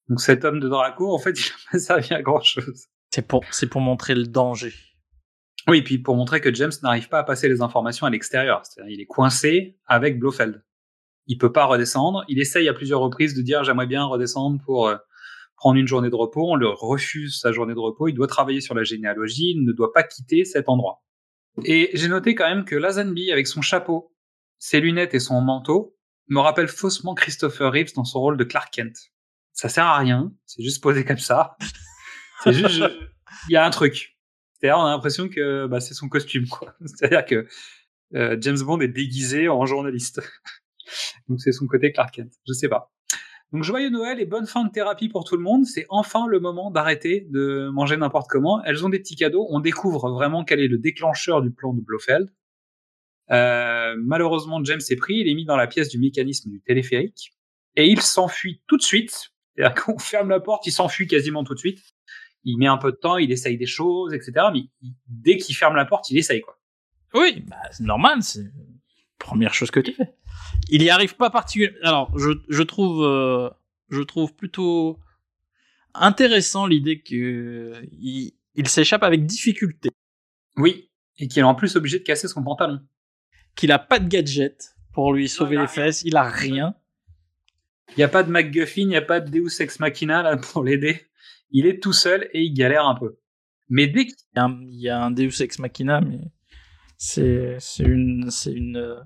Donc 0.10 0.20
cet 0.20 0.44
homme 0.44 0.60
de 0.60 0.68
Draco, 0.68 1.14
en 1.14 1.20
fait, 1.20 1.32
il 1.40 1.50
n'a 1.50 1.72
pas 1.72 1.80
servi 1.80 2.14
à 2.14 2.22
grand 2.22 2.42
chose. 2.42 2.88
C'est 3.12 3.28
pour, 3.28 3.44
c'est 3.52 3.68
pour 3.68 3.82
montrer 3.82 4.16
le 4.16 4.26
danger. 4.26 4.74
Oui, 5.68 5.80
et 5.80 5.84
puis 5.84 6.00
pour 6.00 6.16
montrer 6.16 6.42
que 6.42 6.54
James 6.54 6.72
n'arrive 6.84 7.10
pas 7.10 7.20
à 7.20 7.24
passer 7.24 7.48
les 7.48 7.62
informations 7.62 8.08
à 8.08 8.10
l'extérieur. 8.10 8.62
C'est-à-dire 8.66 8.94
il 8.94 9.02
est 9.02 9.06
coincé 9.06 9.78
avec 9.86 10.20
Blofeld. 10.20 10.64
Il 11.28 11.38
peut 11.38 11.52
pas 11.52 11.66
redescendre. 11.66 12.24
Il 12.28 12.40
essaye 12.40 12.68
à 12.68 12.74
plusieurs 12.74 13.02
reprises 13.02 13.36
de 13.36 13.42
dire 13.42 13.64
j'aimerais 13.64 13.86
bien 13.86 14.04
redescendre 14.04 14.60
pour 14.66 14.88
euh, 14.88 14.96
prendre 15.60 15.78
une 15.78 15.88
journée 15.88 16.10
de 16.10 16.16
repos. 16.16 16.50
On 16.50 16.56
le 16.56 16.70
refuse 16.70 17.40
sa 17.40 17.52
journée 17.52 17.74
de 17.74 17.80
repos. 17.80 18.08
Il 18.08 18.14
doit 18.14 18.28
travailler 18.28 18.62
sur 18.62 18.74
la 18.76 18.84
généalogie. 18.84 19.52
Il 19.56 19.66
ne 19.66 19.74
doit 19.74 19.92
pas 19.94 20.04
quitter 20.04 20.46
cet 20.46 20.70
endroit. 20.70 21.04
Et 21.66 21.90
j'ai 21.94 22.08
noté 22.08 22.34
quand 22.36 22.48
même 22.48 22.64
que 22.66 22.76
Lazenby, 22.76 23.32
avec 23.32 23.46
son 23.48 23.62
chapeau, 23.62 24.14
ses 24.58 24.80
lunettes 24.80 25.14
et 25.14 25.20
son 25.20 25.42
manteau, 25.42 25.98
me 26.30 26.40
rappelle 26.40 26.68
faussement 26.70 27.14
Christopher 27.14 27.72
Reeves 27.74 27.94
dans 27.94 28.06
son 28.06 28.20
rôle 28.20 28.38
de 28.38 28.44
Clark 28.46 28.74
Kent. 28.74 28.96
Ça 29.52 29.68
sert 29.68 29.86
à 29.86 29.98
rien. 29.98 30.32
C'est 30.46 30.64
juste 30.64 30.82
posé 30.82 31.04
comme 31.04 31.18
ça. 31.18 31.58
C'est 32.44 32.54
juste, 32.54 32.70
je- 32.70 32.86
il 33.50 33.54
y 33.54 33.58
a 33.58 33.66
un 33.66 33.70
truc. 33.70 34.18
C'est-à-dire, 34.54 34.78
on 34.78 34.86
a 34.86 34.92
l'impression 34.92 35.28
que 35.28 35.68
bah, 35.68 35.80
c'est 35.82 35.94
son 35.94 36.08
costume, 36.10 36.48
quoi. 36.48 36.74
C'est-à-dire 36.86 37.26
que 37.26 37.48
euh, 38.16 38.38
James 38.40 38.60
Bond 38.60 38.80
est 38.80 38.88
déguisé 38.88 39.50
en 39.50 39.66
journaliste. 39.66 40.22
Donc 41.28 41.40
c'est 41.42 41.52
son 41.52 41.68
côté 41.68 41.92
Clark 41.92 42.14
Kent. 42.16 42.32
Je 42.48 42.54
sais 42.54 42.70
pas. 42.70 42.94
Donc 43.52 43.64
joyeux 43.64 43.90
Noël 43.90 44.20
et 44.20 44.26
bonne 44.26 44.46
fin 44.46 44.64
de 44.64 44.72
thérapie 44.72 45.10
pour 45.10 45.24
tout 45.24 45.36
le 45.36 45.42
monde. 45.42 45.66
C'est 45.66 45.86
enfin 45.90 46.28
le 46.28 46.40
moment 46.40 46.70
d'arrêter 46.70 47.28
de 47.32 47.70
manger 47.74 47.98
n'importe 47.98 48.28
comment. 48.30 48.64
Elles 48.64 48.86
ont 48.86 48.90
des 48.90 49.00
petits 49.00 49.16
cadeaux. 49.16 49.48
On 49.50 49.60
découvre 49.60 50.12
vraiment 50.12 50.44
quel 50.44 50.60
est 50.60 50.68
le 50.68 50.78
déclencheur 50.78 51.42
du 51.42 51.52
plan 51.52 51.74
de 51.74 51.82
Blofeld. 51.82 52.30
Euh, 53.32 53.96
malheureusement, 53.98 54.64
James 54.64 54.82
est 54.88 54.96
pris. 54.96 55.16
Il 55.16 55.28
est 55.28 55.34
mis 55.34 55.46
dans 55.46 55.58
la 55.58 55.68
pièce 55.68 55.90
du 55.90 55.98
mécanisme 55.98 56.50
du 56.52 56.62
téléphérique 56.62 57.34
et 57.76 57.88
il 57.88 58.02
s'enfuit 58.02 58.62
tout 58.68 58.78
de 58.78 58.84
suite. 58.84 59.32
C'est-à-dire 59.56 59.76
qu'on 59.84 59.98
ferme 59.98 60.30
la 60.30 60.40
porte, 60.40 60.68
il 60.68 60.72
s'enfuit 60.72 61.08
quasiment 61.08 61.44
tout 61.44 61.56
de 61.56 61.60
suite. 61.60 61.82
Il 62.44 62.58
met 62.58 62.68
un 62.68 62.78
peu 62.78 62.92
de 62.92 62.98
temps, 62.98 63.18
il 63.18 63.32
essaye 63.32 63.58
des 63.58 63.66
choses, 63.66 64.14
etc. 64.14 64.48
Mais 64.54 64.62
dès 65.08 65.38
qu'il 65.38 65.56
ferme 65.56 65.76
la 65.76 65.86
porte, 65.86 66.10
il 66.10 66.18
essaye 66.18 66.42
quoi. 66.42 66.58
Oui, 67.16 67.44
bah, 67.48 67.58
c'est 67.72 67.84
normal. 67.84 68.22
C'est 68.22 68.44
la 68.44 68.50
première 69.18 69.54
chose 69.54 69.72
que 69.72 69.80
tu 69.80 69.94
fais. 69.94 70.14
Il 70.70 70.84
y 70.84 70.90
arrive 70.90 71.16
pas 71.16 71.30
particulièrement. 71.30 71.80
Alors, 71.84 72.20
je, 72.20 72.30
je 72.50 72.64
trouve, 72.64 73.04
euh, 73.04 73.50
je 73.90 74.02
trouve 74.02 74.34
plutôt 74.36 75.00
intéressant 75.94 76.68
l'idée 76.68 77.02
que 77.02 77.82
il, 77.92 78.34
il 78.56 78.68
s'échappe 78.68 79.04
avec 79.04 79.26
difficulté, 79.26 79.90
Oui, 80.58 80.90
et 81.18 81.28
qu'il 81.28 81.40
est 81.40 81.44
en 81.44 81.56
plus 81.56 81.76
obligé 81.76 82.00
de 82.00 82.04
casser 82.04 82.28
son 82.28 82.44
pantalon. 82.44 82.80
qu'il 83.56 83.72
a 83.72 83.80
pas 83.80 84.00
de 84.00 84.08
gadget 84.08 84.76
pour 84.94 85.14
lui 85.14 85.28
sauver 85.30 85.58
les 85.58 85.68
fesses, 85.68 86.02
il 86.04 86.16
a 86.18 86.24
rien. 86.30 86.76
Il 87.90 87.96
n'y 87.98 88.04
a 88.04 88.08
pas 88.08 88.24
de 88.24 88.30
MacGuffin, 88.30 88.82
il 88.82 88.88
n'y 88.90 88.96
a 88.96 89.02
pas 89.02 89.20
de 89.20 89.30
Deus 89.32 89.62
Ex 89.62 89.80
Machina 89.80 90.22
là 90.22 90.38
pour 90.38 90.64
l'aider. 90.64 91.08
Il 91.52 91.66
est 91.66 91.82
tout 91.82 91.94
seul 91.94 92.30
et 92.34 92.44
il 92.44 92.54
galère 92.54 92.86
un 92.86 92.96
peu. 92.96 93.18
Mais 93.70 93.88
dès 93.88 94.06
qu'il 94.06 94.16
Il 94.36 94.38
y 94.38 94.40
a 94.40 94.46
un, 94.46 94.62
il 94.62 94.80
y 94.82 94.90
a 94.90 95.02
un 95.04 95.12
Deus 95.12 95.42
Ex 95.42 95.58
Machina, 95.60 96.00
mais 96.02 96.20
c'est 96.98 97.58
c'est 97.60 97.84
une 97.84 98.30
c'est 98.30 98.52
une 98.52 98.78
euh, 98.78 99.00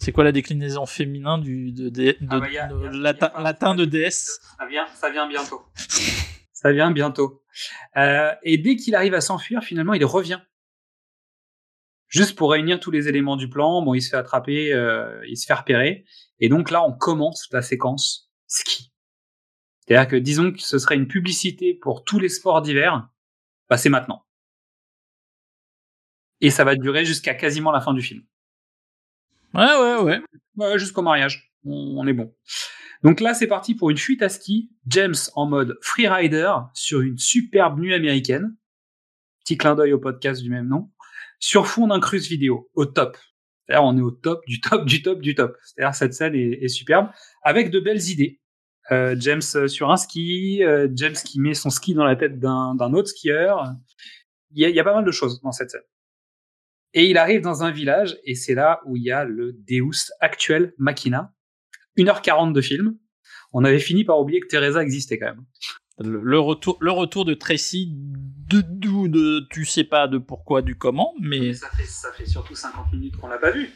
c'est 0.00 0.12
quoi 0.12 0.24
la 0.24 0.32
déclinaison 0.32 0.86
féminin 0.86 1.38
du 1.38 1.72
de, 1.72 1.88
de, 1.88 2.12
de- 2.12 2.16
Ah 2.30 2.40
bah, 2.40 2.50
y 2.50 2.58
a- 2.58 2.66
de 2.68 2.82
y 2.84 2.86
a- 2.86 2.90
latin, 2.90 3.26
y 3.26 3.28
a 3.28 3.30
pas- 3.32 3.42
latin 3.42 3.74
de 3.74 3.84
déesse 3.84 4.40
Ça 4.58 4.66
vient, 4.66 4.86
ça 4.94 5.10
vient 5.10 5.26
bientôt. 5.28 5.62
ça 6.52 6.72
vient 6.72 6.90
bientôt. 6.90 7.42
Euh, 7.96 8.32
et 8.42 8.58
dès 8.58 8.76
qu'il 8.76 8.94
arrive 8.94 9.14
à 9.14 9.20
s'enfuir, 9.20 9.62
finalement, 9.62 9.94
il 9.94 10.04
revient. 10.04 10.40
Juste 12.08 12.36
pour 12.38 12.50
réunir 12.52 12.80
tous 12.80 12.90
les 12.90 13.08
éléments 13.08 13.36
du 13.36 13.50
plan. 13.50 13.82
Bon, 13.82 13.92
il 13.94 14.00
se 14.00 14.10
fait 14.10 14.16
attraper, 14.16 14.72
euh, 14.72 15.20
il 15.28 15.36
se 15.36 15.46
fait 15.46 15.52
repérer. 15.54 16.06
Et 16.40 16.48
donc 16.48 16.70
là, 16.70 16.82
on 16.84 16.92
commence 16.92 17.48
la 17.52 17.60
séquence 17.60 18.30
ski. 18.46 18.92
C'est-à-dire 19.86 20.08
que 20.08 20.16
disons 20.16 20.52
que 20.52 20.60
ce 20.60 20.78
serait 20.78 20.94
une 20.96 21.08
publicité 21.08 21.74
pour 21.74 22.04
tous 22.04 22.18
les 22.18 22.28
sports 22.28 22.62
d'hiver. 22.62 23.08
Bah, 23.68 23.76
c'est 23.76 23.88
maintenant. 23.90 24.24
Et 26.40 26.50
ça 26.50 26.64
va 26.64 26.76
durer 26.76 27.04
jusqu'à 27.04 27.34
quasiment 27.34 27.72
la 27.72 27.80
fin 27.80 27.92
du 27.92 28.00
film. 28.02 28.22
Ouais 29.54 29.64
ouais 29.64 30.22
ouais. 30.56 30.78
Jusqu'au 30.78 31.02
mariage. 31.02 31.52
On, 31.64 32.06
est 32.06 32.12
bon. 32.12 32.34
Donc 33.02 33.20
là, 33.20 33.34
c'est 33.34 33.46
parti 33.46 33.74
pour 33.74 33.90
une 33.90 33.98
fuite 33.98 34.22
à 34.22 34.28
ski. 34.28 34.70
James 34.86 35.14
en 35.34 35.46
mode 35.46 35.78
freerider 35.82 36.52
sur 36.74 37.00
une 37.00 37.18
superbe 37.18 37.78
nuit 37.78 37.94
américaine. 37.94 38.56
Petit 39.44 39.56
clin 39.56 39.74
d'œil 39.74 39.92
au 39.92 39.98
podcast 39.98 40.42
du 40.42 40.50
même 40.50 40.68
nom. 40.68 40.90
Sur 41.38 41.66
fond 41.66 41.86
d'un 41.88 42.00
cruise 42.00 42.28
vidéo, 42.28 42.70
au 42.74 42.84
top. 42.84 43.16
C'est-à-dire, 43.66 43.84
on 43.84 43.96
est 43.98 44.02
au 44.02 44.10
top, 44.10 44.44
du 44.46 44.60
top, 44.60 44.86
du 44.86 45.02
top, 45.02 45.20
du 45.20 45.34
top. 45.34 45.56
C'est-à-dire, 45.62 45.94
cette 45.94 46.14
scène 46.14 46.34
est, 46.34 46.68
superbe, 46.68 47.08
avec 47.42 47.70
de 47.70 47.80
belles 47.80 48.08
idées. 48.08 48.40
Euh, 48.90 49.14
James 49.18 49.42
euh, 49.54 49.68
sur 49.68 49.90
un 49.90 49.98
ski, 49.98 50.64
euh, 50.64 50.88
James 50.94 51.12
qui 51.12 51.38
met 51.38 51.52
son 51.52 51.68
ski 51.68 51.92
dans 51.92 52.04
la 52.04 52.16
tête 52.16 52.40
d'un 52.40 52.92
autre 52.94 53.08
skieur. 53.08 53.74
Il 54.52 54.68
y 54.68 54.80
a 54.80 54.84
pas 54.84 54.94
mal 54.94 55.04
de 55.04 55.10
choses 55.10 55.42
dans 55.42 55.52
cette 55.52 55.70
scène. 55.70 55.82
Et 56.94 57.06
il 57.10 57.18
arrive 57.18 57.42
dans 57.42 57.62
un 57.62 57.70
village, 57.70 58.16
et 58.24 58.34
c'est 58.34 58.54
là 58.54 58.80
où 58.86 58.96
il 58.96 59.02
y 59.02 59.10
a 59.10 59.24
le 59.24 59.52
Deus 59.52 60.10
actuel 60.20 60.72
Machina. 60.78 61.32
1h40 61.98 62.52
de 62.52 62.60
film. 62.60 62.96
On 63.52 63.64
avait 63.64 63.78
fini 63.80 64.04
par 64.04 64.18
oublier 64.20 64.40
que 64.40 64.46
Teresa 64.46 64.82
existait 64.82 65.18
quand 65.18 65.26
même. 65.26 65.44
Le, 65.98 66.20
le 66.22 66.38
retour 66.38 66.76
le 66.80 66.92
retour 66.92 67.24
de 67.24 67.34
Tracy 67.34 67.88
de 67.92 68.60
d'où 68.64 69.08
de 69.08 69.46
tu 69.50 69.64
sais 69.64 69.82
pas 69.84 70.06
de 70.06 70.18
pourquoi 70.18 70.62
du 70.62 70.76
comment 70.76 71.12
mais 71.20 71.52
Ça 71.54 71.68
fait, 71.70 71.84
ça 71.84 72.12
fait 72.12 72.24
surtout 72.26 72.54
50 72.54 72.92
minutes 72.92 73.16
qu'on 73.16 73.26
l'a 73.26 73.38
pas 73.38 73.50
vue. 73.50 73.68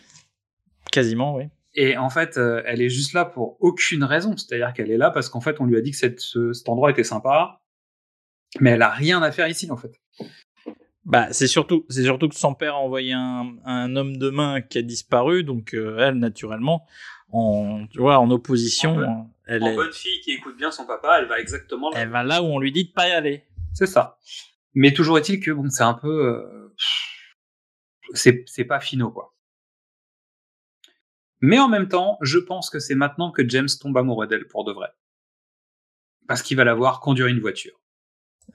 quasiment 0.92 1.34
oui. 1.34 1.44
Et 1.74 1.96
en 1.96 2.10
fait, 2.10 2.36
euh, 2.36 2.62
elle 2.66 2.80
est 2.82 2.90
juste 2.90 3.12
là 3.14 3.24
pour 3.24 3.56
aucune 3.60 4.04
raison. 4.04 4.36
C'est-à-dire 4.36 4.72
qu'elle 4.74 4.90
est 4.90 4.98
là 4.98 5.10
parce 5.10 5.28
qu'en 5.30 5.40
fait, 5.40 5.58
on 5.60 5.64
lui 5.64 5.76
a 5.76 5.80
dit 5.80 5.90
que 5.90 5.96
cette- 5.96 6.20
ce- 6.20 6.52
cet 6.52 6.68
endroit 6.68 6.90
était 6.90 7.02
sympa. 7.02 7.60
Mais 8.60 8.70
elle 8.72 8.82
a 8.82 8.90
rien 8.90 9.22
à 9.22 9.32
faire 9.32 9.48
ici, 9.48 9.70
en 9.70 9.76
fait. 9.78 9.98
Bah, 11.04 11.32
c'est 11.32 11.48
surtout, 11.48 11.84
c'est 11.88 12.04
surtout 12.04 12.28
que 12.28 12.34
son 12.36 12.54
père 12.54 12.74
a 12.74 12.78
envoyé 12.78 13.12
un, 13.12 13.56
un 13.64 13.96
homme 13.96 14.16
de 14.18 14.30
main 14.30 14.60
qui 14.60 14.78
a 14.78 14.82
disparu, 14.82 15.42
donc 15.42 15.74
euh, 15.74 15.98
elle, 15.98 16.14
naturellement, 16.14 16.86
en, 17.32 17.86
tu 17.90 17.98
vois, 17.98 18.18
en 18.18 18.30
opposition, 18.30 18.92
En 18.92 18.96
bonne- 18.96 19.28
elle, 19.46 19.62
En 19.64 19.66
est, 19.66 19.74
bonne 19.74 19.92
fille 19.92 20.20
qui 20.20 20.30
écoute 20.32 20.56
bien 20.56 20.70
son 20.70 20.86
papa, 20.86 21.18
elle 21.20 21.26
va 21.26 21.40
exactement 21.40 21.90
là. 21.90 21.98
elle 21.98 22.08
va 22.10 22.22
là 22.22 22.42
où 22.42 22.46
on 22.46 22.60
lui 22.60 22.70
dit 22.70 22.84
de 22.84 22.92
pas 22.92 23.08
y 23.08 23.12
aller. 23.12 23.44
C'est 23.74 23.86
ça. 23.86 24.18
Mais 24.74 24.92
toujours 24.94 25.18
est-il 25.18 25.40
que 25.40 25.50
bon, 25.50 25.68
c'est 25.70 25.82
un 25.82 25.94
peu, 25.94 26.26
euh, 26.26 26.72
c'est 28.14 28.44
c'est 28.46 28.64
pas 28.64 28.78
finaux 28.80 29.10
quoi. 29.10 29.34
Mais 31.40 31.58
en 31.58 31.68
même 31.68 31.88
temps, 31.88 32.16
je 32.20 32.38
pense 32.38 32.70
que 32.70 32.78
c'est 32.78 32.94
maintenant 32.94 33.32
que 33.32 33.46
James 33.48 33.68
tombe 33.80 33.96
amoureux 33.98 34.28
d'elle 34.28 34.46
pour 34.46 34.64
de 34.64 34.72
vrai, 34.72 34.88
parce 36.28 36.42
qu'il 36.42 36.56
va 36.56 36.62
la 36.64 36.74
voir 36.74 37.00
conduire 37.00 37.26
une 37.26 37.40
voiture. 37.40 37.80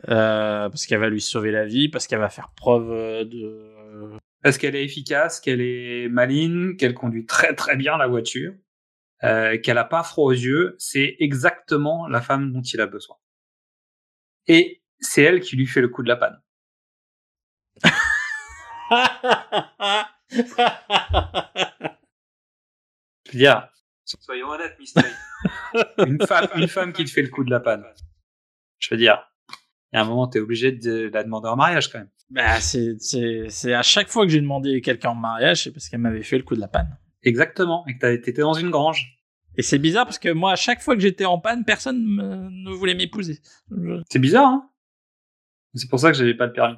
Euh, 0.09 0.69
parce 0.69 0.85
qu'elle 0.85 0.99
va 0.99 1.09
lui 1.09 1.21
sauver 1.21 1.51
la 1.51 1.65
vie, 1.65 1.89
parce 1.89 2.07
qu'elle 2.07 2.19
va 2.19 2.29
faire 2.29 2.51
preuve 2.55 2.91
euh, 2.91 3.25
de. 3.25 4.17
Parce 4.43 4.57
qu'elle 4.57 4.75
est 4.75 4.83
efficace, 4.83 5.39
qu'elle 5.39 5.61
est 5.61 6.07
maligne, 6.09 6.75
qu'elle 6.77 6.93
conduit 6.93 7.25
très 7.25 7.55
très 7.55 7.75
bien 7.75 7.97
la 7.97 8.07
voiture, 8.07 8.53
euh, 9.23 9.57
qu'elle 9.57 9.79
a 9.79 9.83
pas 9.83 10.03
froid 10.03 10.25
aux 10.25 10.31
yeux. 10.31 10.75
C'est 10.77 11.15
exactement 11.19 12.07
la 12.07 12.21
femme 12.21 12.53
dont 12.53 12.61
il 12.61 12.79
a 12.79 12.85
besoin. 12.85 13.17
Et 14.47 14.83
c'est 14.99 15.23
elle 15.23 15.39
qui 15.41 15.55
lui 15.55 15.65
fait 15.65 15.81
le 15.81 15.89
coup 15.89 16.03
de 16.03 16.07
la 16.07 16.15
panne. 16.15 16.39
Je 23.25 23.33
veux 23.33 23.39
dire, 23.39 23.67
soyons 24.05 24.49
honnêtes, 24.49 24.79
Mystery. 24.79 25.11
une, 25.97 26.25
femme, 26.25 26.47
une 26.55 26.67
femme 26.67 26.93
qui 26.93 27.03
te 27.03 27.09
fait 27.09 27.21
le 27.21 27.27
coup 27.29 27.43
de 27.43 27.49
la 27.49 27.59
panne. 27.59 27.85
Je 28.79 28.89
veux 28.91 28.97
dire, 28.97 29.27
il 29.93 29.97
y 29.97 29.99
a 29.99 30.03
un 30.03 30.05
moment, 30.05 30.27
t'es 30.27 30.39
obligé 30.39 30.71
de 30.71 31.09
la 31.13 31.23
demander 31.23 31.47
en 31.49 31.55
mariage 31.55 31.89
quand 31.91 31.99
même. 31.99 32.09
bah, 32.29 32.59
c'est, 32.59 32.95
c'est, 32.99 33.45
c'est 33.49 33.73
à 33.73 33.83
chaque 33.83 34.09
fois 34.09 34.25
que 34.25 34.31
j'ai 34.31 34.41
demandé 34.41 34.81
quelqu'un 34.81 35.09
en 35.09 35.15
mariage, 35.15 35.63
c'est 35.63 35.71
parce 35.71 35.87
qu'elle 35.89 36.01
m'avait 36.01 36.23
fait 36.23 36.37
le 36.37 36.43
coup 36.43 36.55
de 36.55 36.59
la 36.61 36.67
panne. 36.67 36.97
Exactement, 37.23 37.85
et 37.87 37.93
que 37.95 37.99
t'as- 37.99 38.17
t'étais 38.17 38.41
dans 38.41 38.53
une 38.53 38.69
grange. 38.69 39.13
Et 39.55 39.61
c'est 39.63 39.79
bizarre 39.79 40.05
parce 40.05 40.19
que 40.19 40.29
moi, 40.29 40.51
à 40.51 40.55
chaque 40.55 40.81
fois 40.81 40.95
que 40.95 41.01
j'étais 41.01 41.25
en 41.25 41.39
panne, 41.39 41.63
personne 41.65 41.97
ne 42.05 42.71
voulait 42.71 42.93
m'épouser. 42.95 43.39
Je- 43.71 44.01
C'est 44.09 44.19
bizarre, 44.19 44.45
hein 44.47 44.69
C'est 45.73 45.89
pour 45.89 45.99
ça 45.99 46.11
que 46.11 46.17
j'avais 46.17 46.35
pas 46.35 46.45
le 46.47 46.53
permis. 46.53 46.77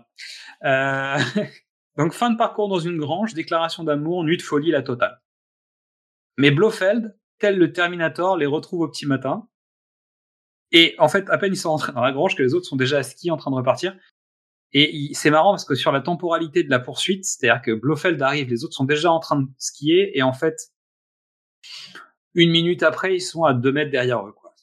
Euh, 0.64 1.18
Donc, 1.97 2.14
fin 2.14 2.30
de 2.30 2.38
parcours 2.38 2.70
dans 2.70 2.80
une 2.80 2.97
grange, 2.97 3.34
déclaration 3.34 3.84
d'amour, 3.84 4.24
nuit 4.24 4.38
de 4.38 4.41
folie, 4.41 4.72
la 4.72 4.82
totale. 4.82 5.20
Mais 6.38 6.51
Blofeld, 6.51 7.18
tel 7.39 7.57
le 7.57 7.74
Terminator, 7.74 8.38
les 8.38 8.45
retrouve 8.45 8.82
au 8.82 8.88
petit 8.88 9.05
matin. 9.05 9.47
Et 10.72 10.95
en 10.99 11.07
fait, 11.09 11.30
à 11.30 11.38
peine 11.38 11.53
ils 11.53 11.57
sont 11.57 11.70
rentrés 11.72 11.91
dans 11.93 12.01
la 12.03 12.11
grange 12.11 12.36
que 12.36 12.43
les 12.43 12.53
autres 12.53 12.65
sont 12.67 12.76
déjà 12.76 12.99
à 12.99 13.03
ski 13.03 13.32
en 13.32 13.38
train 13.38 13.51
de 13.51 13.55
repartir. 13.55 13.95
Et 14.72 15.09
c'est 15.13 15.32
marrant 15.32 15.51
parce 15.53 15.65
que 15.65 15.74
sur 15.74 15.91
la 15.91 15.99
temporalité 16.01 16.63
de 16.63 16.70
la 16.70 16.80
poursuite, 16.80 17.26
c'est-à-dire 17.26 17.61
que 17.63 17.72
Blofeld 17.72 18.22
arrive, 18.22 18.49
les 18.49 18.63
autres 18.63 18.76
sont 18.76 18.84
déjà 18.86 19.11
en 19.11 19.20
train 19.20 19.38
de 19.41 19.47
skier, 19.57 20.15
et 20.15 20.22
en 20.22 20.32
fait, 20.34 20.55
une 22.36 22.51
minute 22.51 22.84
après, 22.84 23.15
ils 23.15 23.22
sont 23.22 23.43
à 23.43 23.53
deux 23.55 23.72
mètres 23.72 23.89
derrière 23.91 24.26
eux, 24.28 24.32
quoi. 24.32 24.53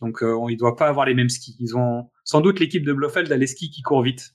Donc, 0.00 0.22
euh, 0.22 0.34
on- 0.34 0.48
ils 0.50 0.56
doivent 0.56 0.76
pas 0.76 0.88
avoir 0.88 1.06
les 1.06 1.14
mêmes 1.14 1.28
skis. 1.30 1.56
Ils 1.60 1.76
ont 1.76 2.10
sans 2.24 2.40
doute 2.42 2.60
l'équipe 2.60 2.84
de 2.84 2.92
Blofeld 2.92 3.30
a 3.32 3.36
les 3.36 3.46
skis 3.46 3.70
qui 3.70 3.82
courent 3.82 4.02
vite. 4.02 4.34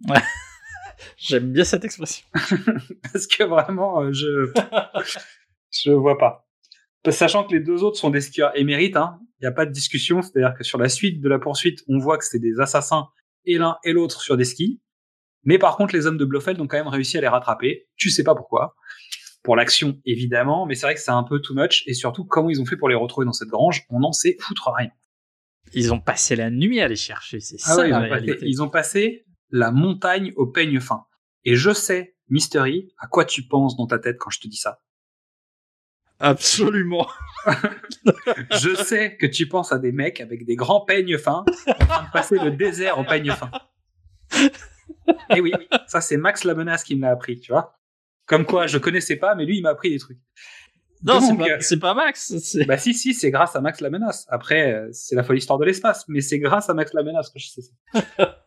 J'aime 1.16 1.52
bien 1.52 1.64
cette 1.64 1.84
expression. 1.84 2.26
Parce 3.12 3.26
que 3.26 3.44
vraiment, 3.44 4.02
euh, 4.02 4.12
je 4.12 4.52
je 5.70 5.90
vois 5.92 6.18
pas. 6.18 6.46
Sachant 7.10 7.44
que 7.44 7.52
les 7.54 7.60
deux 7.60 7.82
autres 7.82 7.98
sont 7.98 8.10
des 8.10 8.20
skieurs 8.20 8.56
émérites, 8.58 8.96
hein, 8.96 9.20
il 9.40 9.44
n'y 9.44 9.48
a 9.48 9.52
pas 9.52 9.66
de 9.66 9.72
discussion. 9.72 10.22
C'est-à-dire 10.22 10.54
que 10.56 10.64
sur 10.64 10.78
la 10.78 10.88
suite 10.88 11.20
de 11.20 11.28
la 11.28 11.38
poursuite, 11.38 11.82
on 11.88 11.98
voit 11.98 12.18
que 12.18 12.24
c'est 12.24 12.38
des 12.38 12.60
assassins 12.60 13.08
et 13.44 13.58
l'un 13.58 13.76
et 13.84 13.92
l'autre 13.92 14.20
sur 14.20 14.36
des 14.36 14.44
skis. 14.44 14.80
Mais 15.44 15.58
par 15.58 15.76
contre, 15.76 15.94
les 15.94 16.06
hommes 16.06 16.16
de 16.16 16.24
Blofeld 16.24 16.60
ont 16.60 16.66
quand 16.66 16.78
même 16.78 16.88
réussi 16.88 17.18
à 17.18 17.20
les 17.20 17.28
rattraper. 17.28 17.88
Tu 17.96 18.10
sais 18.10 18.24
pas 18.24 18.34
pourquoi. 18.34 18.74
Pour 19.42 19.56
l'action, 19.56 20.00
évidemment, 20.06 20.64
mais 20.64 20.74
c'est 20.74 20.86
vrai 20.86 20.94
que 20.94 21.00
c'est 21.00 21.10
un 21.10 21.22
peu 21.22 21.40
too 21.40 21.54
much. 21.54 21.84
Et 21.86 21.92
surtout, 21.92 22.24
comment 22.24 22.48
ils 22.48 22.60
ont 22.62 22.64
fait 22.64 22.76
pour 22.76 22.88
les 22.88 22.94
retrouver 22.94 23.26
dans 23.26 23.32
cette 23.32 23.48
grange, 23.48 23.84
on 23.90 24.00
n'en 24.00 24.12
sait 24.12 24.36
foutre 24.40 24.70
rien. 24.74 24.88
Ils 25.74 25.92
ont 25.92 26.00
passé 26.00 26.36
la 26.36 26.50
nuit 26.50 26.80
à 26.80 26.88
les 26.88 26.96
chercher, 26.96 27.40
c'est 27.40 27.56
Ah 27.64 27.74
ça 27.74 27.82
ouais, 27.82 28.08
passé, 28.08 28.38
ils 28.42 28.62
ont 28.62 28.68
passé 28.68 29.26
la 29.50 29.70
montagne 29.70 30.32
au 30.36 30.46
peigne 30.46 30.80
fin. 30.80 31.04
Et 31.44 31.56
je 31.56 31.72
sais, 31.72 32.16
Mystery, 32.28 32.92
à 32.98 33.06
quoi 33.06 33.24
tu 33.24 33.46
penses 33.46 33.76
dans 33.76 33.86
ta 33.86 33.98
tête 33.98 34.16
quand 34.18 34.30
je 34.30 34.40
te 34.40 34.48
dis 34.48 34.56
ça? 34.56 34.80
Absolument. 36.24 37.06
Je 38.50 38.74
sais 38.74 39.16
que 39.18 39.26
tu 39.26 39.46
penses 39.46 39.72
à 39.72 39.78
des 39.78 39.92
mecs 39.92 40.22
avec 40.22 40.46
des 40.46 40.56
grands 40.56 40.80
peignes 40.80 41.18
fins 41.18 41.44
en 41.66 41.74
train 41.74 42.04
de 42.04 42.10
passer 42.12 42.38
le 42.38 42.50
désert 42.50 42.98
au 42.98 43.04
peigne 43.04 43.30
fin. 43.32 43.50
Et 45.36 45.40
oui, 45.40 45.52
ça 45.86 46.00
c'est 46.00 46.16
Max 46.16 46.44
la 46.44 46.54
menace 46.54 46.82
qui 46.82 46.96
me 46.96 47.02
l'a 47.02 47.10
appris, 47.10 47.38
tu 47.38 47.52
vois. 47.52 47.78
Comme 48.24 48.46
quoi, 48.46 48.66
je 48.66 48.78
connaissais 48.78 49.16
pas, 49.16 49.34
mais 49.34 49.44
lui 49.44 49.58
il 49.58 49.62
m'a 49.62 49.68
appris 49.70 49.90
des 49.90 49.98
trucs. 49.98 50.18
Non, 51.02 51.20
c'est 51.20 51.36
pas, 51.36 51.44
euh, 51.44 51.78
pas 51.78 51.94
Max. 51.94 52.56
Bah 52.66 52.78
si, 52.78 52.94
si, 52.94 53.12
c'est 53.12 53.30
grâce 53.30 53.54
à 53.54 53.60
Max 53.60 53.82
la 53.82 53.90
menace. 53.90 54.24
Après, 54.30 54.72
euh, 54.72 54.88
c'est 54.92 55.14
la 55.14 55.22
folle 55.22 55.36
histoire 55.36 55.58
de 55.58 55.66
l'espace, 55.66 56.06
mais 56.08 56.22
c'est 56.22 56.38
grâce 56.38 56.70
à 56.70 56.74
Max 56.74 56.94
la 56.94 57.02
menace 57.02 57.28
que 57.28 57.38
je 57.38 57.48
sais 57.48 57.60
ça. 57.60 58.46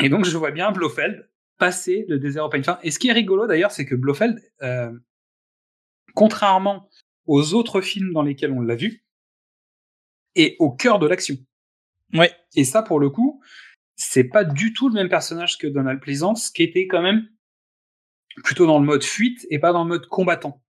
Et 0.00 0.10
donc, 0.10 0.26
je 0.26 0.36
vois 0.36 0.50
bien 0.50 0.70
Blofeld 0.70 1.26
passer 1.56 2.04
le 2.08 2.18
désert 2.18 2.44
au 2.44 2.50
peigne 2.50 2.64
fin. 2.64 2.78
Et 2.82 2.90
ce 2.90 2.98
qui 2.98 3.08
est 3.08 3.12
rigolo 3.12 3.46
d'ailleurs, 3.46 3.70
c'est 3.70 3.86
que 3.86 3.94
Blofeld, 3.94 4.38
euh, 4.62 4.92
contrairement 6.14 6.88
aux 7.26 7.54
autres 7.54 7.80
films 7.80 8.12
dans 8.12 8.22
lesquels 8.22 8.52
on 8.52 8.60
l'a 8.60 8.76
vu, 8.76 9.04
est 10.34 10.56
au 10.58 10.70
cœur 10.70 10.98
de 10.98 11.06
l'action. 11.06 11.36
Ouais. 12.12 12.32
Et 12.54 12.64
ça, 12.64 12.82
pour 12.82 13.00
le 13.00 13.10
coup, 13.10 13.42
c'est 13.96 14.24
pas 14.24 14.44
du 14.44 14.72
tout 14.72 14.88
le 14.88 14.94
même 14.94 15.08
personnage 15.08 15.58
que 15.58 15.66
Donald 15.66 16.00
Pleasance, 16.00 16.50
qui 16.50 16.62
était 16.62 16.86
quand 16.86 17.02
même 17.02 17.28
plutôt 18.42 18.66
dans 18.66 18.78
le 18.78 18.84
mode 18.84 19.04
fuite 19.04 19.46
et 19.50 19.58
pas 19.58 19.72
dans 19.72 19.84
le 19.84 19.88
mode 19.88 20.06
combattant. 20.06 20.62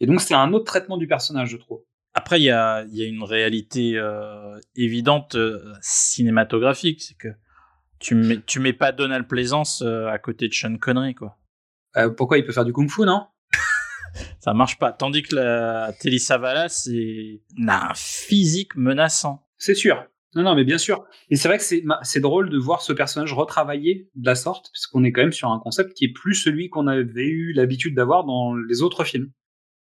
Et 0.00 0.06
donc, 0.06 0.20
c'est 0.20 0.34
un 0.34 0.52
autre 0.52 0.64
traitement 0.64 0.96
du 0.96 1.06
personnage, 1.06 1.50
je 1.50 1.56
trouve. 1.56 1.84
Après, 2.14 2.40
il 2.40 2.44
y 2.44 2.50
a, 2.50 2.84
il 2.84 2.96
y 2.96 3.02
a 3.02 3.06
une 3.06 3.22
réalité 3.22 3.96
euh, 3.96 4.58
évidente 4.76 5.34
euh, 5.34 5.74
cinématographique, 5.80 7.02
c'est 7.02 7.16
que 7.16 7.28
tu 7.98 8.14
mets, 8.14 8.40
tu 8.42 8.60
mets 8.60 8.72
pas 8.72 8.92
Donald 8.92 9.26
Pleasance 9.26 9.82
euh, 9.82 10.06
à 10.06 10.18
côté 10.18 10.48
de 10.48 10.54
Sean 10.54 10.76
Connery, 10.76 11.14
quoi. 11.14 11.38
Euh, 11.96 12.10
pourquoi 12.10 12.38
il 12.38 12.44
peut 12.44 12.52
faire 12.52 12.64
du 12.64 12.72
kung-fu, 12.72 13.02
non? 13.02 13.26
Ça 14.38 14.54
marche 14.54 14.78
pas. 14.78 14.92
Tandis 14.92 15.22
que 15.22 15.34
la 15.36 15.92
Telly 16.00 16.18
Savalas 16.18 16.68
c'est 16.84 17.40
un 17.66 17.92
physique 17.94 18.76
menaçant. 18.76 19.46
C'est 19.58 19.74
sûr. 19.74 20.04
Non, 20.34 20.42
non, 20.42 20.54
mais 20.56 20.64
bien 20.64 20.78
sûr. 20.78 21.04
Et 21.30 21.36
c'est 21.36 21.46
vrai 21.46 21.58
que 21.58 21.64
c'est 22.02 22.20
drôle 22.20 22.50
de 22.50 22.58
voir 22.58 22.82
ce 22.82 22.92
personnage 22.92 23.32
retravaillé 23.32 24.10
de 24.16 24.26
la 24.26 24.34
sorte, 24.34 24.70
parce 24.72 24.88
qu'on 24.88 25.04
est 25.04 25.12
quand 25.12 25.22
même 25.22 25.32
sur 25.32 25.50
un 25.50 25.60
concept 25.60 25.94
qui 25.94 26.06
est 26.06 26.12
plus 26.12 26.34
celui 26.34 26.70
qu'on 26.70 26.88
avait 26.88 27.26
eu 27.26 27.52
l'habitude 27.52 27.94
d'avoir 27.94 28.24
dans 28.24 28.54
les 28.56 28.82
autres 28.82 29.04
films. 29.04 29.30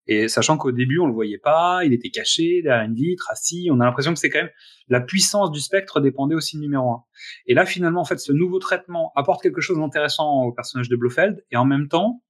Et 0.08 0.28
sachant 0.28 0.56
qu'au 0.56 0.70
début, 0.70 1.00
on 1.00 1.06
le 1.08 1.12
voyait 1.12 1.38
pas, 1.38 1.84
il 1.84 1.92
était 1.92 2.10
caché 2.10 2.62
derrière 2.62 2.84
une 2.84 2.94
vitre, 2.94 3.28
assis, 3.28 3.70
on 3.72 3.80
a 3.80 3.84
l'impression 3.84 4.14
que 4.14 4.20
c'est 4.20 4.30
quand 4.30 4.38
même 4.38 4.52
la 4.86 5.00
puissance 5.00 5.50
du 5.50 5.58
spectre 5.58 5.98
dépendait 6.00 6.36
aussi 6.36 6.56
du 6.56 6.62
numéro 6.62 6.92
un. 6.92 7.02
Et 7.46 7.54
là, 7.54 7.66
finalement, 7.66 8.02
en 8.02 8.04
fait, 8.04 8.18
ce 8.18 8.32
nouveau 8.32 8.60
traitement 8.60 9.10
apporte 9.16 9.42
quelque 9.42 9.60
chose 9.60 9.78
d'intéressant 9.78 10.44
au 10.44 10.52
personnage 10.52 10.88
de 10.88 10.94
Blofeld, 10.94 11.44
et 11.50 11.56
en 11.56 11.64
même 11.64 11.88
temps, 11.88 12.22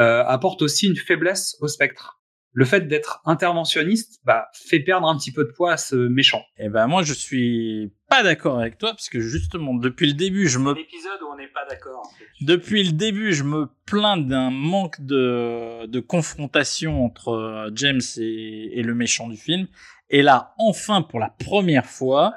euh, 0.00 0.24
apporte 0.24 0.62
aussi 0.62 0.88
une 0.88 0.96
faiblesse 0.96 1.56
au 1.60 1.68
spectre. 1.68 2.18
Le 2.54 2.66
fait 2.66 2.86
d'être 2.86 3.22
interventionniste, 3.24 4.20
bah, 4.24 4.48
fait 4.52 4.80
perdre 4.80 5.08
un 5.08 5.16
petit 5.16 5.32
peu 5.32 5.44
de 5.44 5.52
poids 5.52 5.72
à 5.72 5.76
ce 5.78 5.96
méchant. 5.96 6.42
Et 6.58 6.68
ben 6.68 6.86
moi, 6.86 7.02
je 7.02 7.14
suis 7.14 7.94
pas 8.10 8.22
d'accord 8.22 8.60
avec 8.60 8.76
toi, 8.76 8.90
parce 8.90 9.08
que 9.08 9.20
justement, 9.20 9.72
depuis 9.72 10.06
le 10.06 10.12
début, 10.12 10.48
je 10.48 10.58
me 10.58 10.74
L'épisode 10.74 11.22
où 11.22 11.32
on 11.32 11.36
n'est 11.36 11.48
pas 11.48 11.64
d'accord. 11.66 12.02
Depuis 12.42 12.84
le 12.84 12.92
début, 12.92 13.32
je 13.32 13.44
me 13.44 13.68
plains 13.86 14.18
d'un 14.18 14.50
manque 14.50 15.00
de, 15.00 15.86
de 15.86 16.00
confrontation 16.00 17.02
entre 17.06 17.28
euh, 17.28 17.70
James 17.74 18.02
et, 18.18 18.78
et 18.78 18.82
le 18.82 18.94
méchant 18.94 19.30
du 19.30 19.38
film. 19.38 19.66
Et 20.10 20.20
là, 20.20 20.52
enfin, 20.58 21.00
pour 21.00 21.20
la 21.20 21.30
première 21.30 21.86
fois, 21.86 22.34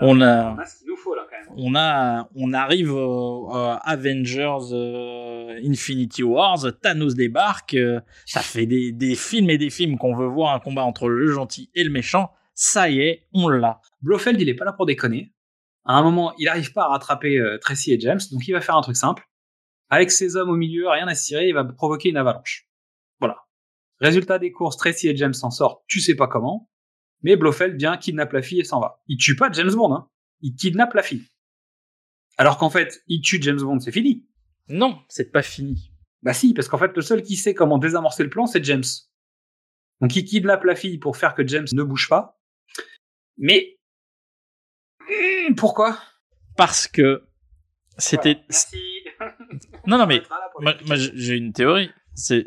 on 0.00 0.22
a, 0.22 0.56
ce 0.64 0.78
qu'il 0.78 0.88
nous 0.88 0.96
faut 0.96 1.14
là 1.14 1.26
quand 1.28 1.36
même. 1.36 1.64
on 1.66 1.74
a, 1.74 2.28
on 2.34 2.52
arrive 2.54 2.94
au, 2.94 3.50
au 3.50 3.76
Avengers 3.82 4.72
euh, 4.72 5.27
Infinity 5.64 6.22
Wars, 6.22 6.64
Thanos 6.82 7.14
débarque, 7.14 7.74
euh, 7.74 8.00
ça 8.26 8.40
fait 8.40 8.66
des, 8.66 9.14
films 9.14 9.50
et 9.50 9.58
des 9.58 9.70
films 9.70 9.98
qu'on 9.98 10.14
veut 10.14 10.26
voir 10.26 10.54
un 10.54 10.60
combat 10.60 10.82
entre 10.82 11.08
le 11.08 11.32
gentil 11.32 11.70
et 11.74 11.84
le 11.84 11.90
méchant. 11.90 12.30
Ça 12.54 12.88
y 12.88 13.00
est, 13.00 13.26
on 13.32 13.48
l'a. 13.48 13.80
Blofeld, 14.02 14.40
il 14.40 14.48
est 14.48 14.54
pas 14.54 14.64
là 14.64 14.72
pour 14.72 14.86
déconner. 14.86 15.32
À 15.84 15.94
un 15.94 16.02
moment, 16.02 16.34
il 16.38 16.48
arrive 16.48 16.72
pas 16.72 16.84
à 16.84 16.88
rattraper 16.88 17.38
euh, 17.38 17.58
Tracy 17.58 17.92
et 17.92 18.00
James, 18.00 18.20
donc 18.32 18.46
il 18.46 18.52
va 18.52 18.60
faire 18.60 18.76
un 18.76 18.82
truc 18.82 18.96
simple. 18.96 19.24
Avec 19.90 20.10
ses 20.10 20.36
hommes 20.36 20.50
au 20.50 20.56
milieu, 20.56 20.88
rien 20.88 21.06
à 21.08 21.14
cirer, 21.14 21.48
il 21.48 21.54
va 21.54 21.64
provoquer 21.64 22.10
une 22.10 22.16
avalanche. 22.16 22.68
Voilà. 23.20 23.36
Résultat 24.00 24.38
des 24.38 24.52
courses, 24.52 24.76
Tracy 24.76 25.08
et 25.08 25.16
James 25.16 25.34
s'en 25.34 25.50
sortent, 25.50 25.82
tu 25.86 26.00
sais 26.00 26.14
pas 26.14 26.26
comment. 26.26 26.68
Mais 27.22 27.36
Blofeld 27.36 27.76
vient, 27.76 27.96
kidnappe 27.96 28.32
la 28.32 28.42
fille 28.42 28.60
et 28.60 28.64
s'en 28.64 28.80
va. 28.80 29.02
Il 29.06 29.16
tue 29.16 29.34
pas 29.34 29.50
James 29.52 29.72
Bond, 29.72 29.94
hein. 29.94 30.08
Il 30.40 30.54
kidnappe 30.54 30.94
la 30.94 31.02
fille. 31.02 31.26
Alors 32.36 32.58
qu'en 32.58 32.70
fait, 32.70 33.02
il 33.08 33.20
tue 33.20 33.42
James 33.42 33.60
Bond, 33.60 33.80
c'est 33.80 33.90
fini. 33.90 34.24
Non, 34.68 35.02
c'est 35.08 35.32
pas 35.32 35.42
fini. 35.42 35.92
Bah 36.22 36.32
si, 36.34 36.52
parce 36.54 36.68
qu'en 36.68 36.78
fait, 36.78 36.94
le 36.94 37.02
seul 37.02 37.22
qui 37.22 37.36
sait 37.36 37.54
comment 37.54 37.78
désamorcer 37.78 38.22
le 38.24 38.30
plan, 38.30 38.46
c'est 38.46 38.64
James. 38.64 38.84
Donc 40.00 40.14
il 40.16 40.24
kidnappe 40.24 40.64
la 40.64 40.74
fille 40.74 40.98
pour 40.98 41.16
faire 41.16 41.34
que 41.34 41.46
James 41.46 41.66
ne 41.72 41.82
bouge 41.82 42.08
pas. 42.08 42.40
Mais 43.36 43.78
Hmm, 45.08 45.54
pourquoi? 45.54 45.98
Parce 46.56 46.86
que 46.86 47.24
c'était. 47.96 48.40
Merci. 48.48 48.76
Non, 49.86 49.98
non, 49.98 50.06
mais 50.06 50.22
moi, 50.60 50.74
moi, 50.86 50.96
j'ai 50.96 51.36
une 51.36 51.52
théorie. 51.52 51.90
C'est 52.14 52.46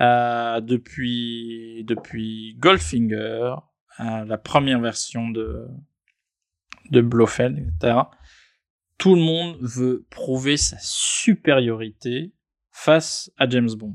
euh, 0.00 0.60
depuis 0.60 1.84
depuis 1.84 2.56
Goldfinger, 2.58 3.54
euh, 4.00 4.24
la 4.24 4.38
première 4.38 4.80
version 4.80 5.28
de 5.28 5.66
de 6.90 7.00
Blofeld, 7.00 7.58
etc. 7.58 7.98
Tout 9.04 9.14
le 9.16 9.20
monde 9.20 9.58
veut 9.60 10.06
prouver 10.08 10.56
sa 10.56 10.78
supériorité 10.80 12.32
face 12.72 13.30
à 13.36 13.46
James 13.50 13.68
Bond. 13.76 13.94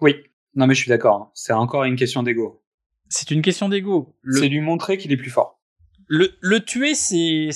Oui. 0.00 0.14
Non 0.54 0.68
mais 0.68 0.74
je 0.74 0.80
suis 0.82 0.88
d'accord. 0.88 1.16
hein. 1.22 1.30
C'est 1.34 1.52
encore 1.52 1.82
une 1.82 1.96
question 1.96 2.22
d'ego. 2.22 2.62
C'est 3.08 3.32
une 3.32 3.42
question 3.42 3.68
d'ego. 3.68 4.14
Le, 4.22 4.38
C'est 4.38 4.48
lui 4.48 4.60
montrer 4.60 4.96
qu'il 4.96 5.10
est 5.10 5.16
plus 5.16 5.30
fort. 5.30 5.60
le, 6.06 6.30
le 6.40 6.60
tuer, 6.60 6.94
c'est 6.94 7.48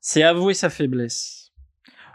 c'est 0.00 0.22
avouer 0.22 0.54
sa 0.54 0.68
faiblesse. 0.68 1.50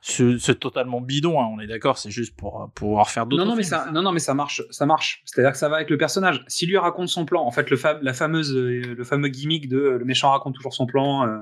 C'est 0.04 0.60
totalement 0.60 1.02
bidon, 1.02 1.42
hein, 1.42 1.48
on 1.52 1.60
est 1.60 1.66
d'accord. 1.68 1.98
C'est 1.98 2.12
juste 2.12 2.36
pour 2.36 2.62
euh, 2.62 2.68
pouvoir 2.76 3.10
faire 3.10 3.26
d'autres. 3.26 3.44
Non 3.44 3.50
non 3.50 3.56
mais 3.56 3.64
ça, 3.64 3.90
non 3.92 4.04
non 4.04 4.12
mais 4.12 4.20
ça 4.20 4.36
marche, 4.36 4.62
ça 4.70 4.86
marche. 4.86 5.24
C'est-à-dire 5.26 5.54
que 5.54 5.58
ça 5.58 5.70
va 5.70 5.78
avec 5.78 5.90
le 5.90 5.98
personnage. 5.98 6.44
S'il 6.48 6.70
lui 6.70 6.78
raconte 6.78 7.08
son 7.08 7.26
plan, 7.26 7.44
en 7.44 7.52
fait 7.52 7.70
le 7.72 7.78
fa- 7.78 7.98
la 8.02 8.14
fameuse, 8.14 8.54
euh, 8.56 8.94
le 8.96 9.04
fameux 9.04 9.30
gimmick 9.30 9.68
de 9.70 9.78
euh, 9.78 9.98
le 9.98 10.06
méchant 10.06 10.30
raconte 10.32 10.54
toujours 10.56 10.74
son 10.76 10.86
plan. 10.86 11.26
euh, 11.26 11.40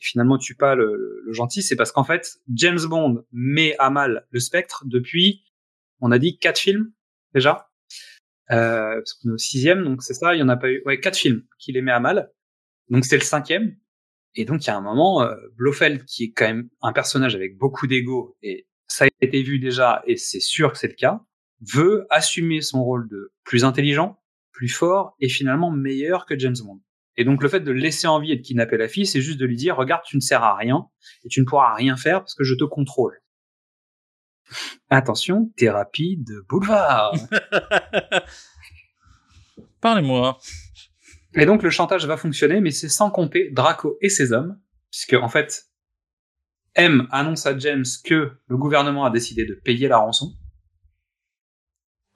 finalement 0.00 0.38
tue 0.38 0.56
pas 0.56 0.74
le, 0.74 1.22
le- 1.24 1.32
gentil, 1.32 1.62
c'est 1.62 1.76
parce 1.76 1.92
qu'en 1.92 2.04
fait 2.04 2.38
James 2.52 2.80
Bond 2.88 3.24
met 3.32 3.76
à 3.78 3.90
mal 3.90 4.26
le 4.30 4.40
spectre 4.40 4.84
depuis, 4.86 5.44
on 6.00 6.10
a 6.10 6.18
dit 6.18 6.38
quatre 6.38 6.58
films 6.58 6.92
déjà. 7.34 7.68
Euh, 8.50 8.96
parce 8.96 9.12
qu'on 9.14 9.30
est 9.30 9.34
au 9.34 9.38
sixième, 9.38 9.84
donc 9.84 10.02
c'est 10.02 10.14
ça. 10.14 10.34
Il 10.34 10.40
y 10.40 10.42
en 10.42 10.48
a 10.48 10.56
pas 10.56 10.68
eu, 10.68 10.82
ouais, 10.84 10.98
quatre 10.98 11.16
films 11.16 11.44
qui 11.60 11.70
les 11.70 11.82
met 11.82 11.92
à 11.92 12.00
mal. 12.00 12.32
Donc 12.88 13.04
c'est 13.04 13.16
le 13.16 13.22
cinquième. 13.22 13.76
Et 14.34 14.44
donc 14.44 14.64
il 14.64 14.66
y 14.66 14.70
a 14.70 14.76
un 14.76 14.80
moment, 14.80 15.22
euh, 15.22 15.36
Blofeld 15.56 16.04
qui 16.04 16.24
est 16.24 16.32
quand 16.32 16.46
même 16.46 16.68
un 16.82 16.92
personnage 16.92 17.34
avec 17.36 17.56
beaucoup 17.58 17.86
d'ego 17.86 18.36
et 18.42 18.66
ça 18.88 19.04
a 19.04 19.08
été 19.20 19.42
vu 19.42 19.58
déjà 19.60 20.02
et 20.06 20.16
c'est 20.16 20.40
sûr 20.40 20.72
que 20.72 20.78
c'est 20.78 20.88
le 20.88 20.94
cas, 20.94 21.20
veut 21.60 22.06
assumer 22.10 22.60
son 22.60 22.82
rôle 22.84 23.08
de 23.08 23.32
plus 23.44 23.64
intelligent, 23.64 24.20
plus 24.52 24.68
fort 24.68 25.14
et 25.20 25.28
finalement 25.28 25.70
meilleur 25.70 26.26
que 26.26 26.38
James 26.38 26.56
Bond. 26.64 26.80
Et 27.20 27.24
donc 27.24 27.42
le 27.42 27.50
fait 27.50 27.60
de 27.60 27.70
le 27.70 27.78
laisser 27.78 28.06
en 28.06 28.18
vie 28.18 28.32
et 28.32 28.36
de 28.36 28.40
kidnapper 28.40 28.78
la 28.78 28.88
fille, 28.88 29.04
c'est 29.04 29.20
juste 29.20 29.38
de 29.38 29.44
lui 29.44 29.56
dire 29.56 29.76
regarde, 29.76 30.00
tu 30.06 30.16
ne 30.16 30.22
sers 30.22 30.42
à 30.42 30.56
rien 30.56 30.88
et 31.22 31.28
tu 31.28 31.40
ne 31.40 31.44
pourras 31.44 31.74
rien 31.74 31.94
faire 31.98 32.20
parce 32.20 32.34
que 32.34 32.44
je 32.44 32.54
te 32.54 32.64
contrôle. 32.64 33.20
Attention, 34.88 35.52
thérapie 35.58 36.16
de 36.16 36.42
boulevard. 36.48 37.12
Parlez-moi. 39.82 40.38
Et 41.34 41.44
donc 41.44 41.62
le 41.62 41.68
chantage 41.68 42.06
va 42.06 42.16
fonctionner, 42.16 42.62
mais 42.62 42.70
c'est 42.70 42.88
sans 42.88 43.10
compter 43.10 43.50
Draco 43.50 43.98
et 44.00 44.08
ses 44.08 44.32
hommes, 44.32 44.58
puisque 44.90 45.12
en 45.12 45.28
fait, 45.28 45.66
M 46.74 47.06
annonce 47.10 47.44
à 47.44 47.58
James 47.58 47.84
que 48.02 48.32
le 48.46 48.56
gouvernement 48.56 49.04
a 49.04 49.10
décidé 49.10 49.44
de 49.44 49.52
payer 49.52 49.88
la 49.88 49.98
rançon, 49.98 50.32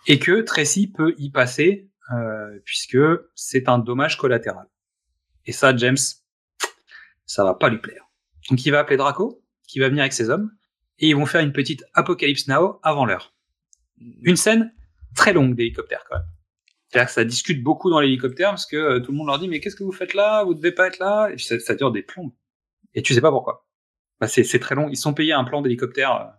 et 0.06 0.18
que 0.18 0.40
Tracy 0.40 0.90
peut 0.90 1.14
y 1.18 1.30
passer, 1.30 1.90
euh, 2.10 2.58
puisque 2.64 2.96
c'est 3.34 3.68
un 3.68 3.78
dommage 3.78 4.16
collatéral. 4.16 4.66
Et 5.46 5.52
ça, 5.52 5.76
James, 5.76 5.96
ça 7.26 7.44
va 7.44 7.54
pas 7.54 7.68
lui 7.68 7.78
plaire. 7.78 8.04
Donc 8.50 8.64
il 8.64 8.70
va 8.70 8.80
appeler 8.80 8.96
Draco, 8.96 9.42
qui 9.66 9.78
va 9.78 9.88
venir 9.88 10.02
avec 10.02 10.12
ses 10.12 10.30
hommes, 10.30 10.50
et 10.98 11.08
ils 11.08 11.16
vont 11.16 11.26
faire 11.26 11.40
une 11.40 11.52
petite 11.52 11.84
Apocalypse 11.94 12.48
Now 12.48 12.78
avant 12.82 13.04
l'heure. 13.04 13.34
Une 14.22 14.36
scène 14.36 14.72
très 15.14 15.32
longue 15.32 15.54
d'hélicoptère 15.54 16.04
quand 16.08 16.16
même. 16.16 16.26
C'est-à-dire 16.88 17.08
que 17.08 17.14
ça 17.14 17.24
discute 17.24 17.62
beaucoup 17.62 17.90
dans 17.90 18.00
l'hélicoptère 18.00 18.50
parce 18.50 18.66
que 18.66 18.76
euh, 18.76 19.00
tout 19.00 19.10
le 19.10 19.18
monde 19.18 19.26
leur 19.26 19.38
dit 19.38 19.48
mais 19.48 19.60
qu'est-ce 19.60 19.76
que 19.76 19.82
vous 19.82 19.92
faites 19.92 20.14
là? 20.14 20.44
Vous 20.44 20.54
devez 20.54 20.72
pas 20.72 20.86
être 20.86 20.98
là. 20.98 21.30
Et 21.32 21.38
ça, 21.38 21.74
dure 21.74 21.90
des 21.90 22.02
plombes. 22.02 22.32
Et 22.94 23.02
tu 23.02 23.14
sais 23.14 23.20
pas 23.20 23.30
pourquoi. 23.30 23.66
Bah, 24.20 24.28
c'est, 24.28 24.44
c'est 24.44 24.60
très 24.60 24.74
long. 24.74 24.88
Ils 24.88 24.96
sont 24.96 25.14
payés 25.14 25.32
un 25.32 25.44
plan 25.44 25.60
d'hélicoptère, 25.60 26.12
euh, 26.14 26.30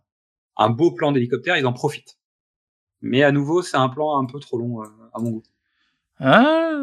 un 0.58 0.70
beau 0.70 0.92
plan 0.92 1.12
d'hélicoptère, 1.12 1.58
ils 1.58 1.66
en 1.66 1.74
profitent. 1.74 2.18
Mais 3.02 3.24
à 3.24 3.32
nouveau, 3.32 3.62
c'est 3.62 3.78
un 3.78 3.90
plan 3.90 4.18
un 4.18 4.26
peu 4.26 4.40
trop 4.40 4.58
long 4.58 4.82
euh, 4.82 4.88
à 5.14 5.20
mon 5.20 5.32
goût. 5.32 5.44
Ah, 6.20 6.82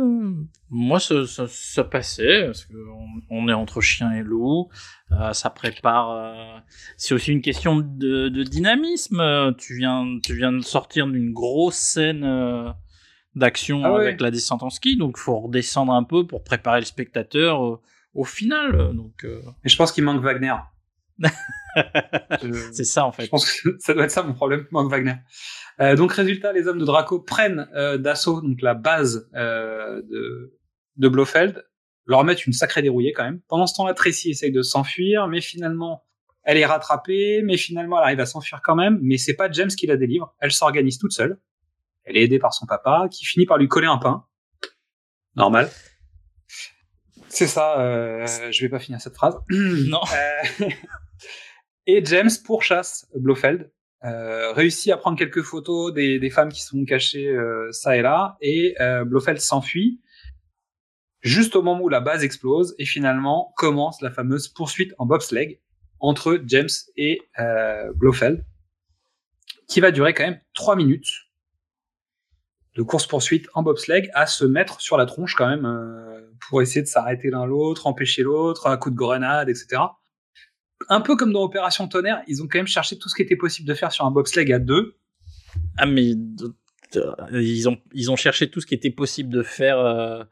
moi, 0.69 1.01
ça, 1.01 1.27
ça, 1.27 1.47
ça 1.49 1.85
passait, 1.85 2.45
parce 2.47 2.67
qu'on 2.67 3.07
on 3.31 3.49
est 3.49 3.53
entre 3.53 3.81
chien 3.81 4.13
et 4.13 4.23
loup. 4.23 4.69
Euh, 5.13 5.33
ça 5.33 5.51
prépare. 5.51 6.11
euh, 6.11 6.59
c'est 6.97 7.15
aussi 7.15 7.33
une 7.33 7.41
question 7.43 7.77
de, 7.77 8.29
de 8.29 8.43
dynamisme. 8.43 9.55
Tu 9.59 9.77
viens, 9.77 10.19
tu 10.23 10.35
viens 10.37 10.53
de 10.53 10.61
sortir 10.61 11.07
d'une 11.07 11.33
grosse 11.33 11.77
scène 11.77 12.25
euh, 12.25 12.71
d'action 13.35 13.83
Ah 13.85 13.93
ouais. 13.95 14.03
avec 14.03 14.21
la 14.21 14.31
descente 14.31 14.63
en 14.63 14.71
ski, 14.71 14.97
donc 14.97 15.17
faut 15.17 15.39
redescendre 15.41 15.93
un 15.93 16.05
peu 16.05 16.27
pour 16.27 16.45
préparer 16.45 16.81
le 16.81 16.87
spectateur 16.87 17.81
au 18.15 18.25
final. 18.25 18.95
Donc, 18.95 19.25
Mais 19.25 19.71
je 19.71 19.77
pense 19.77 19.93
qu'il 19.93 20.05
manque 20.05 20.23
Wagner. 20.23 20.55
C'est 22.73 22.85
ça 22.85 23.07
en 23.07 23.13
fait. 23.13 23.25
Je 23.25 23.29
pense 23.31 23.51
que 23.51 23.77
ça 23.79 23.95
doit 23.95 24.05
être 24.05 24.11
ça 24.11 24.23
mon 24.23 24.35
problème, 24.35 24.67
manque 24.71 24.91
Wagner. 24.91 25.15
Euh, 25.83 25.97
donc 25.97 26.13
résultat, 26.13 26.53
les 26.53 26.69
hommes 26.69 26.79
de 26.79 26.85
Draco 26.85 27.19
prennent 27.19 27.69
euh, 27.75 27.99
d'assaut 27.99 28.41
donc 28.41 28.63
la 28.63 28.75
base 28.75 29.29
euh, 29.35 30.01
de, 30.03 30.59
de 30.97 31.09
Blofeld, 31.09 31.67
leur 32.07 32.25
mettent 32.25 32.47
une 32.47 32.53
sacrée 32.53 32.83
dérouillée 32.83 33.13
quand 33.13 33.25
même. 33.25 33.41
Pendant 33.49 33.67
ce 33.67 33.75
temps-là, 33.75 33.95
Tracy 33.95 34.31
essaye 34.31 34.53
de 34.53 34.63
s'enfuir, 34.63 35.27
mais 35.29 35.41
finalement, 35.41 36.05
elle 36.45 36.57
est 36.57 36.67
rattrapée, 36.67 37.43
mais 37.43 37.57
finalement, 37.57 37.99
elle 37.99 38.05
arrive 38.05 38.21
à 38.21 38.27
s'enfuir 38.27 38.61
quand 38.63 38.75
même. 38.75 38.99
Mais 39.03 39.19
c'est 39.19 39.35
pas 39.35 39.51
James 39.51 39.69
qui 39.69 39.87
la 39.87 39.97
délivre. 39.97 40.35
Elle 40.41 40.53
s'organise 40.53 40.99
toute 40.99 41.13
seule. 41.13 41.39
Elle 42.05 42.17
est 42.17 42.23
aidée 42.23 42.39
par 42.39 42.53
son 42.53 42.67
papa, 42.67 43.09
qui 43.11 43.25
finit 43.25 43.47
par 43.47 43.59
lui 43.59 43.69
coller 43.69 43.87
un 43.87 43.99
pain. 43.99 44.25
Normal. 45.37 45.71
C'est 47.29 47.47
ça. 47.47 47.81
Euh, 47.81 48.27
je 48.51 48.61
vais 48.63 48.69
pas 48.69 48.81
finir 48.81 49.01
cette 49.01 49.15
phrase. 49.15 49.37
non. 49.49 50.01
Euh, 50.61 50.69
et 51.87 52.05
James 52.05 52.31
pourchasse 52.45 53.07
Blofeld, 53.15 53.71
euh, 54.05 54.53
réussit 54.53 54.93
à 54.93 54.97
prendre 54.97 55.17
quelques 55.17 55.43
photos 55.43 55.93
des, 55.93 56.19
des 56.19 56.31
femmes 56.31 56.51
qui 56.51 56.63
sont 56.63 56.85
cachées 56.85 57.29
euh, 57.29 57.71
ça 57.71 57.97
et 57.97 58.03
là, 58.03 58.37
et 58.41 58.75
euh, 58.81 59.05
Blofeld 59.05 59.41
s'enfuit. 59.41 60.01
Juste 61.21 61.55
au 61.55 61.63
moment 61.63 61.83
où 61.83 61.89
la 61.89 62.01
base 62.01 62.25
explose, 62.25 62.75
et 62.79 62.85
finalement 62.85 63.53
commence 63.57 64.03
la 64.03 64.11
fameuse 64.11 64.49
poursuite 64.49 64.93
en 64.99 65.07
bobsleigh 65.07 65.61
entre 66.01 66.41
James 66.47 66.69
et 66.97 67.23
euh, 67.39 67.93
Blofeld, 67.95 68.45
qui 69.69 69.81
va 69.81 69.93
durer 69.93 70.15
quand 70.15 70.25
même 70.25 70.41
trois 70.53 70.75
minutes 70.75 71.29
de 72.75 72.83
course-poursuite 72.83 73.49
en 73.55 73.63
bobsleigh 73.63 74.11
à 74.15 74.27
se 74.27 74.45
mettre 74.45 74.81
sur 74.81 74.97
la 74.97 75.07
tronche 75.07 75.37
quand 75.37 75.49
même 75.49 75.67
euh, 75.67 76.23
pour 76.49 76.61
essayer 76.61 76.83
de 76.83 76.89
s'arrêter 76.89 77.31
l'un 77.31 77.47
l'autre, 77.47 77.87
empêcher 77.87 78.23
l'autre, 78.23 78.67
un 78.67 78.77
coup 78.77 78.91
de 78.91 78.97
grenade, 78.97 79.49
etc 79.49 79.83
un 80.89 81.01
peu 81.01 81.17
comme 81.17 81.33
dans 81.33 81.43
Opération 81.43 81.89
Tonnerre, 81.89 82.23
ils 82.27 82.43
ont 82.43 82.49
quand 82.49 82.59
même 82.59 82.67
cherché 82.67 82.99
tout 82.99 83.09
ce 83.09 83.15
qui 83.15 83.23
était 83.23 83.37
possible 83.37 83.69
de 83.69 83.75
faire 83.75 83.93
sur 83.93 84.05
un 84.05 84.11
bobsleigh 84.11 84.53
à 84.53 84.59
deux. 84.59 84.97
Ah 85.79 85.87
mais 85.87 86.13
ils 87.33 87.69
ont 87.69 87.79
ils 87.93 88.11
ont 88.11 88.17
cherché 88.17 88.51
tout 88.51 88.61
ce 88.61 88.67
qui 88.67 88.75
était 88.75 88.91
possible 88.91 89.31
de 89.31 89.43
faire 89.43 89.79
euh, 89.79 90.25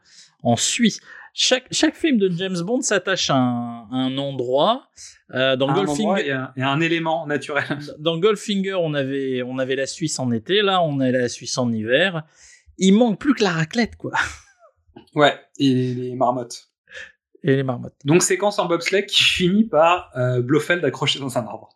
en 0.43 0.55
Suisse. 0.55 0.99
Chaque 1.33 1.65
chaque 1.71 1.95
film 1.95 2.17
de 2.17 2.29
James 2.29 2.59
Bond 2.61 2.81
s'attache 2.81 3.29
à, 3.29 3.35
un, 3.35 3.87
à 3.91 3.95
un 3.95 4.17
endroit. 4.17 4.89
Euh, 5.33 5.55
dans 5.55 5.69
À 5.69 5.73
Goldfinger, 5.73 6.01
endroit, 6.03 6.21
Il 6.21 6.27
y, 6.27 6.31
a- 6.31 6.53
il 6.57 6.59
y 6.59 6.63
a 6.63 6.69
un 6.69 6.81
élément 6.81 7.25
naturel. 7.25 7.63
dans 7.99 8.17
Goldfinger, 8.17 8.75
on 8.75 8.93
avait 8.93 9.41
on 9.43 9.57
avait 9.59 9.75
la 9.75 9.87
Suisse 9.87 10.19
en 10.19 10.31
été, 10.31 10.61
là 10.61 10.81
on 10.83 10.99
a 10.99 11.09
la 11.11 11.29
Suisse 11.29 11.57
en 11.57 11.71
hiver. 11.71 12.23
Il 12.77 12.93
manque 12.95 13.19
plus 13.19 13.33
que 13.33 13.43
la 13.43 13.51
raclette 13.51 13.95
quoi 13.95 14.11
Ouais, 15.15 15.39
et 15.57 15.93
les 15.93 16.15
marmottes. 16.15 16.70
Et 17.43 17.55
les 17.55 17.63
marmottes. 17.63 17.95
Donc 18.05 18.23
séquence 18.23 18.59
en 18.59 18.65
bobsleigh 18.67 19.05
qui 19.05 19.23
finit 19.23 19.63
par 19.65 20.11
euh, 20.15 20.41
Blofeld 20.41 20.83
accroché 20.85 21.19
dans 21.19 21.37
un 21.37 21.45
arbre. 21.45 21.69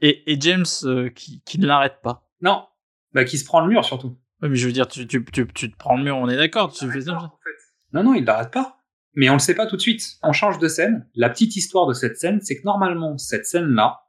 Et, 0.00 0.32
et 0.32 0.40
James 0.40 0.64
euh, 0.84 1.08
qui 1.10 1.42
qui 1.44 1.58
ne 1.58 1.66
l'arrête 1.66 2.00
pas. 2.02 2.28
Non, 2.40 2.64
bah 3.12 3.24
qui 3.24 3.38
se 3.38 3.44
prend 3.44 3.60
le 3.60 3.68
mur 3.68 3.84
surtout. 3.84 4.18
Ouais, 4.42 4.48
mais 4.48 4.56
je 4.56 4.66
veux 4.66 4.72
dire, 4.72 4.88
tu, 4.88 5.06
tu, 5.06 5.24
tu, 5.24 5.46
tu 5.54 5.70
te 5.70 5.76
prends 5.76 5.96
le 5.96 6.02
mur, 6.04 6.16
on 6.16 6.28
est 6.28 6.36
d'accord. 6.36 6.72
Tu 6.72 6.90
fais 6.90 7.00
ça. 7.02 7.32
Non, 7.92 8.02
non, 8.02 8.14
il 8.14 8.24
l'arrête 8.24 8.50
pas. 8.50 8.78
Mais 9.14 9.30
on 9.30 9.34
le 9.34 9.38
sait 9.38 9.54
pas 9.54 9.66
tout 9.66 9.76
de 9.76 9.80
suite. 9.80 10.16
On 10.24 10.32
change 10.32 10.58
de 10.58 10.66
scène. 10.66 11.08
La 11.14 11.30
petite 11.30 11.54
histoire 11.54 11.86
de 11.86 11.94
cette 11.94 12.16
scène, 12.18 12.40
c'est 12.42 12.56
que 12.58 12.64
normalement, 12.64 13.16
cette 13.16 13.46
scène-là, 13.46 14.00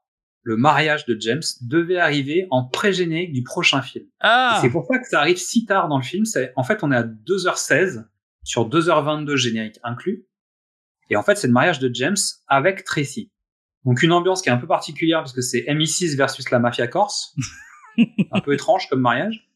le 0.42 0.58
mariage 0.58 1.06
de 1.06 1.16
James, 1.22 1.44
devait 1.62 2.00
arriver 2.00 2.48
en 2.50 2.66
pré-générique 2.66 3.32
du 3.32 3.44
prochain 3.44 3.84
film. 3.84 4.06
Ah 4.20 4.58
C'est 4.62 4.70
pour 4.72 4.86
ça 4.88 4.98
que 4.98 5.08
ça 5.08 5.20
arrive 5.20 5.38
si 5.38 5.66
tard 5.66 5.88
dans 5.88 5.98
le 5.98 6.04
film. 6.04 6.26
C'est- 6.26 6.52
En 6.56 6.64
fait, 6.64 6.84
on 6.84 6.92
est 6.92 6.96
à 6.96 7.04
2h16 7.04 8.06
sur 8.44 8.68
2h22 8.68 9.36
générique 9.36 9.80
inclus. 9.84 10.26
Et 11.10 11.16
en 11.16 11.24
fait, 11.24 11.36
c'est 11.36 11.48
le 11.48 11.54
mariage 11.54 11.80
de 11.80 11.90
James 11.94 12.18
avec 12.48 12.84
Tracy. 12.84 13.32
Donc 13.86 14.02
une 14.02 14.12
ambiance 14.12 14.42
qui 14.42 14.50
est 14.50 14.52
un 14.52 14.58
peu 14.58 14.68
particulière 14.68 15.20
parce 15.20 15.34
que 15.34 15.42
c'est 15.42 15.62
MI6 15.68 16.18
versus 16.18 16.50
la 16.50 16.60
mafia 16.60 16.88
corse. 16.88 17.36
un 18.32 18.42
peu 18.42 18.54
étrange 18.54 18.90
comme 18.90 19.02
mariage. 19.02 19.50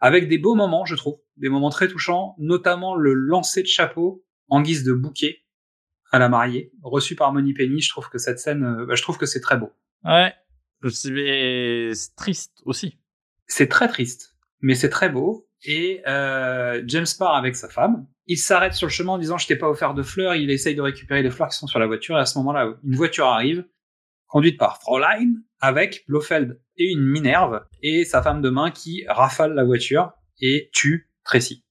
Avec 0.00 0.28
des 0.28 0.38
beaux 0.38 0.54
moments, 0.54 0.84
je 0.84 0.94
trouve. 0.94 1.18
Des 1.36 1.48
moments 1.48 1.70
très 1.70 1.88
touchants, 1.88 2.34
notamment 2.38 2.96
le 2.96 3.14
lancer 3.14 3.62
de 3.62 3.68
chapeau 3.68 4.24
en 4.48 4.60
guise 4.60 4.84
de 4.84 4.92
bouquet 4.92 5.44
à 6.10 6.18
la 6.18 6.28
mariée, 6.28 6.72
reçu 6.82 7.14
par 7.14 7.32
Moni 7.32 7.52
Penny. 7.52 7.80
Je 7.80 7.90
trouve 7.90 8.08
que 8.08 8.18
cette 8.18 8.38
scène, 8.38 8.64
euh, 8.64 8.86
bah, 8.86 8.94
je 8.94 9.02
trouve 9.02 9.18
que 9.18 9.26
c'est 9.26 9.40
très 9.40 9.56
beau. 9.56 9.72
Ouais. 10.04 10.32
C'est 10.90 12.14
triste 12.16 12.62
aussi. 12.64 12.98
C'est 13.46 13.68
très 13.68 13.88
triste, 13.88 14.36
mais 14.60 14.74
c'est 14.74 14.88
très 14.88 15.08
beau. 15.08 15.47
Et 15.64 16.02
euh, 16.06 16.82
James 16.86 17.06
part 17.18 17.34
avec 17.34 17.56
sa 17.56 17.68
femme. 17.68 18.06
Il 18.26 18.38
s'arrête 18.38 18.74
sur 18.74 18.86
le 18.86 18.92
chemin 18.92 19.14
en 19.14 19.18
disant 19.18 19.38
je 19.38 19.46
t'ai 19.46 19.56
pas 19.56 19.68
offert 19.68 19.94
de 19.94 20.02
fleurs. 20.02 20.34
Il 20.34 20.50
essaye 20.50 20.74
de 20.74 20.82
récupérer 20.82 21.22
les 21.22 21.30
fleurs 21.30 21.48
qui 21.48 21.56
sont 21.56 21.66
sur 21.66 21.78
la 21.78 21.86
voiture. 21.86 22.16
Et 22.16 22.20
à 22.20 22.26
ce 22.26 22.38
moment-là, 22.38 22.74
une 22.84 22.94
voiture 22.94 23.26
arrive, 23.26 23.64
conduite 24.26 24.58
par 24.58 24.80
Fraulein, 24.80 25.34
avec 25.60 26.04
Blofeld 26.08 26.60
et 26.76 26.92
une 26.92 27.04
Minerve 27.04 27.64
et 27.82 28.04
sa 28.04 28.22
femme 28.22 28.42
de 28.42 28.50
main 28.50 28.70
qui 28.70 29.04
rafale 29.08 29.54
la 29.54 29.64
voiture 29.64 30.12
et 30.40 30.70
tue 30.72 31.10
Tracy. 31.24 31.64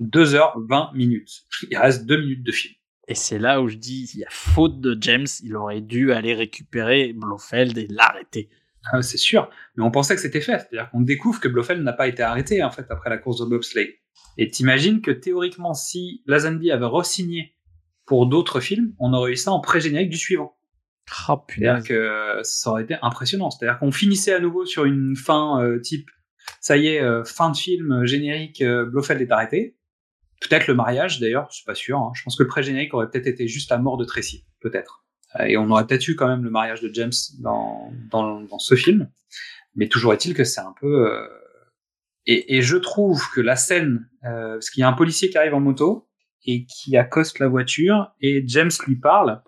2h20 0.00 0.94
minutes. 0.94 1.44
Il 1.70 1.76
reste 1.76 2.04
2 2.06 2.16
minutes 2.16 2.42
de 2.42 2.52
film. 2.52 2.74
Et 3.06 3.14
c'est 3.14 3.38
là 3.38 3.60
où 3.60 3.68
je 3.68 3.76
dis, 3.76 4.10
il 4.14 4.20
y 4.20 4.24
a 4.24 4.30
faute 4.30 4.80
de 4.80 4.96
James. 5.00 5.26
Il 5.42 5.56
aurait 5.56 5.82
dû 5.82 6.12
aller 6.12 6.34
récupérer 6.34 7.12
Blofeld 7.12 7.76
et 7.76 7.86
l'arrêter. 7.88 8.48
Ah, 8.92 9.02
c'est 9.02 9.18
sûr, 9.18 9.48
mais 9.76 9.84
on 9.84 9.90
pensait 9.90 10.14
que 10.14 10.20
c'était 10.20 10.40
fait. 10.40 10.58
C'est-à-dire 10.58 10.90
qu'on 10.90 11.00
découvre 11.00 11.40
que 11.40 11.48
Blofeld 11.48 11.82
n'a 11.82 11.92
pas 11.92 12.06
été 12.06 12.22
arrêté 12.22 12.62
en 12.62 12.70
fait 12.70 12.86
après 12.90 13.10
la 13.10 13.18
course 13.18 13.40
de 13.40 13.46
bobsleigh. 13.46 13.98
Et 14.36 14.50
t'imagines 14.50 15.00
que 15.00 15.10
théoriquement, 15.10 15.74
si 15.74 16.22
Lazenby 16.26 16.70
avait 16.70 16.84
re-signé 16.86 17.54
pour 18.04 18.26
d'autres 18.26 18.60
films, 18.60 18.94
on 18.98 19.12
aurait 19.14 19.32
eu 19.32 19.36
ça 19.36 19.52
en 19.52 19.60
pré-générique 19.60 20.10
du 20.10 20.18
suivant. 20.18 20.56
Putain. 21.46 21.80
C'est-à-dire 21.80 21.88
que 21.88 22.40
ça 22.42 22.70
aurait 22.70 22.82
été 22.82 22.96
impressionnant. 23.02 23.50
C'est-à-dire 23.50 23.78
qu'on 23.78 23.92
finissait 23.92 24.34
à 24.34 24.40
nouveau 24.40 24.66
sur 24.66 24.84
une 24.84 25.16
fin 25.16 25.62
euh, 25.62 25.78
type, 25.80 26.10
ça 26.60 26.76
y 26.76 26.88
est, 26.88 27.00
euh, 27.00 27.24
fin 27.24 27.50
de 27.50 27.56
film, 27.56 27.92
euh, 27.92 28.06
générique, 28.06 28.60
euh, 28.60 28.84
Blofeld 28.86 29.20
est 29.20 29.30
arrêté. 29.30 29.76
Peut-être 30.40 30.66
le 30.66 30.74
mariage 30.74 31.20
d'ailleurs, 31.20 31.46
je 31.50 31.56
suis 31.56 31.64
pas 31.64 31.74
sûr. 31.74 31.98
hein. 31.98 32.10
Je 32.14 32.22
pense 32.22 32.36
que 32.36 32.42
le 32.42 32.48
pré-générique 32.48 32.92
aurait 32.92 33.08
peut-être 33.08 33.26
été 33.26 33.48
juste 33.48 33.70
la 33.70 33.78
mort 33.78 33.96
de 33.96 34.04
Tracy, 34.04 34.44
peut-être. 34.60 35.03
Euh, 35.40 35.44
Et 35.44 35.56
on 35.56 35.70
aurait 35.70 35.86
peut-être 35.86 36.06
eu 36.08 36.16
quand 36.16 36.28
même 36.28 36.44
le 36.44 36.50
mariage 36.50 36.80
de 36.80 36.92
James 36.92 37.12
dans, 37.40 37.92
dans, 38.10 38.40
dans 38.40 38.58
ce 38.58 38.74
film. 38.74 39.10
Mais 39.74 39.88
toujours 39.88 40.12
est-il 40.12 40.34
que 40.34 40.44
c'est 40.44 40.60
un 40.60 40.74
peu... 40.80 41.10
euh, 41.10 41.26
Et, 42.26 42.56
et 42.56 42.62
je 42.62 42.76
trouve 42.76 43.22
que 43.34 43.40
la 43.40 43.56
scène, 43.56 44.08
euh, 44.24 44.54
parce 44.54 44.70
qu'il 44.70 44.80
y 44.80 44.84
a 44.84 44.88
un 44.88 44.92
policier 44.92 45.30
qui 45.30 45.38
arrive 45.38 45.54
en 45.54 45.60
moto 45.60 46.08
et 46.46 46.66
qui 46.66 46.96
accoste 46.96 47.38
la 47.38 47.48
voiture 47.48 48.12
et 48.20 48.44
James 48.46 48.70
lui 48.86 48.96
parle 48.96 49.42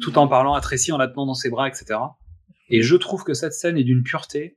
tout 0.00 0.16
en 0.18 0.28
parlant 0.28 0.54
à 0.54 0.60
Tracy 0.60 0.92
en 0.92 0.98
la 0.98 1.08
tenant 1.08 1.26
dans 1.26 1.34
ses 1.34 1.50
bras, 1.50 1.66
etc. 1.68 1.98
Et 2.68 2.82
je 2.82 2.94
trouve 2.96 3.24
que 3.24 3.34
cette 3.34 3.52
scène 3.52 3.76
est 3.76 3.82
d'une 3.84 4.04
pureté 4.04 4.56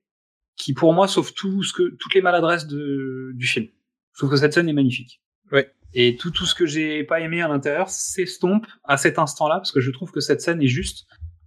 qui, 0.55 0.74
pour 0.76 0.93
moi, 0.93 1.07
sauve 1.07 1.34
tout 1.34 1.64
ce 1.64 1.74
que, 1.74 1.95
toutes 1.99 2.14
les 2.14 2.22
maladresses 2.22 2.68
de, 2.68 3.32
du 3.34 3.47
film. 3.47 3.68
Je 4.14 4.20
trouve 4.20 4.30
que 4.30 4.38
cette 4.38 4.53
scène 4.53 4.70
est 4.70 4.74
magnifique. 4.74 5.24
Ouais. 5.51 5.72
Et 5.93 6.15
tout, 6.15 6.31
tout 6.31 6.45
ce 6.45 6.55
que 6.55 6.65
j'ai 6.65 7.03
pas 7.03 7.19
aimé 7.19 7.41
à 7.41 7.47
l'intérieur 7.47 7.89
s'estompe 7.89 8.65
à 8.83 8.97
cet 8.97 9.19
instant-là, 9.19 9.55
parce 9.57 9.71
que 9.71 9.79
je 9.81 9.91
trouve 9.91 10.11
que 10.11 10.19
cette 10.21 10.41
scène 10.41 10.61
est 10.61 10.67
juste, 10.67 11.05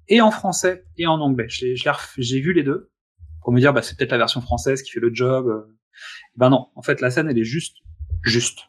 et 0.09 0.21
en 0.21 0.31
français 0.31 0.85
et 0.99 1.07
en 1.07 1.21
anglais. 1.21 1.47
J'ai 1.49 2.41
vu 2.41 2.53
les 2.53 2.63
deux, 2.63 2.91
pour 3.43 3.53
me 3.53 3.59
dire, 3.61 3.73
bah, 3.73 3.83
c'est 3.83 3.97
peut-être 3.99 4.13
la 4.13 4.19
version 4.19 4.41
française 4.41 4.83
qui 4.83 4.91
fait 4.91 5.01
le 5.01 5.13
job. 5.13 5.49
euh. 5.49 5.77
Ben 6.37 6.51
non, 6.51 6.69
en 6.77 6.83
fait, 6.83 7.01
la 7.01 7.11
scène, 7.11 7.29
elle 7.29 7.39
est 7.39 7.45
juste, 7.45 7.79
juste. 8.23 8.61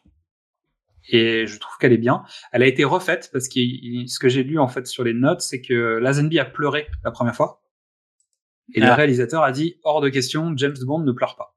Et 1.10 1.46
je 1.46 1.58
trouve 1.58 1.76
qu'elle 1.78 1.92
est 1.92 1.98
bien. 1.98 2.22
Elle 2.52 2.62
a 2.62 2.66
été 2.66 2.84
refaite 2.84 3.30
parce 3.32 3.48
que 3.48 3.60
ce 4.06 4.18
que 4.18 4.28
j'ai 4.28 4.42
lu 4.42 4.58
en 4.58 4.68
fait 4.68 4.86
sur 4.86 5.04
les 5.04 5.14
notes, 5.14 5.40
c'est 5.40 5.60
que 5.62 5.98
Lazenby 5.98 6.38
a 6.38 6.44
pleuré 6.44 6.86
la 7.04 7.10
première 7.10 7.34
fois. 7.34 7.62
Et 8.74 8.80
le 8.80 8.86
Ah. 8.88 8.94
réalisateur 8.94 9.42
a 9.42 9.50
dit 9.52 9.76
hors 9.84 10.00
de 10.02 10.10
question, 10.10 10.54
James 10.56 10.76
Bond 10.82 11.00
ne 11.00 11.12
pleure 11.12 11.36
pas. 11.36 11.56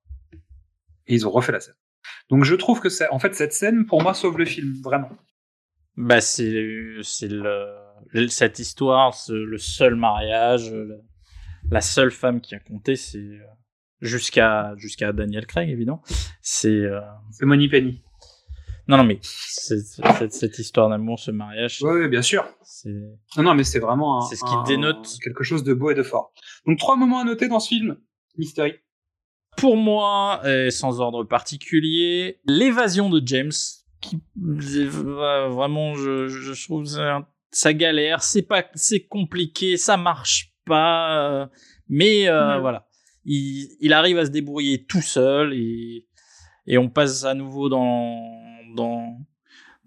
Et 1.07 1.15
ils 1.15 1.27
ont 1.27 1.31
refait 1.31 1.51
la 1.51 1.59
scène. 1.59 1.73
Donc 2.29 2.43
je 2.43 2.55
trouve 2.55 2.79
que 2.81 2.89
c'est 2.89 3.07
en 3.09 3.19
fait 3.19 3.33
cette 3.35 3.53
scène 3.53 3.85
pour 3.85 4.01
moi 4.01 4.13
sauve 4.13 4.37
le 4.37 4.45
film 4.45 4.73
vraiment. 4.83 5.09
Bah 5.97 6.21
c'est 6.21 6.65
c'est 7.03 7.27
le, 7.27 7.65
le- 8.13 8.27
cette 8.29 8.59
histoire, 8.59 9.13
le 9.29 9.57
seul 9.57 9.95
mariage, 9.95 10.73
la 11.69 11.81
seule 11.81 12.11
femme 12.11 12.41
qui 12.41 12.55
a 12.55 12.59
compté, 12.59 12.95
c'est 12.95 13.17
euh, 13.19 13.39
jusqu'à 14.01 14.73
jusqu'à 14.77 15.11
Daniel 15.13 15.45
Craig 15.45 15.69
évidemment. 15.69 16.01
C'est 16.41 16.69
euh, 16.69 17.01
C'est 17.31 17.45
Money 17.45 17.67
Penny. 17.67 18.01
non 18.87 18.97
non 18.97 19.03
mais 19.03 19.19
cette, 19.21 20.31
cette 20.33 20.57
histoire 20.59 20.89
d'amour, 20.89 21.19
ce 21.19 21.31
mariage, 21.31 21.79
Oui, 21.81 22.07
bien 22.07 22.21
sûr. 22.21 22.47
c'est 22.63 22.89
Non, 23.37 23.43
non, 23.43 23.53
mais 23.53 23.63
c'est 23.63 23.79
vraiment 23.79 24.21
C'est 24.21 24.35
ce 24.37 24.43
qui 24.45 24.53
un- 24.53 24.63
dénote. 24.63 25.07
quelque 25.23 25.43
chose 25.43 25.63
de 25.63 25.73
beau 25.73 25.91
et 25.91 25.95
de 25.95 26.03
fort. 26.03 26.33
Donc 26.65 26.79
trois 26.79 26.95
moments 26.95 27.19
à 27.19 27.23
noter 27.25 27.47
dans 27.47 27.59
ce 27.59 27.67
film. 27.67 27.97
Mystery. 28.37 28.73
Pour 29.57 29.77
moi, 29.77 30.41
euh, 30.45 30.69
sans 30.69 30.99
ordre 30.99 31.23
particulier, 31.23 32.39
l'évasion 32.45 33.09
de 33.09 33.21
James, 33.25 33.51
qui 33.99 34.19
euh, 34.43 35.47
vraiment, 35.49 35.93
je, 35.95 36.27
je 36.27 36.65
trouve 36.65 36.85
ça, 36.85 37.27
ça 37.51 37.73
galère, 37.73 38.23
c'est 38.23 38.41
pas, 38.41 38.65
c'est 38.73 39.05
compliqué, 39.05 39.77
ça 39.77 39.97
marche 39.97 40.53
pas, 40.65 41.41
euh, 41.43 41.47
mais 41.89 42.27
euh, 42.27 42.59
voilà, 42.59 42.87
il, 43.25 43.69
il 43.79 43.93
arrive 43.93 44.17
à 44.17 44.25
se 44.25 44.31
débrouiller 44.31 44.85
tout 44.85 45.01
seul 45.01 45.53
et 45.53 46.07
et 46.67 46.77
on 46.77 46.89
passe 46.89 47.23
à 47.25 47.33
nouveau 47.33 47.69
dans 47.69 48.21
dans 48.75 49.17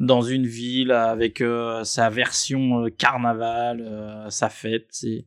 dans 0.00 0.22
une 0.22 0.46
ville 0.46 0.90
avec 0.92 1.40
euh, 1.40 1.84
sa 1.84 2.10
version 2.10 2.84
euh, 2.84 2.90
carnaval, 2.90 3.80
euh, 3.80 4.28
sa 4.30 4.48
fête. 4.50 4.88
C'est 4.90 5.26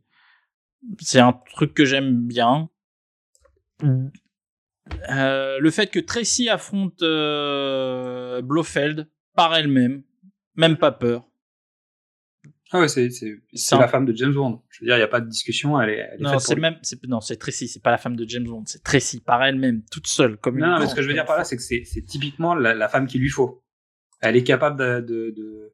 c'est 1.00 1.20
un 1.20 1.34
truc 1.34 1.74
que 1.74 1.86
j'aime 1.86 2.28
bien. 2.28 2.70
Le 5.10 5.70
fait 5.70 5.88
que 5.88 6.00
Tracy 6.00 6.50
affronte 6.50 7.00
Blofeld 8.44 9.08
par 9.36 9.56
elle-même, 9.56 10.04
même 10.56 10.78
pas 10.78 10.92
peur. 10.92 11.28
Ah 12.72 12.82
ouais, 12.82 12.90
c'est 12.90 13.10
c'est 13.10 13.40
la 13.78 13.88
femme 13.88 14.06
de 14.06 14.14
James 14.14 14.34
Bond. 14.34 14.62
Je 14.70 14.82
veux 14.82 14.88
dire, 14.88 14.98
il 14.98 15.00
y 15.00 15.04
a 15.04 15.08
pas 15.08 15.22
de 15.22 15.30
discussion. 15.30 15.80
Elle 15.80 15.92
est, 15.92 16.10
elle 16.12 16.20
est 16.20 16.24
non, 16.24 16.38
c'est 16.40 16.56
même 16.56 16.76
non, 17.08 17.22
c'est 17.22 17.38
Tracy, 17.38 17.68
c'est 17.70 17.82
pas 17.82 17.92
la 17.92 17.98
femme 17.98 18.18
de 18.18 18.28
James 18.28 18.44
Bond, 18.44 18.64
c'est 18.66 18.84
Tracy 18.84 19.22
par 19.22 19.44
elle-même, 19.44 19.84
toute 19.90 20.08
seule, 20.08 20.38
comme 20.38 20.60
non, 20.60 20.68
une. 20.68 20.82
Non, 20.82 20.88
ce 20.88 20.94
que 20.94 21.02
je 21.02 21.08
veux 21.08 21.14
dire 21.14 21.26
par 21.26 21.38
là, 21.38 21.46
c'est 21.46 21.56
que 21.56 21.62
c'est 21.62 21.84
typiquement 22.06 22.56
la, 22.56 22.74
la, 22.74 22.90
femme 22.90 23.08
qu'il 23.08 23.22
lui 23.22 23.30
faut. 23.30 23.64
Elle 24.20 24.36
est 24.36 24.44
capable 24.44 24.78
de, 24.78 25.00
de, 25.00 25.34
de, 25.38 25.74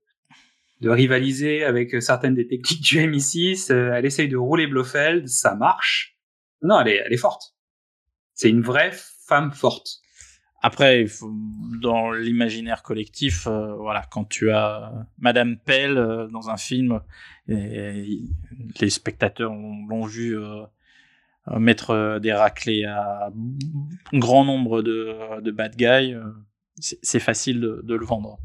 de, 0.82 0.90
rivaliser 0.90 1.64
avec 1.64 2.00
certaines 2.02 2.36
des 2.36 2.48
techniques 2.48 2.82
du 2.82 3.00
MI6. 3.00 3.72
Euh, 3.72 3.94
elle 3.96 4.06
essaye 4.06 4.28
de 4.28 4.38
rouler 4.38 4.68
Blofeld, 4.68 5.28
ça 5.28 5.56
marche. 5.56 6.18
Non, 6.62 6.82
elle 6.82 6.90
est, 6.90 7.02
elle 7.06 7.14
est 7.14 7.18
forte. 7.18 7.53
C'est 8.34 8.50
une 8.50 8.62
vraie 8.62 8.92
femme 9.28 9.52
forte. 9.52 10.04
Après, 10.66 11.02
il 11.02 11.10
faut, 11.10 11.30
dans 11.82 12.12
l'imaginaire 12.12 12.84
collectif, 12.84 13.48
euh, 13.48 13.76
voilà, 13.76 14.06
quand 14.10 14.24
tu 14.24 14.50
as 14.50 14.94
Madame 15.18 15.58
Pell 15.58 15.98
euh, 15.98 16.28
dans 16.28 16.50
un 16.50 16.56
film, 16.56 17.02
et, 17.50 18.22
les 18.80 18.90
spectateurs 18.90 19.52
l'ont 19.52 20.06
vu 20.06 20.38
euh, 20.38 20.64
mettre 21.60 22.20
des 22.20 22.32
raclés 22.32 22.86
à 22.86 23.28
un 24.14 24.18
grand 24.18 24.46
nombre 24.46 24.82
de, 24.82 25.42
de 25.42 25.52
bad 25.52 25.76
guys, 25.76 26.16
c'est 26.80 27.20
facile 27.20 27.60
de, 27.60 27.82
de, 27.84 27.96
le 27.96 28.06
vendre. 28.06 28.40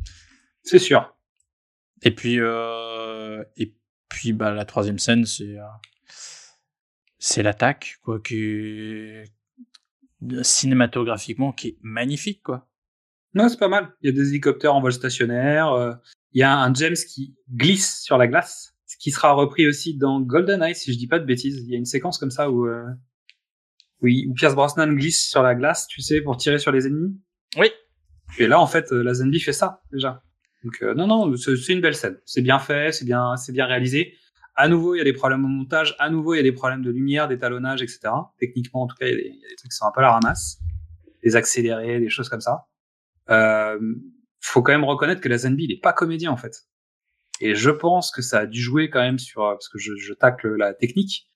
C'est 0.64 0.80
sûr. 0.80 1.14
Et 2.02 2.10
puis, 2.10 2.38
et 3.56 3.74
puis, 4.08 4.32
bah, 4.32 4.50
la 4.50 4.64
troisième 4.64 4.98
scène, 4.98 5.24
c'est 5.24 5.56
c'est 7.20 7.42
l'attaque, 7.42 7.98
quoi, 8.02 8.20
qui 8.20 9.24
cinématographiquement 10.42 11.52
qui 11.52 11.68
est 11.68 11.78
magnifique, 11.82 12.42
quoi. 12.42 12.68
Non, 13.34 13.48
c'est 13.48 13.58
pas 13.58 13.68
mal. 13.68 13.94
Il 14.02 14.06
y 14.06 14.12
a 14.12 14.12
des 14.12 14.30
hélicoptères 14.30 14.74
en 14.74 14.80
vol 14.80 14.92
stationnaire. 14.92 15.72
Euh, 15.72 15.92
il 16.32 16.40
y 16.40 16.42
a 16.42 16.56
un 16.56 16.72
James 16.74 16.96
qui 16.96 17.36
glisse 17.50 18.00
sur 18.02 18.18
la 18.18 18.26
glace, 18.26 18.74
ce 18.86 18.96
qui 18.98 19.10
sera 19.10 19.32
repris 19.32 19.66
aussi 19.68 19.96
dans 19.96 20.20
GoldenEye, 20.20 20.74
si 20.74 20.92
je 20.92 20.98
dis 20.98 21.06
pas 21.06 21.18
de 21.18 21.24
bêtises. 21.24 21.62
Il 21.64 21.70
y 21.70 21.74
a 21.74 21.78
une 21.78 21.84
séquence 21.84 22.18
comme 22.18 22.30
ça 22.30 22.50
où, 22.50 22.66
euh, 22.66 22.84
oui, 24.00 24.26
où 24.28 24.34
Pierce 24.34 24.54
Brosnan 24.54 24.92
glisse 24.94 25.28
sur 25.28 25.42
la 25.42 25.54
glace, 25.54 25.86
tu 25.88 26.00
sais, 26.00 26.20
pour 26.20 26.36
tirer 26.36 26.58
sur 26.58 26.72
les 26.72 26.86
ennemis. 26.86 27.16
Oui. 27.58 27.70
Et 28.38 28.46
là, 28.46 28.60
en 28.60 28.66
fait, 28.66 28.90
la 28.92 29.14
Zenby 29.14 29.40
fait 29.40 29.52
ça 29.52 29.82
déjà. 29.92 30.22
Donc 30.64 30.82
euh, 30.82 30.94
non, 30.94 31.06
non, 31.06 31.36
c'est 31.36 31.72
une 31.72 31.80
belle 31.80 31.94
scène. 31.94 32.18
C'est 32.24 32.42
bien 32.42 32.58
fait, 32.58 32.92
c'est 32.92 33.04
bien, 33.04 33.36
c'est 33.36 33.52
bien 33.52 33.66
réalisé. 33.66 34.14
À 34.60 34.66
nouveau, 34.66 34.96
il 34.96 34.98
y 34.98 35.00
a 35.00 35.04
des 35.04 35.12
problèmes 35.12 35.44
au 35.44 35.48
montage. 35.48 35.94
À 36.00 36.10
nouveau, 36.10 36.34
il 36.34 36.38
y 36.38 36.40
a 36.40 36.42
des 36.42 36.50
problèmes 36.50 36.82
de 36.82 36.90
lumière, 36.90 37.28
d'étalonnage, 37.28 37.80
etc. 37.80 38.08
Techniquement, 38.40 38.82
en 38.82 38.86
tout 38.88 38.96
cas, 38.96 39.06
il 39.06 39.12
y, 39.12 39.14
a 39.14 39.22
des, 39.22 39.56
trucs 39.56 39.70
qui 39.70 39.76
sont 39.76 39.86
un 39.86 39.92
peu 39.94 40.00
à 40.00 40.02
la 40.02 40.10
ramasse. 40.10 40.58
Des 41.22 41.36
accélérés, 41.36 42.00
des 42.00 42.08
choses 42.08 42.28
comme 42.28 42.40
ça. 42.40 42.66
Euh, 43.30 43.78
faut 44.40 44.60
quand 44.60 44.72
même 44.72 44.82
reconnaître 44.82 45.20
que 45.20 45.28
la 45.28 45.38
Zenby, 45.38 45.62
il 45.62 45.72
est 45.72 45.80
pas 45.80 45.92
comédien, 45.92 46.32
en 46.32 46.36
fait. 46.36 46.66
Et 47.40 47.54
je 47.54 47.70
pense 47.70 48.10
que 48.10 48.20
ça 48.20 48.40
a 48.40 48.46
dû 48.46 48.60
jouer 48.60 48.90
quand 48.90 48.98
même 48.98 49.20
sur, 49.20 49.42
parce 49.42 49.68
que 49.68 49.78
je, 49.78 49.92
je 49.94 50.12
tacle 50.12 50.48
la 50.56 50.74
technique, 50.74 51.30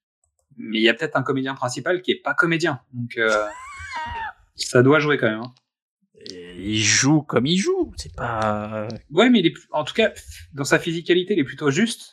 mais 0.56 0.78
il 0.78 0.82
y 0.82 0.88
a 0.88 0.94
peut-être 0.94 1.14
un 1.14 1.22
comédien 1.22 1.54
principal 1.54 2.02
qui 2.02 2.10
est 2.10 2.20
pas 2.20 2.34
comédien. 2.34 2.80
Donc, 2.92 3.16
euh, 3.18 3.46
ça 4.56 4.82
doit 4.82 4.98
jouer 4.98 5.16
quand 5.16 5.30
même. 5.30 5.42
Hein. 5.42 5.54
il 6.28 6.82
joue 6.82 7.22
comme 7.22 7.46
il 7.46 7.56
joue, 7.56 7.92
c'est 7.96 8.16
pas. 8.16 8.88
Ouais, 9.12 9.30
mais 9.30 9.38
il 9.38 9.46
est, 9.46 9.54
en 9.70 9.84
tout 9.84 9.94
cas, 9.94 10.12
dans 10.54 10.64
sa 10.64 10.80
physicalité, 10.80 11.34
il 11.34 11.38
est 11.38 11.44
plutôt 11.44 11.70
juste 11.70 12.11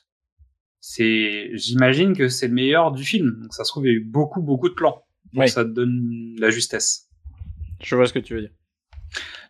c'est, 0.91 1.51
j'imagine 1.53 2.17
que 2.17 2.29
c'est 2.29 2.47
le 2.47 2.55
meilleur 2.55 2.91
du 2.91 3.03
film. 3.03 3.41
Donc 3.43 3.53
ça 3.53 3.63
se 3.63 3.69
trouve, 3.69 3.85
il 3.85 3.91
y 3.91 3.93
a 3.93 3.97
eu 3.97 4.03
beaucoup, 4.03 4.41
beaucoup 4.41 4.69
de 4.69 4.73
plans. 4.73 5.05
Donc 5.33 5.47
ça 5.47 5.63
te 5.63 5.69
donne 5.69 6.33
la 6.39 6.49
justesse. 6.49 7.11
Je 7.79 7.95
vois 7.95 8.07
ce 8.07 8.13
que 8.13 8.17
tu 8.17 8.33
veux 8.33 8.41
dire. 8.41 8.49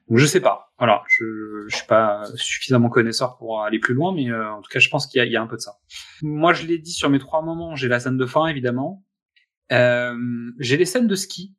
Donc 0.09 0.17
je 0.17 0.25
sais 0.25 0.41
pas. 0.41 0.73
Voilà, 0.77 1.01
je, 1.07 1.63
je 1.69 1.77
suis 1.77 1.87
pas 1.87 2.25
suffisamment 2.35 2.89
connaisseur 2.89 3.37
pour 3.37 3.63
aller 3.63 3.79
plus 3.79 3.93
loin, 3.93 4.13
mais 4.13 4.29
euh, 4.29 4.51
en 4.51 4.61
tout 4.61 4.69
cas, 4.69 4.79
je 4.79 4.89
pense 4.89 5.07
qu'il 5.07 5.23
y, 5.23 5.29
y 5.29 5.37
a, 5.37 5.41
un 5.41 5.47
peu 5.47 5.55
de 5.55 5.61
ça. 5.61 5.77
Moi, 6.21 6.51
je 6.51 6.67
l'ai 6.67 6.77
dit 6.77 6.91
sur 6.91 7.09
mes 7.09 7.19
trois 7.19 7.41
moments. 7.41 7.73
J'ai 7.73 7.87
la 7.87 8.01
scène 8.01 8.17
de 8.17 8.25
fin, 8.25 8.47
évidemment. 8.47 9.05
Euh, 9.71 10.51
j'ai 10.59 10.75
les 10.75 10.85
scènes 10.85 11.07
de 11.07 11.15
ski, 11.15 11.55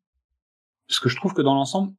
parce 0.88 1.00
que 1.00 1.08
je 1.08 1.16
trouve 1.16 1.32
que 1.32 1.40
dans 1.40 1.54
l'ensemble, 1.54 1.94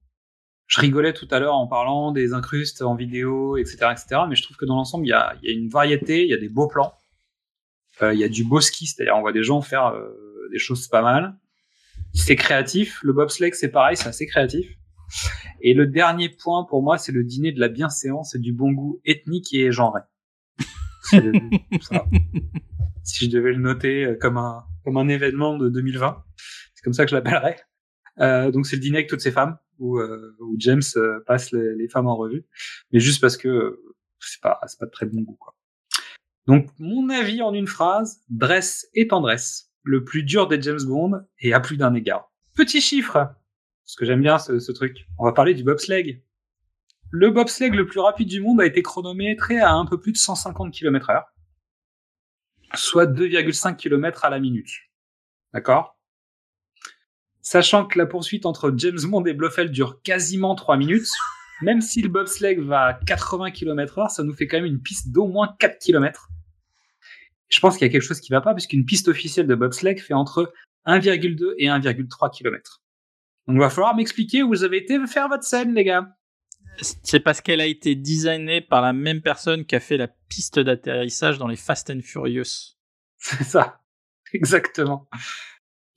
je 0.67 0.79
rigolais 0.79 1.13
tout 1.13 1.27
à 1.31 1.39
l'heure 1.39 1.55
en 1.55 1.65
parlant 1.65 2.11
des 2.11 2.33
incrustes 2.33 2.83
en 2.83 2.93
vidéo, 2.93 3.57
etc., 3.57 3.87
etc. 3.91 4.21
Mais 4.29 4.35
je 4.35 4.43
trouve 4.43 4.57
que 4.57 4.65
dans 4.65 4.75
l'ensemble, 4.75 5.07
il 5.07 5.09
y 5.09 5.13
a, 5.13 5.35
y 5.41 5.49
a 5.49 5.51
une 5.51 5.69
variété, 5.69 6.21
il 6.21 6.29
y 6.29 6.33
a 6.35 6.37
des 6.37 6.49
beaux 6.49 6.67
plans. 6.67 6.93
Euh, 8.01 8.13
il 8.13 8.19
y 8.19 8.23
a 8.23 8.29
du 8.29 8.43
beau 8.43 8.61
ski, 8.61 8.87
c'est-à-dire 8.87 9.15
on 9.15 9.21
voit 9.21 9.33
des 9.33 9.43
gens 9.43 9.61
faire 9.61 9.87
euh, 9.87 10.09
des 10.51 10.59
choses 10.59 10.87
pas 10.87 11.01
mal. 11.01 11.37
C'est 12.13 12.35
créatif. 12.35 12.99
Le 13.03 13.13
bobsleigh, 13.13 13.53
c'est 13.53 13.69
pareil, 13.69 13.95
c'est 13.95 14.09
assez 14.09 14.25
créatif. 14.25 14.67
Et 15.61 15.73
le 15.73 15.87
dernier 15.87 16.29
point 16.29 16.63
pour 16.63 16.83
moi, 16.83 16.97
c'est 16.97 17.11
le 17.11 17.23
dîner 17.23 17.51
de 17.51 17.59
la 17.59 17.67
bienséance 17.67 18.35
et 18.35 18.39
du 18.39 18.53
bon 18.53 18.71
goût 18.71 19.01
ethnique 19.05 19.53
et 19.53 19.71
genré. 19.71 20.01
si 23.03 23.25
je 23.25 23.29
devais 23.29 23.51
le 23.53 23.59
noter 23.59 24.05
euh, 24.05 24.15
comme 24.19 24.37
un 24.37 24.63
comme 24.83 24.97
un 24.97 25.07
événement 25.07 25.57
de 25.57 25.69
2020, 25.69 26.23
c'est 26.73 26.83
comme 26.83 26.93
ça 26.93 27.05
que 27.05 27.11
je 27.11 27.15
l'appellerais. 27.15 27.57
Euh, 28.19 28.51
donc 28.51 28.65
c'est 28.65 28.75
le 28.75 28.81
dîner 28.81 28.97
avec 28.97 29.09
toutes 29.09 29.21
ces 29.21 29.31
femmes 29.31 29.57
où, 29.79 29.99
euh, 29.99 30.35
où 30.39 30.55
James 30.57 30.81
passe 31.25 31.51
les, 31.51 31.75
les, 31.75 31.87
femmes 31.87 32.07
en 32.07 32.15
revue, 32.15 32.45
mais 32.91 32.99
juste 32.99 33.21
parce 33.21 33.37
que 33.37 33.79
c'est 34.19 34.41
pas 34.41 34.59
c'est 34.67 34.79
pas 34.79 34.85
de 34.85 34.91
très 34.91 35.05
bon 35.05 35.21
goût 35.21 35.37
quoi. 35.39 35.55
Donc, 36.47 36.69
mon 36.79 37.09
avis 37.09 37.41
en 37.41 37.53
une 37.53 37.67
phrase, 37.67 38.21
dresse 38.29 38.87
et 38.93 39.07
tendresse. 39.07 39.71
Le 39.83 40.03
plus 40.03 40.23
dur 40.23 40.47
des 40.47 40.61
James 40.61 40.83
Bond 40.83 41.23
et 41.39 41.53
à 41.53 41.59
plus 41.59 41.77
d'un 41.77 41.93
égard. 41.93 42.31
Petit 42.55 42.81
chiffre, 42.81 43.13
parce 43.91 43.95
que 43.95 44.05
j'aime 44.05 44.21
bien 44.21 44.39
ce, 44.39 44.71
truc. 44.71 45.07
On 45.17 45.25
va 45.25 45.33
parler 45.33 45.53
du 45.53 45.63
bobsleigh. 45.63 46.23
Le 47.09 47.29
bobsleigh 47.29 47.71
le 47.71 47.85
plus 47.85 47.99
rapide 47.99 48.29
du 48.29 48.41
monde 48.41 48.61
a 48.61 48.65
été 48.65 48.81
chronométré 48.81 49.59
à 49.59 49.73
un 49.73 49.85
peu 49.85 49.99
plus 49.99 50.13
de 50.13 50.17
150 50.17 50.73
km 50.73 51.09
heure, 51.09 51.25
soit 52.73 53.05
2,5 53.05 53.75
km 53.75 54.25
à 54.25 54.29
la 54.29 54.39
minute. 54.39 54.69
D'accord? 55.53 55.99
Sachant 57.41 57.85
que 57.85 57.97
la 57.97 58.05
poursuite 58.05 58.45
entre 58.45 58.71
James 58.77 59.01
Bond 59.03 59.25
et 59.25 59.33
Blofeld 59.33 59.71
dure 59.71 60.01
quasiment 60.03 60.55
3 60.55 60.77
minutes, 60.77 61.09
même 61.61 61.81
si 61.81 62.01
le 62.01 62.09
bobsleigh 62.09 62.55
va 62.55 62.85
à 62.85 62.93
80 62.93 63.51
km 63.51 63.99
heure, 63.99 64.11
ça 64.11 64.23
nous 64.23 64.33
fait 64.33 64.47
quand 64.47 64.57
même 64.57 64.65
une 64.65 64.81
piste 64.81 65.11
d'au 65.11 65.27
moins 65.27 65.55
4 65.59 65.79
km. 65.79 66.29
Je 67.49 67.59
pense 67.59 67.77
qu'il 67.77 67.85
y 67.85 67.89
a 67.89 67.91
quelque 67.91 68.01
chose 68.01 68.21
qui 68.21 68.31
va 68.31 68.41
pas, 68.41 68.53
puisqu'une 68.53 68.85
piste 68.85 69.07
officielle 69.07 69.47
de 69.47 69.55
bobsleigh 69.55 69.97
fait 69.97 70.13
entre 70.13 70.53
1,2 70.85 71.53
et 71.57 71.67
1,3 71.67 72.31
km. 72.31 72.81
Donc 73.47 73.55
il 73.55 73.59
va 73.59 73.69
falloir 73.69 73.95
m'expliquer 73.95 74.43
où 74.43 74.49
vous 74.49 74.63
avez 74.63 74.77
été 74.77 74.97
faire 75.07 75.27
votre 75.27 75.43
scène, 75.43 75.73
les 75.73 75.83
gars. 75.83 76.15
C'est 77.03 77.19
parce 77.19 77.41
qu'elle 77.41 77.59
a 77.59 77.65
été 77.65 77.95
designée 77.95 78.61
par 78.61 78.81
la 78.81 78.93
même 78.93 79.21
personne 79.21 79.65
qui 79.65 79.75
a 79.75 79.79
fait 79.79 79.97
la 79.97 80.07
piste 80.07 80.59
d'atterrissage 80.59 81.37
dans 81.37 81.47
les 81.47 81.57
Fast 81.57 81.89
and 81.89 81.99
Furious. 82.01 82.77
C'est 83.17 83.43
ça, 83.43 83.81
exactement. 84.33 85.09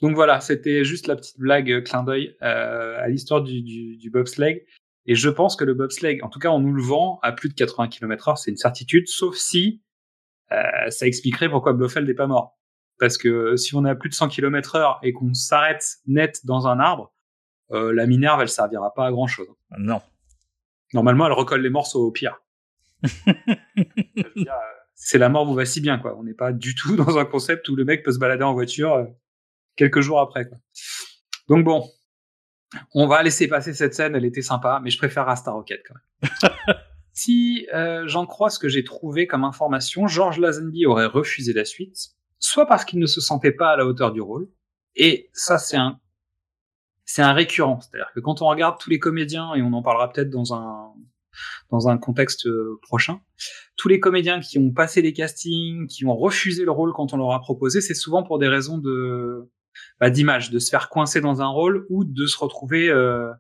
Donc 0.03 0.17
voilà, 0.17 0.41
c'était 0.41 0.85
juste 0.85 1.07
la 1.07 1.17
petite 1.17 1.39
blague 1.39 1.71
euh, 1.71 1.81
clin 1.81 2.03
d'œil 2.03 2.37
euh, 2.43 2.99
à 3.01 3.09
l'histoire 3.09 3.43
du, 3.43 3.63
du, 3.63 3.97
du 3.97 4.11
bobsleigh. 4.11 4.67
Et 5.07 5.15
je 5.15 5.29
pense 5.29 5.57
que 5.57 5.65
le 5.65 5.75
bobsleigh, 5.75 6.23
en 6.23 6.29
tout 6.29 6.39
cas, 6.39 6.51
on 6.51 6.61
nous 6.61 6.73
le 6.73 6.83
vend 6.83 7.19
à 7.23 7.33
plus 7.33 7.49
de 7.49 7.55
80 7.55 7.89
km 7.89 8.29
heure, 8.29 8.39
c'est 8.39 8.51
une 8.51 8.57
certitude, 8.57 9.07
sauf 9.09 9.37
si 9.37 9.83
euh, 10.53 10.91
ça 10.91 11.07
expliquerait 11.07 11.49
pourquoi 11.49 11.73
Blofeld 11.73 12.07
n'est 12.07 12.15
pas 12.15 12.27
mort. 12.27 12.59
Parce 12.99 13.19
que 13.19 13.57
si 13.57 13.75
on 13.75 13.85
est 13.85 13.91
à 13.91 13.95
plus 13.95 14.09
de 14.09 14.15
100 14.15 14.29
km 14.29 14.77
heure 14.77 14.99
et 15.03 15.13
qu'on 15.13 15.35
s'arrête 15.35 15.97
net 16.07 16.41
dans 16.45 16.67
un 16.67 16.79
arbre, 16.79 17.13
euh, 17.73 17.93
la 17.93 18.07
Minerve, 18.07 18.41
elle 18.41 18.49
servira 18.49 18.95
pas 18.95 19.07
à 19.07 19.11
grand 19.11 19.27
chose. 19.27 19.49
Non. 19.79 20.01
Normalement, 20.93 21.27
elle 21.27 21.33
recolle 21.33 21.61
les 21.63 21.71
morceaux 21.71 22.07
au 22.07 22.13
pire. 22.13 22.41
c'est 24.95 25.19
la 25.19 25.29
mort 25.29 25.45
vous 25.45 25.55
va 25.55 25.67
si 25.67 25.81
bien, 25.81 25.99
quoi. 25.99 26.17
On 26.17 26.23
n'est 26.23 26.35
pas 26.35 26.53
du 26.53 26.75
tout 26.75 26.97
dans 27.05 27.19
un 27.19 27.25
concept 27.25 27.69
où 27.69 27.77
le 27.77 27.85
mec 27.85 28.03
peut 28.05 28.13
se 28.13 28.19
balader 28.19 28.45
en 28.45 28.55
voiture 28.55 28.95
euh, 28.95 29.05
quelques 29.77 30.01
jours 30.01 30.21
après, 30.21 30.49
quoi. 30.49 30.59
Donc 31.49 31.65
bon, 31.65 31.85
on 32.95 33.07
va 33.07 33.23
laisser 33.23 33.49
passer 33.49 33.75
cette 33.75 33.95
scène, 33.95 34.15
elle 34.15 34.25
était 34.25 34.43
sympa, 34.43 34.81
mais 34.83 34.91
je 34.91 34.99
préfère 34.99 35.27
Rasta 35.27 35.51
Rocket 35.51 35.83
quand 35.87 35.95
même. 36.23 36.77
si 37.13 37.67
euh, 37.75 38.07
j'en 38.07 38.27
crois 38.27 38.51
ce 38.51 38.59
que 38.59 38.69
j'ai 38.69 38.85
trouvé 38.85 39.27
comme 39.27 39.45
information, 39.45 40.07
George 40.07 40.39
Lazenby 40.39 40.87
aurait 40.87 41.07
refusé 41.07 41.53
la 41.53 41.65
suite, 41.65 41.97
soit 42.39 42.67
parce 42.67 42.85
qu'il 42.85 42.99
ne 42.99 43.07
se 43.07 43.21
sentait 43.21 43.53
pas 43.53 43.71
à 43.71 43.77
la 43.77 43.87
hauteur 43.87 44.13
du 44.13 44.21
rôle, 44.21 44.49
et 44.97 45.31
ça 45.33 45.59
c'est 45.59 45.77
un 45.77 45.99
c'est 47.07 47.23
un 47.23 47.35
récurrent, 47.35 47.81
c'est-à-dire 47.81 48.11
que 48.15 48.21
quand 48.21 48.41
on 48.41 48.49
regarde 48.49 48.79
tous 48.81 48.91
les 48.91 48.99
comédiens 48.99 49.55
et 49.55 49.63
on 49.63 49.73
en 49.75 49.83
parlera 49.83 50.11
peut-être 50.11 50.31
dans 50.31 50.55
un 50.55 50.93
dans 51.71 51.89
un 51.89 51.99
contexte 51.99 52.47
euh, 52.47 52.79
prochain, 52.83 53.21
tous 53.77 53.89
les 53.89 54.01
comédiens 54.01 54.41
qui 54.41 54.59
ont 54.59 54.71
passé 54.71 55.03
les 55.03 55.13
castings, 55.13 55.87
qui 55.89 56.07
ont 56.07 56.17
refusé 56.17 56.65
le 56.65 56.71
rôle 56.71 56.93
quand 56.93 57.13
on 57.13 57.17
leur 57.17 57.33
a 57.33 57.41
proposé, 57.41 57.81
c'est 57.81 57.95
souvent 57.95 58.23
pour 58.23 58.39
des 58.39 58.49
raisons 58.49 58.79
de 58.79 59.51
bah, 60.01 60.11
d'image, 60.11 60.51
de 60.51 60.59
se 60.59 60.71
faire 60.71 60.89
coincer 60.89 61.21
dans 61.21 61.43
un 61.43 61.49
rôle 61.49 61.87
ou 61.91 62.05
de 62.05 62.27
se 62.27 62.39
retrouver, 62.39 62.89
euh, 62.89 63.31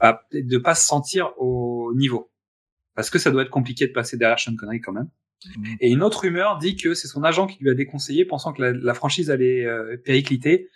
bah, 0.00 0.22
de 0.32 0.58
pas 0.58 0.74
se 0.74 0.86
sentir 0.86 1.32
au 1.38 1.92
niveau. 1.94 2.30
parce 2.94 3.10
que 3.10 3.18
ça 3.18 3.30
doit 3.30 3.42
être 3.42 3.50
compliqué 3.50 3.86
de 3.86 3.92
passer 3.92 4.16
derrière 4.16 4.38
Sean 4.38 4.54
Connery 4.56 4.80
quand 4.80 4.92
même. 4.92 5.08
Mhm. 5.56 5.76
Et 5.80 5.90
une 5.90 6.02
autre 6.02 6.20
rumeur 6.20 6.58
dit 6.58 6.76
que 6.76 6.94
c'est 6.94 7.08
son 7.08 7.24
agent 7.24 7.46
qui 7.46 7.58
lui 7.62 7.70
a 7.70 7.74
déconseillé, 7.74 8.24
pensant 8.24 8.52
que 8.52 8.62
la, 8.62 8.72
la 8.72 8.94
franchise 8.94 9.30
allait 9.30 9.64
euh, 9.64 9.96
péricliter. 10.04 10.68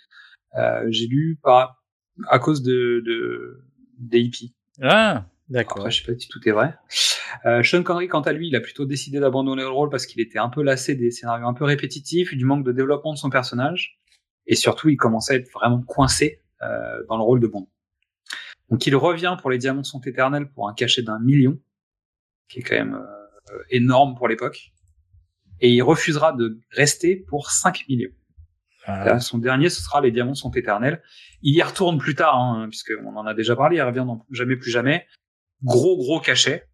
Euh, 0.57 0.85
J'ai 0.89 1.07
lu 1.07 1.39
à 1.45 2.39
cause 2.39 2.63
de, 2.63 3.03
de 3.05 3.63
des 3.99 4.21
hippies. 4.21 4.55
Ah, 4.83 5.27
d'accord. 5.49 5.79
Après, 5.79 5.91
je 5.91 6.03
sais 6.03 6.13
pas 6.13 6.19
si 6.19 6.29
tout 6.29 6.41
est 6.49 6.53
vrai. 6.53 6.75
Euh, 7.45 7.63
Sean 7.63 7.83
Connery, 7.83 8.09
quant 8.09 8.23
à 8.23 8.33
lui, 8.33 8.49
il 8.49 8.57
a 8.57 8.61
plutôt 8.61 8.87
décidé 8.87 9.21
d'abandonner 9.21 9.63
le 9.63 9.69
rôle 9.69 9.91
parce 9.91 10.07
qu'il 10.07 10.21
était 10.21 10.39
un 10.39 10.49
peu 10.49 10.63
lassé 10.63 10.95
des 10.95 11.11
scénarios 11.11 11.47
un 11.47 11.55
peu 11.55 11.65
répétitifs, 11.65 12.35
du 12.35 12.45
manque 12.45 12.65
de 12.65 12.73
développement 12.73 13.13
de 13.13 13.19
son 13.19 13.31
personnage, 13.31 13.99
et 14.47 14.57
surtout, 14.57 14.89
il 14.89 14.97
commençait 14.97 15.35
à 15.35 15.37
être 15.37 15.51
vraiment 15.53 15.83
coincé 15.83 16.43
euh, 16.63 17.05
dans 17.09 17.17
le 17.17 17.23
rôle 17.23 17.41
de 17.41 17.47
Bond. 17.47 17.69
Donc, 18.71 18.87
il 18.87 18.97
revient 18.97 19.37
pour 19.41 19.51
Les 19.51 19.59
Diamants 19.59 19.85
sont 19.85 20.01
éternels 20.01 20.51
pour 20.51 20.69
un 20.69 20.75
cachet 20.75 21.03
d'un 21.03 21.19
million, 21.21 21.59
qui 22.49 22.61
est 22.61 22.63
quand 22.63 22.77
même 22.77 22.95
euh, 22.95 23.63
énorme 23.71 24.17
pour 24.17 24.29
l'époque, 24.29 24.73
et 25.61 25.71
il 25.71 25.83
refusera 25.83 26.33
de 26.33 26.61
rester 26.71 27.17
pour 27.17 27.51
5 27.51 27.87
millions. 27.89 28.11
Son 29.19 29.39
dernier, 29.39 29.69
ce 29.69 29.83
sera 29.83 30.01
Les 30.01 30.13
Diamants 30.13 30.37
sont 30.37 30.53
éternels. 30.53 31.03
Il 31.43 31.57
y 31.57 31.63
retourne 31.63 31.99
plus 31.99 32.15
tard, 32.15 32.37
hein, 32.37 32.69
puisqu'on 32.69 33.17
en 33.17 33.27
a 33.27 33.35
déjà 33.35 33.57
parlé, 33.57 33.79
il 33.79 33.83
revient 33.83 34.05
dans 34.07 34.25
Jamais 34.31 34.57
plus 34.57 34.71
jamais. 34.71 35.07
Gros, 35.65 35.97
gros 35.97 36.21
cachet, 36.21 36.69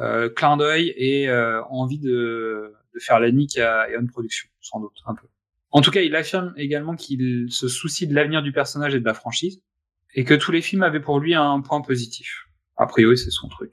euh, 0.00 0.28
clin 0.30 0.56
d'œil 0.56 0.92
et 0.96 1.28
euh, 1.28 1.62
envie 1.64 2.00
de, 2.00 2.74
de 2.92 2.98
faire 2.98 3.20
la 3.20 3.30
nique 3.30 3.56
à 3.58 3.88
Eon 3.90 4.06
Productions, 4.06 4.48
sans 4.60 4.80
doute, 4.80 4.96
un 5.06 5.14
peu. 5.14 5.28
En 5.70 5.80
tout 5.80 5.90
cas, 5.90 6.00
il 6.00 6.16
affirme 6.16 6.54
également 6.56 6.96
qu'il 6.96 7.46
se 7.50 7.68
soucie 7.68 8.06
de 8.06 8.14
l'avenir 8.14 8.42
du 8.42 8.52
personnage 8.52 8.94
et 8.94 9.00
de 9.00 9.04
la 9.04 9.14
franchise, 9.14 9.62
et 10.14 10.24
que 10.24 10.34
tous 10.34 10.52
les 10.52 10.62
films 10.62 10.82
avaient 10.82 11.00
pour 11.00 11.20
lui 11.20 11.34
un 11.34 11.60
point 11.60 11.82
positif. 11.82 12.46
A 12.76 12.86
priori, 12.86 13.18
c'est 13.18 13.30
son 13.30 13.48
truc. 13.48 13.72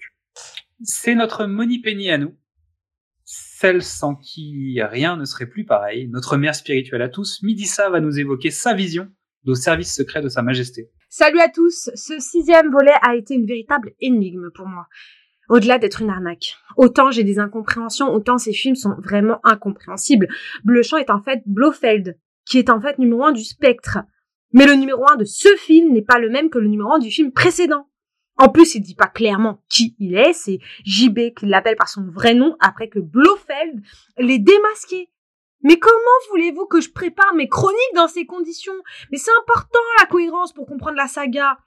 C'est 0.83 1.15
notre 1.15 1.45
Money 1.45 1.79
Penny 1.81 2.09
à 2.09 2.17
nous, 2.17 2.35
celle 3.23 3.81
sans 3.81 4.15
qui 4.15 4.81
rien 4.81 5.15
ne 5.15 5.25
serait 5.25 5.47
plus 5.47 5.65
pareil, 5.65 6.07
notre 6.09 6.37
mère 6.37 6.55
spirituelle 6.55 7.01
à 7.01 7.09
tous, 7.09 7.41
Midissa 7.41 7.89
va 7.89 8.01
nous 8.01 8.19
évoquer 8.19 8.51
sa 8.51 8.73
vision 8.73 9.09
au 9.47 9.55
service 9.55 9.95
secret 9.95 10.21
de 10.21 10.29
Sa 10.29 10.41
Majesté. 10.41 10.89
Salut 11.09 11.39
à 11.39 11.49
tous, 11.49 11.89
ce 11.95 12.19
sixième 12.19 12.71
volet 12.71 12.93
a 13.01 13.15
été 13.15 13.35
une 13.35 13.45
véritable 13.45 13.93
énigme 14.01 14.49
pour 14.53 14.67
moi. 14.67 14.87
Au-delà 15.49 15.77
d'être 15.77 16.01
une 16.01 16.09
arnaque. 16.09 16.57
Autant 16.77 17.11
j'ai 17.11 17.23
des 17.23 17.39
incompréhensions, 17.39 18.13
autant 18.13 18.37
ces 18.37 18.53
films 18.53 18.75
sont 18.75 18.95
vraiment 18.97 19.39
incompréhensibles. 19.43 20.27
Bleuchamp 20.63 20.97
est 20.97 21.09
en 21.09 21.21
fait 21.21 21.41
Blofeld, 21.45 22.17
qui 22.45 22.57
est 22.57 22.69
en 22.69 22.81
fait 22.81 22.97
numéro 22.99 23.23
un 23.23 23.31
du 23.31 23.43
spectre. 23.43 23.99
Mais 24.53 24.65
le 24.65 24.73
numéro 24.73 25.05
un 25.11 25.17
de 25.17 25.25
ce 25.25 25.49
film 25.57 25.91
n'est 25.93 26.01
pas 26.01 26.19
le 26.19 26.29
même 26.29 26.49
que 26.49 26.59
le 26.59 26.67
numéro 26.67 26.91
un 26.93 26.99
du 26.99 27.11
film 27.11 27.31
précédent. 27.31 27.87
En 28.37 28.49
plus, 28.49 28.75
il 28.75 28.81
dit 28.81 28.95
pas 28.95 29.07
clairement 29.07 29.63
qui 29.69 29.95
il 29.99 30.15
est, 30.15 30.33
c'est 30.33 30.59
JB 30.83 31.33
qui 31.37 31.45
l'appelle 31.45 31.77
par 31.77 31.87
son 31.87 32.05
vrai 32.09 32.33
nom 32.33 32.57
après 32.59 32.89
que 32.89 32.99
Blofeld 32.99 33.81
l'ait 34.17 34.39
démasqué. 34.39 35.09
Mais 35.63 35.79
comment 35.79 35.95
voulez-vous 36.31 36.65
que 36.67 36.81
je 36.81 36.91
prépare 36.91 37.33
mes 37.33 37.47
chroniques 37.47 37.95
dans 37.95 38.07
ces 38.07 38.25
conditions? 38.25 38.73
Mais 39.11 39.17
c'est 39.17 39.31
important 39.41 39.79
la 39.99 40.05
cohérence 40.05 40.53
pour 40.53 40.67
comprendre 40.67 40.97
la 40.97 41.07
saga. 41.07 41.57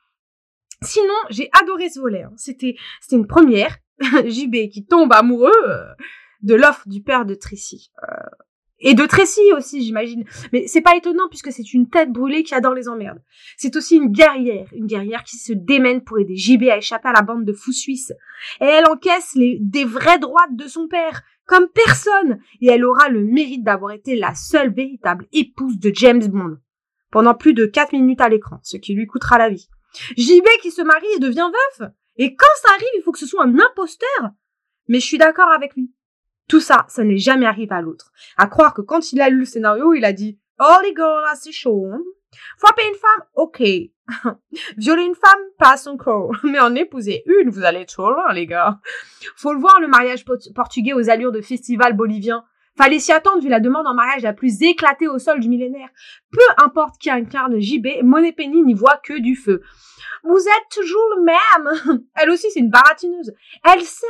Sinon, 0.83 1.15
j'ai 1.31 1.51
adoré 1.61 1.89
ce 1.91 2.01
volet. 2.01 2.23
hein. 2.23 2.33
C'était, 2.37 2.77
c'était 3.01 3.17
une 3.17 3.27
première. 3.27 3.79
JB 4.25 4.69
qui 4.71 4.87
tombe 4.87 5.13
amoureux 5.13 5.51
euh, 5.67 5.85
de 6.43 6.55
l'offre 6.55 6.89
du 6.89 7.03
père 7.03 7.25
de 7.27 7.35
Tracy. 7.35 7.91
Euh, 8.05 8.15
et 8.79 8.95
de 8.95 9.05
Tracy 9.07 9.41
aussi, 9.57 9.83
j'imagine. 9.83 10.25
Mais 10.53 10.69
c'est 10.69 10.83
pas 10.83 10.95
étonnant 10.95 11.29
puisque 11.29 11.51
c'est 11.51 11.75
une 11.75 11.89
tête 11.91 12.13
brûlée 12.13 12.45
qui 12.45 12.55
adore 12.55 12.75
les 12.75 12.89
emmerdes. 12.89 13.21
C'est 13.57 13.75
aussi 13.75 13.97
une 13.97 14.13
guerrière, 14.13 14.69
une 14.73 14.87
guerrière 14.87 15.25
qui 15.25 15.37
se 15.37 15.53
démène 15.53 16.05
pour 16.05 16.21
aider 16.21 16.37
JB 16.37 16.63
à 16.71 16.77
échapper 16.77 17.09
à 17.09 17.13
la 17.13 17.23
bande 17.23 17.45
de 17.45 17.53
fous 17.53 17.73
suisses. 17.73 18.13
Et 18.61 18.67
elle 18.67 18.87
encaisse 18.87 19.33
les, 19.35 19.59
des 19.61 19.85
vraies 19.85 20.21
droites 20.21 20.55
de 20.55 20.69
son 20.69 20.87
père, 20.87 21.23
comme 21.45 21.67
personne. 21.75 22.39
Et 22.61 22.69
elle 22.69 22.85
aura 22.85 23.09
le 23.09 23.25
mérite 23.25 23.65
d'avoir 23.65 23.91
été 23.91 24.15
la 24.15 24.37
seule 24.37 24.73
véritable 24.73 25.27
épouse 25.33 25.81
de 25.81 25.91
James 25.93 26.29
Bond. 26.29 26.59
Pendant 27.11 27.35
plus 27.35 27.55
de 27.55 27.67
4 27.67 27.93
minutes 27.95 28.21
à 28.21 28.29
l'écran, 28.29 28.61
ce 28.63 28.77
qui 28.77 28.95
lui 28.95 29.07
coûtera 29.07 29.39
la 29.39 29.49
vie. 29.49 29.69
JB 30.17 30.47
qui 30.63 30.71
se 30.71 30.83
marie 30.83 31.07
et 31.17 31.19
devient 31.19 31.51
veuf. 31.79 31.89
Et 32.17 32.35
quand 32.35 32.47
ça 32.63 32.73
arrive, 32.75 32.89
il 32.97 33.03
faut 33.03 33.13
que 33.13 33.19
ce 33.19 33.27
soit 33.27 33.45
un 33.45 33.59
imposteur. 33.59 34.31
Mais 34.89 35.01
je 35.01 35.07
suis 35.07 35.19
d'accord 35.19 35.51
avec 35.51 35.75
lui. 35.75 35.93
Tout 36.49 36.61
ça, 36.61 36.87
ça 36.89 37.05
n'est 37.05 37.19
jamais 37.19 37.47
arrivé 37.47 37.75
à 37.75 37.83
l'autre. 37.83 38.11
À 38.37 38.47
croire 38.47 38.75
que 38.75 38.81
quand 38.81 39.13
il 39.13 39.21
a 39.21 39.29
lu 39.29 39.41
le 39.41 39.45
scénario, 39.45 39.93
il 39.95 40.05
a 40.05 40.13
dit 40.13 40.39
Holy 40.59 40.95
girl, 40.97 41.23
c'est 41.41 41.53
chaud. 41.53 41.87
hein. 41.93 42.01
Frapper 42.59 42.83
une 42.89 42.95
femme, 42.95 43.27
ok. 43.35 43.63
Violer 44.77 45.03
une 45.05 45.15
femme, 45.15 45.41
passe 45.59 45.87
encore. 45.87 46.33
Mais 46.45 46.59
en 46.59 46.75
épouser 46.75 47.23
une, 47.27 47.51
vous 47.51 47.65
allez 47.65 47.87
trop 47.87 48.11
loin, 48.11 48.33
les 48.33 48.47
gars. 48.47 48.81
Faut 49.37 49.53
le 49.53 49.61
voir, 49.61 49.81
le 49.81 49.89
mariage 49.89 50.25
portugais 50.55 50.95
aux 50.95 51.11
allures 51.11 51.33
de 51.33 51.41
festival 51.41 51.95
bolivien. 51.95 52.45
Fallait 52.79 53.01
s'y 53.01 53.11
attendre 53.11 53.43
vu 53.43 53.49
la 53.49 53.59
demande 53.59 53.89
en 53.89 53.95
mariage 53.95 54.23
la 54.23 54.33
plus 54.33 54.63
éclatée 54.63 55.09
au 55.09 55.19
sol 55.19 55.41
du 55.41 55.49
millénaire. 55.49 55.89
Peu 56.31 56.63
importe 56.65 56.97
qui 56.99 57.11
incarne 57.11 57.59
JB, 57.59 58.05
Monet 58.05 58.31
Penny 58.31 58.63
n'y 58.63 58.75
voit 58.75 59.01
que 59.03 59.19
du 59.19 59.35
feu. 59.35 59.63
Vous 60.23 60.39
êtes 60.39 60.69
toujours 60.71 61.09
le 61.17 61.25
même. 61.25 62.03
Elle 62.15 62.31
aussi, 62.31 62.47
c'est 62.53 62.61
une 62.61 62.71
baratineuse. 62.71 63.35
Elle 63.65 63.83
sait, 63.83 64.07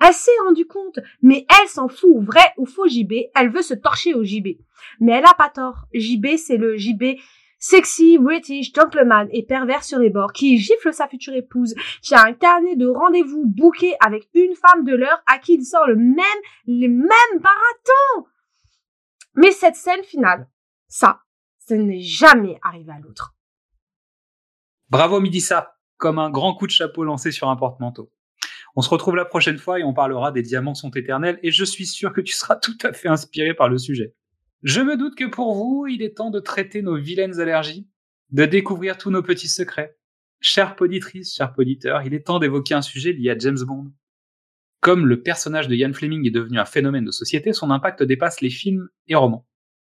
elle 0.00 0.14
s'est 0.14 0.30
rendue 0.46 0.66
compte, 0.66 1.00
mais 1.20 1.46
elle 1.60 1.68
s'en 1.68 1.88
fout, 1.88 2.22
vrai 2.22 2.54
ou 2.58 2.64
faux 2.64 2.86
JB, 2.86 3.12
elle 3.34 3.50
veut 3.50 3.62
se 3.62 3.74
torcher 3.74 4.14
au 4.14 4.22
JB. 4.22 4.58
Mais 5.00 5.12
elle 5.12 5.26
a 5.26 5.34
pas 5.34 5.48
tort. 5.48 5.86
JB, 5.92 6.36
c'est 6.36 6.58
le 6.58 6.76
JB 6.76 7.18
sexy, 7.62 8.18
british, 8.18 8.74
gentleman 8.74 9.28
et 9.30 9.46
pervers 9.46 9.84
sur 9.84 9.98
les 9.98 10.10
bords, 10.10 10.32
qui 10.32 10.58
gifle 10.58 10.92
sa 10.92 11.08
future 11.08 11.32
épouse, 11.32 11.74
qui 12.02 12.14
a 12.14 12.24
un 12.26 12.34
carnet 12.34 12.76
de 12.76 12.88
rendez-vous 12.88 13.44
bouqué 13.46 13.94
avec 14.00 14.28
une 14.34 14.54
femme 14.54 14.84
de 14.84 14.94
l'heure 14.94 15.22
à 15.26 15.38
qui 15.38 15.54
il 15.54 15.64
sort 15.64 15.86
le 15.86 15.96
même, 15.96 16.42
les 16.66 16.88
mêmes 16.88 17.40
baratons. 17.40 18.28
Mais 19.36 19.52
cette 19.52 19.76
scène 19.76 20.02
finale, 20.02 20.48
ça, 20.88 21.20
ça 21.58 21.76
n'est 21.76 22.02
jamais 22.02 22.58
arrivé 22.62 22.92
à 22.92 22.98
l'autre. 22.98 23.34
Bravo 24.90 25.20
Midissa, 25.20 25.78
comme 25.96 26.18
un 26.18 26.30
grand 26.30 26.54
coup 26.54 26.66
de 26.66 26.72
chapeau 26.72 27.04
lancé 27.04 27.30
sur 27.30 27.48
un 27.48 27.56
porte-manteau. 27.56 28.10
On 28.74 28.82
se 28.82 28.90
retrouve 28.90 29.14
la 29.14 29.24
prochaine 29.24 29.58
fois 29.58 29.78
et 29.78 29.84
on 29.84 29.94
parlera 29.94 30.32
des 30.32 30.42
diamants 30.42 30.74
sont 30.74 30.90
éternels 30.90 31.38
et 31.42 31.52
je 31.52 31.64
suis 31.64 31.86
sûr 31.86 32.12
que 32.12 32.20
tu 32.20 32.32
seras 32.32 32.56
tout 32.56 32.76
à 32.82 32.92
fait 32.92 33.08
inspiré 33.08 33.54
par 33.54 33.68
le 33.68 33.78
sujet. 33.78 34.14
Je 34.62 34.80
me 34.80 34.96
doute 34.96 35.16
que 35.16 35.24
pour 35.24 35.54
vous, 35.54 35.88
il 35.88 36.02
est 36.02 36.16
temps 36.16 36.30
de 36.30 36.38
traiter 36.38 36.82
nos 36.82 36.96
vilaines 36.96 37.40
allergies, 37.40 37.88
de 38.30 38.44
découvrir 38.44 38.96
tous 38.96 39.10
nos 39.10 39.22
petits 39.22 39.48
secrets. 39.48 39.96
Chère 40.40 40.76
poditrice, 40.76 41.34
chers 41.34 41.52
poditeurs, 41.52 42.02
il 42.02 42.14
est 42.14 42.26
temps 42.26 42.38
d'évoquer 42.38 42.74
un 42.74 42.82
sujet 42.82 43.12
lié 43.12 43.30
à 43.30 43.38
James 43.38 43.58
Bond. 43.60 43.92
Comme 44.80 45.06
le 45.06 45.20
personnage 45.20 45.66
de 45.66 45.74
Ian 45.74 45.92
Fleming 45.92 46.26
est 46.26 46.32
devenu 46.32 46.60
un 46.60 46.64
phénomène 46.64 47.04
de 47.04 47.10
société, 47.10 47.52
son 47.52 47.70
impact 47.70 48.04
dépasse 48.04 48.40
les 48.40 48.50
films 48.50 48.88
et 49.08 49.16
romans. 49.16 49.48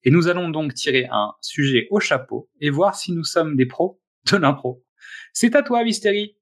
Et 0.04 0.12
nous 0.12 0.28
allons 0.30 0.50
donc 0.50 0.74
tirer 0.74 1.08
un 1.12 1.34
sujet 1.42 1.88
au 1.92 2.00
chapeau 2.00 2.50
et 2.62 2.70
voir 2.70 2.96
si 2.96 3.12
nous 3.12 3.24
sommes 3.26 3.58
des 3.58 3.66
pros 3.66 4.02
de 4.32 4.38
l'impro. 4.38 4.86
C'est 5.34 5.56
à 5.56 5.64
toi, 5.64 5.84
Mystérie. 5.84 6.38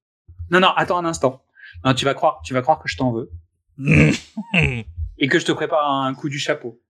Non, 0.52 0.60
non, 0.60 0.70
attends 0.76 0.98
un 1.00 1.06
instant. 1.06 1.44
Non, 1.84 1.96
tu 1.96 2.06
vas 2.06 2.14
croire, 2.14 2.42
tu 2.44 2.54
vas 2.54 2.62
croire 2.62 2.80
que 2.80 2.90
je 2.90 2.98
t'en 2.98 3.14
veux 3.14 3.32
et 5.18 5.28
que 5.28 5.40
je 5.40 5.46
te 5.46 5.52
prépare 5.52 5.90
un 5.90 6.14
coup 6.14 6.30
du 6.30 6.38
chapeau. 6.38 6.82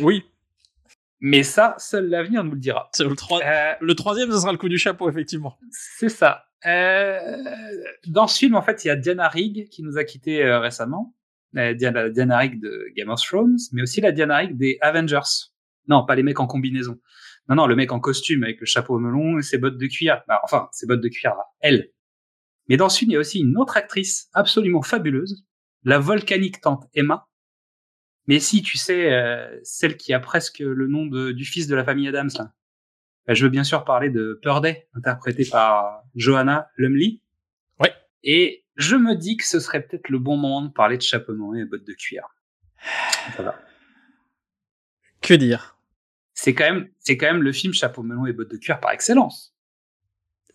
oui, 0.00 0.24
Mais 1.20 1.42
ça, 1.42 1.74
seul 1.78 2.08
l'avenir 2.08 2.44
nous 2.44 2.52
le 2.52 2.58
dira. 2.58 2.88
c'est 2.92 3.04
le, 3.04 3.14
troi- 3.16 3.40
Euh, 3.44 3.72
le 3.80 3.94
troisième, 3.94 4.30
ce 4.30 4.38
sera 4.38 4.52
le 4.52 4.58
coup 4.58 4.68
du 4.68 4.78
chapeau, 4.78 5.08
effectivement. 5.08 5.58
c'est 5.70 6.08
ça. 6.10 6.44
Euh, 6.66 7.36
dans 8.06 8.26
ce 8.26 8.38
film, 8.38 8.54
en 8.54 8.62
fait, 8.62 8.84
il 8.84 8.88
y 8.88 8.90
a 8.90 8.96
Diana 8.96 9.28
Rigg 9.28 9.68
qui 9.68 9.82
nous 9.82 9.96
a 9.98 10.04
quittés 10.04 10.42
euh, 10.44 10.58
récemment. 10.60 11.14
Euh, 11.56 11.72
Diana, 11.74 12.08
Diana 12.10 12.38
Rigg 12.38 12.60
de 12.60 12.86
Game 12.96 13.08
of 13.08 13.20
Thrones, 13.22 13.56
mais 13.72 13.82
aussi 13.82 14.00
la 14.00 14.12
Diana 14.12 14.36
Rigg 14.38 14.56
des 14.56 14.78
Avengers. 14.82 15.20
Non, 15.88 16.04
pas 16.04 16.14
les 16.16 16.22
mecs 16.22 16.40
en 16.40 16.46
combinaison. 16.46 16.98
Non, 17.48 17.54
non, 17.54 17.66
le 17.66 17.76
mec 17.76 17.92
en 17.92 18.00
costume 18.00 18.42
avec 18.42 18.58
le 18.60 18.66
chapeau 18.66 18.98
melon 18.98 19.38
et 19.38 19.42
ses 19.42 19.56
bottes 19.58 19.78
de 19.78 19.86
cuir. 19.86 20.22
Bah, 20.28 20.40
enfin, 20.44 20.68
ses 20.72 20.86
bottes 20.86 21.00
de 21.00 21.08
cuir, 21.08 21.30
là, 21.30 21.44
elle. 21.60 21.90
Mais 22.68 22.76
dans 22.76 22.88
ce 22.88 22.98
film, 22.98 23.12
il 23.12 23.14
y 23.14 23.16
a 23.16 23.20
aussi 23.20 23.38
une 23.40 23.56
autre 23.56 23.76
actrice 23.76 24.28
absolument 24.34 24.82
fabuleuse, 24.82 25.44
la 25.84 25.98
volcanique 26.00 26.60
tante 26.60 26.84
Emma. 26.94 27.26
Mais 28.26 28.40
si, 28.40 28.62
tu 28.62 28.76
sais, 28.76 29.12
euh, 29.12 29.58
celle 29.62 29.96
qui 29.96 30.12
a 30.12 30.20
presque 30.20 30.58
le 30.58 30.86
nom 30.88 31.06
de, 31.06 31.30
du 31.32 31.44
fils 31.44 31.66
de 31.68 31.74
la 31.76 31.84
famille 31.84 32.08
Adams, 32.08 32.30
là. 32.38 32.52
Bah, 33.26 33.34
je 33.34 33.44
veux 33.44 33.50
bien 33.50 33.64
sûr 33.64 33.84
parler 33.84 34.08
de 34.10 34.38
Purday, 34.42 34.88
interprété 34.94 35.44
par 35.50 36.02
Johanna 36.14 36.68
Lumley. 36.76 37.20
Ouais. 37.80 37.92
Et 38.22 38.64
je 38.76 38.96
me 38.96 39.14
dis 39.14 39.36
que 39.36 39.44
ce 39.44 39.58
serait 39.60 39.82
peut-être 39.82 40.08
le 40.08 40.18
bon 40.18 40.36
moment 40.36 40.62
de 40.62 40.70
parler 40.72 40.96
de 40.96 41.02
chapeau 41.02 41.32
melon 41.32 41.54
et 41.54 41.64
bottes 41.64 41.86
de 41.86 41.92
cuir. 41.94 42.22
Voilà. 43.36 43.58
Que 45.20 45.34
dire? 45.34 45.76
C'est 46.34 46.54
quand 46.54 46.64
même, 46.72 46.88
c'est 46.98 47.16
quand 47.16 47.26
même 47.26 47.42
le 47.42 47.52
film 47.52 47.72
Chapeau 47.72 48.02
melon 48.02 48.26
et 48.26 48.32
bottes 48.32 48.50
de 48.50 48.58
cuir 48.58 48.78
par 48.78 48.92
excellence. 48.92 49.54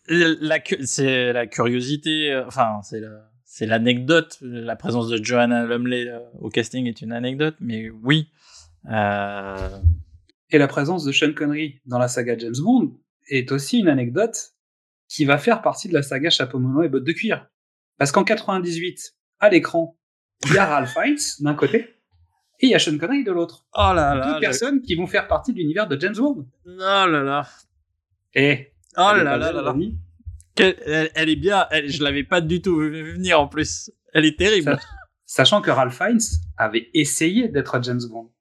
La- 0.07 0.35
la 0.39 0.59
c'est 0.85 1.33
la 1.33 1.47
curiosité, 1.47 2.31
euh, 2.31 2.45
enfin, 2.47 2.81
c'est 2.83 2.99
la- 2.99 3.30
c'est 3.53 3.65
l'anecdote. 3.65 4.37
La 4.39 4.77
présence 4.77 5.09
de 5.09 5.21
Joanna 5.21 5.65
Lumley 5.65 6.07
euh, 6.07 6.19
au 6.39 6.47
casting 6.47 6.87
est 6.87 7.01
une 7.01 7.11
anecdote, 7.11 7.55
mais 7.59 7.89
oui. 7.89 8.29
Euh, 8.89 9.77
Et 10.51 10.57
la 10.57 10.69
présence 10.69 11.03
de 11.03 11.11
Sean 11.11 11.33
Connery 11.33 11.81
dans 11.85 11.99
la 11.99 12.07
saga 12.07 12.37
James 12.37 12.55
Bond 12.63 12.97
est 13.27 13.51
aussi 13.51 13.79
une 13.79 13.89
anecdote 13.89 14.53
qui 15.09 15.25
va 15.25 15.37
faire 15.37 15.61
partie 15.61 15.89
de 15.89 15.93
la 15.93 16.01
saga 16.01 16.29
Chapeau 16.29 16.59
melon 16.59 16.81
et 16.83 16.87
bottes 16.87 17.03
de 17.03 17.11
cuir. 17.11 17.45
Parce 17.97 18.13
qu'en 18.13 18.23
98, 18.23 19.15
à 19.41 19.49
l'écran, 19.49 19.97
il 20.45 20.53
y 20.53 20.57
a 20.57 20.65
Ralph 20.65 20.93
Fiennes 20.93 21.17
d'un 21.41 21.53
côté 21.53 21.97
et 22.61 22.67
il 22.67 22.69
y 22.69 22.75
a 22.75 22.79
Sean 22.79 22.97
Connery 22.97 23.25
de 23.25 23.33
l'autre. 23.33 23.65
Oh 23.73 23.91
là 23.93 24.15
là. 24.15 24.33
Deux 24.33 24.39
personnes 24.39 24.81
qui 24.81 24.95
vont 24.95 25.07
faire 25.07 25.27
partie 25.27 25.51
de 25.51 25.57
l'univers 25.57 25.89
de 25.89 25.99
James 25.99 26.15
Bond. 26.15 26.47
Oh 26.65 26.69
là 26.77 27.21
là. 27.21 27.45
Et 28.33 28.71
Oh 28.97 29.09
elle 29.13 29.21
est 29.21 29.23
là 29.25 29.35
là 29.35 29.51
là 29.51 29.61
là. 29.61 29.75
Elle, 30.57 31.09
elle 31.15 31.29
est 31.29 31.35
bien. 31.35 31.67
Elle, 31.71 31.89
je 31.89 32.03
l'avais 32.03 32.23
pas 32.23 32.41
du 32.41 32.61
tout 32.61 32.77
vu 32.77 33.13
venir 33.13 33.39
en 33.39 33.47
plus. 33.47 33.91
Elle 34.13 34.25
est 34.25 34.37
terrible. 34.37 34.77
Sachant 35.25 35.61
que 35.61 35.71
Ralph 35.71 35.95
Fiennes 35.95 36.19
avait 36.57 36.89
essayé 36.93 37.47
d'être 37.47 37.81
James 37.83 38.01
Bond. 38.09 38.31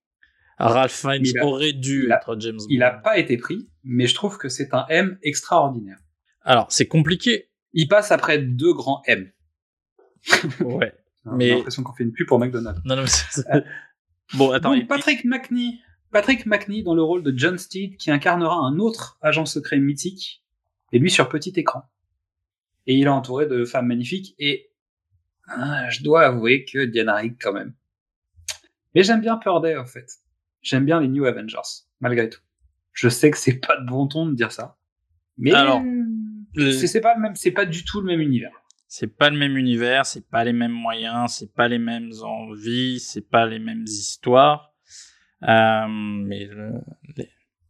Ralph 0.58 0.92
Fiennes 0.92 1.24
a- 1.40 1.44
aurait 1.46 1.72
dû 1.72 2.04
il 2.06 2.12
a- 2.12 2.16
être 2.16 2.36
James 2.40 2.56
Bond. 2.56 2.66
Il 2.68 2.80
n'a 2.80 2.90
pas 2.90 3.16
été 3.18 3.36
pris, 3.36 3.70
mais 3.84 4.06
je 4.06 4.14
trouve 4.14 4.36
que 4.38 4.48
c'est 4.48 4.74
un 4.74 4.84
M 4.88 5.18
extraordinaire. 5.22 5.98
Alors, 6.42 6.70
c'est 6.70 6.86
compliqué. 6.86 7.48
Il 7.72 7.86
passe 7.88 8.10
après 8.10 8.38
deux 8.38 8.72
grands 8.74 9.02
M. 9.06 9.30
Ouais. 10.60 10.92
J'ai 11.24 11.30
Mais- 11.36 11.48
l'impression 11.50 11.82
qu'on 11.82 11.92
fait 11.94 12.04
une 12.04 12.12
pub 12.12 12.26
pour 12.26 12.38
McDonald's. 12.38 12.80
Non, 12.84 12.96
non, 12.96 13.02
mais 13.02 13.08
c'est- 13.08 13.44
Bon, 14.34 14.50
attends. 14.52 14.70
Donc, 14.72 14.80
il- 14.80 14.86
Patrick 14.86 15.24
McNee. 15.24 15.78
Patrick 16.12 16.44
McNee 16.46 16.82
dans 16.82 16.94
le 16.94 17.02
rôle 17.02 17.22
de 17.22 17.32
John 17.36 17.56
Steed 17.56 17.96
qui 17.96 18.10
incarnera 18.10 18.56
un 18.56 18.78
autre 18.78 19.16
agent 19.22 19.46
secret 19.46 19.78
mythique, 19.78 20.42
et 20.92 20.98
lui 20.98 21.10
sur 21.10 21.28
petit 21.28 21.52
écran. 21.56 21.82
Et 22.86 22.94
il 22.94 23.04
est 23.04 23.08
entouré 23.08 23.46
de 23.46 23.64
femmes 23.64 23.86
magnifiques, 23.86 24.34
et 24.38 24.70
ah, 25.48 25.88
je 25.90 26.02
dois 26.02 26.22
avouer 26.26 26.64
que 26.64 26.84
Diana 26.84 27.16
Rigg 27.16 27.36
quand 27.40 27.52
même. 27.52 27.74
Mais 28.94 29.02
j'aime 29.02 29.20
bien 29.20 29.36
Pearl 29.36 29.62
Day 29.62 29.76
en 29.76 29.86
fait. 29.86 30.06
J'aime 30.62 30.84
bien 30.84 31.00
les 31.00 31.08
New 31.08 31.24
Avengers, 31.26 31.58
malgré 32.00 32.28
tout. 32.28 32.40
Je 32.92 33.08
sais 33.08 33.30
que 33.30 33.38
c'est 33.38 33.60
pas 33.60 33.76
de 33.80 33.86
bon 33.86 34.06
ton 34.06 34.26
de 34.26 34.34
dire 34.34 34.52
ça. 34.52 34.76
Mais 35.38 35.52
Alors, 35.52 35.80
le- 36.54 36.72
c'est 36.72 37.00
pas 37.00 37.14
le 37.14 37.20
même, 37.20 37.34
c'est 37.36 37.52
pas 37.52 37.64
du 37.66 37.84
tout 37.84 38.00
le 38.00 38.06
même 38.06 38.20
univers. 38.20 38.52
c'est 38.88 39.06
pas 39.16 39.30
le 39.30 39.38
même 39.38 39.56
univers, 39.56 40.04
c'est 40.06 40.26
pas 40.28 40.42
les 40.44 40.52
mêmes 40.52 40.72
moyens, 40.72 41.32
c'est 41.38 41.54
pas 41.54 41.68
les 41.68 41.78
mêmes 41.78 42.10
envies, 42.22 42.98
c'est 43.00 43.28
pas 43.28 43.46
les 43.46 43.58
mêmes 43.60 43.84
histoires. 43.84 44.74
Euh, 45.44 45.86
mais 45.88 46.46
le- 46.46 46.80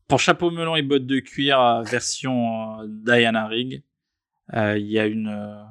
pour 0.08 0.18
chapeau 0.18 0.50
melon 0.50 0.74
et 0.76 0.82
bottes 0.82 1.06
de 1.06 1.20
cuir 1.20 1.60
euh, 1.60 1.82
version 1.82 2.80
euh, 2.80 2.86
Diana 2.88 3.46
Rigg, 3.46 3.82
il 4.52 4.86
y 4.86 4.98
a 4.98 5.06
une 5.06 5.28
euh, 5.28 5.62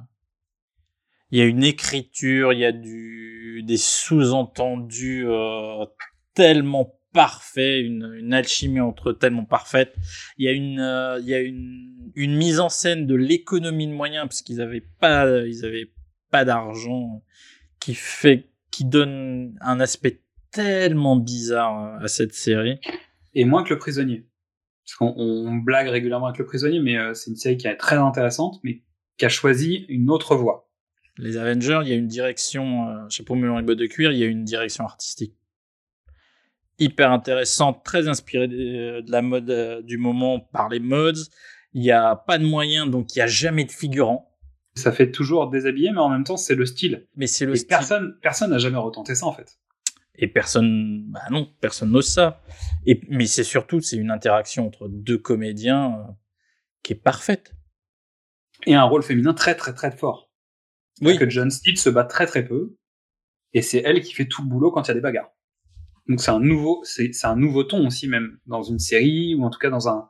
il 1.32 1.39
y 1.39 1.41
a 1.41 1.45
une 1.45 1.63
écriture, 1.63 2.53
il 2.53 2.59
y 2.59 2.65
a 2.65 2.71
du 2.71 3.63
des 3.63 3.77
sous-entendus 3.77 5.25
euh, 5.27 5.86
tellement 6.34 6.95
parfaits, 7.13 7.84
une, 7.84 8.13
une 8.17 8.34
alchimie 8.34 8.80
entre 8.80 9.11
tellement 9.11 9.45
parfaite. 9.45 9.95
Il 10.38 10.45
y 10.45 10.47
a 10.47 10.51
une 10.51 10.80
euh, 10.80 11.19
il 11.19 11.27
y 11.27 11.34
a 11.34 11.39
une 11.39 12.11
une 12.15 12.36
mise 12.36 12.59
en 12.59 12.69
scène 12.69 13.05
de 13.05 13.15
l'économie 13.15 13.88
de 13.88 13.93
moyens 13.93 14.25
parce 14.25 14.41
qu'ils 14.41 14.61
avaient 14.61 14.86
pas 14.99 15.45
ils 15.45 15.65
avaient 15.65 15.91
pas 16.32 16.45
d'argent 16.45 17.23
qui 17.80 17.93
fait 17.93 18.49
qui 18.71 18.86
donne 18.86 19.57
un 19.61 19.80
aspect 19.80 20.21
tellement 20.51 21.15
bizarre 21.15 21.84
euh, 21.84 22.05
à 22.05 22.07
cette 22.07 22.34
série. 22.34 22.80
Et 23.34 23.45
moins 23.45 23.63
que 23.63 23.73
le 23.73 23.80
prisonnier. 23.80 24.25
Parce 24.89 25.13
qu'on 25.13 25.21
on 25.21 25.55
blague 25.55 25.87
régulièrement 25.87 26.27
avec 26.27 26.39
le 26.39 26.45
prisonnier, 26.45 26.79
mais 26.79 26.97
euh, 26.97 27.13
c'est 27.13 27.29
une 27.29 27.37
série 27.37 27.57
qui 27.57 27.67
est 27.67 27.75
très 27.75 27.97
intéressante, 27.97 28.59
mais 28.63 28.81
qui 29.17 29.25
a 29.25 29.29
choisi 29.29 29.85
une 29.87 30.09
autre 30.09 30.35
voie. 30.35 30.67
Les 31.17 31.37
Avengers, 31.37 31.81
il 31.83 31.89
y 31.89 31.91
a 31.91 31.95
une 31.95 32.07
direction, 32.07 32.89
euh, 32.89 33.09
chapeau 33.09 33.35
melon 33.35 33.59
et 33.59 33.61
bottes 33.61 33.77
de 33.77 33.85
cuir, 33.85 34.11
il 34.11 34.17
y 34.17 34.23
a 34.23 34.27
une 34.27 34.43
direction 34.43 34.85
artistique 34.85 35.35
hyper 36.79 37.11
intéressante, 37.11 37.83
très 37.83 38.07
inspirée 38.07 38.47
de, 38.47 39.01
de 39.01 39.11
la 39.11 39.21
mode 39.21 39.49
euh, 39.49 39.81
du 39.81 39.97
moment 39.97 40.39
par 40.39 40.69
les 40.69 40.79
mods. 40.79 41.11
Il 41.73 41.83
y 41.83 41.91
a 41.91 42.15
pas 42.15 42.37
de 42.37 42.45
moyens, 42.45 42.89
donc 42.89 43.15
il 43.15 43.19
y 43.19 43.21
a 43.21 43.27
jamais 43.27 43.65
de 43.65 43.71
figurants. 43.71 44.31
Ça 44.75 44.91
fait 44.91 45.11
toujours 45.11 45.49
déshabillé, 45.49 45.91
mais 45.91 45.99
en 45.99 46.09
même 46.09 46.23
temps, 46.23 46.37
c'est 46.37 46.55
le 46.55 46.65
style. 46.65 47.05
Mais 47.15 47.27
c'est 47.27 47.45
le 47.45 47.53
Et 47.53 47.57
style. 47.57 47.67
personne 47.67 48.17
personne 48.21 48.51
n'a 48.51 48.57
jamais 48.59 48.77
retenté 48.77 49.13
ça, 49.13 49.25
en 49.25 49.33
fait. 49.33 49.59
Et 50.22 50.28
personne, 50.28 51.05
bah 51.07 51.22
non, 51.32 51.49
personne 51.61 51.91
n'ose 51.91 52.09
ça. 52.11 52.41
Et, 52.86 53.01
mais 53.09 53.26
c'est 53.26 53.45
surtout, 53.45 53.80
c'est 53.80 53.95
une 53.95 54.11
interaction 54.11 54.67
entre 54.67 54.89
deux 54.89 55.17
comédiens 55.17 55.95
euh, 55.97 56.11
qui 56.84 56.91
est 56.93 56.97
parfaite. 56.97 57.53
Et 58.65 58.76
un 58.76 58.84
rôle 58.84 59.01
féminin 59.01 59.34
très, 59.34 59.55
très, 59.55 59.74
très 59.74 59.91
fort. 59.91 60.30
Oui. 61.01 61.17
Que 61.17 61.30
John 61.30 61.49
Steed 61.49 61.78
se 61.78 61.89
bat 61.89 62.03
très, 62.03 62.26
très 62.26 62.43
peu. 62.45 62.76
Et 63.53 63.61
c'est 63.61 63.82
elle 63.86 64.01
qui 64.01 64.13
fait 64.13 64.28
tout 64.28 64.41
le 64.43 64.49
boulot 64.49 64.72
quand 64.72 64.84
il 64.84 64.88
y 64.89 64.91
a 64.91 64.95
des 64.95 64.99
bagarres. 65.01 65.32
Donc 66.09 66.20
c'est 66.22 66.32
un 66.32 66.39
nouveau, 66.41 66.82
c'est 66.84 67.11
un 67.24 67.36
nouveau 67.38 67.63
ton 67.63 67.88
aussi, 67.88 68.07
même 68.09 68.38
dans 68.45 68.63
une 68.63 68.80
série, 68.80 69.36
ou 69.36 69.45
en 69.45 69.49
tout 69.49 69.59
cas 69.59 69.70
dans 69.70 69.88
un, 69.88 70.09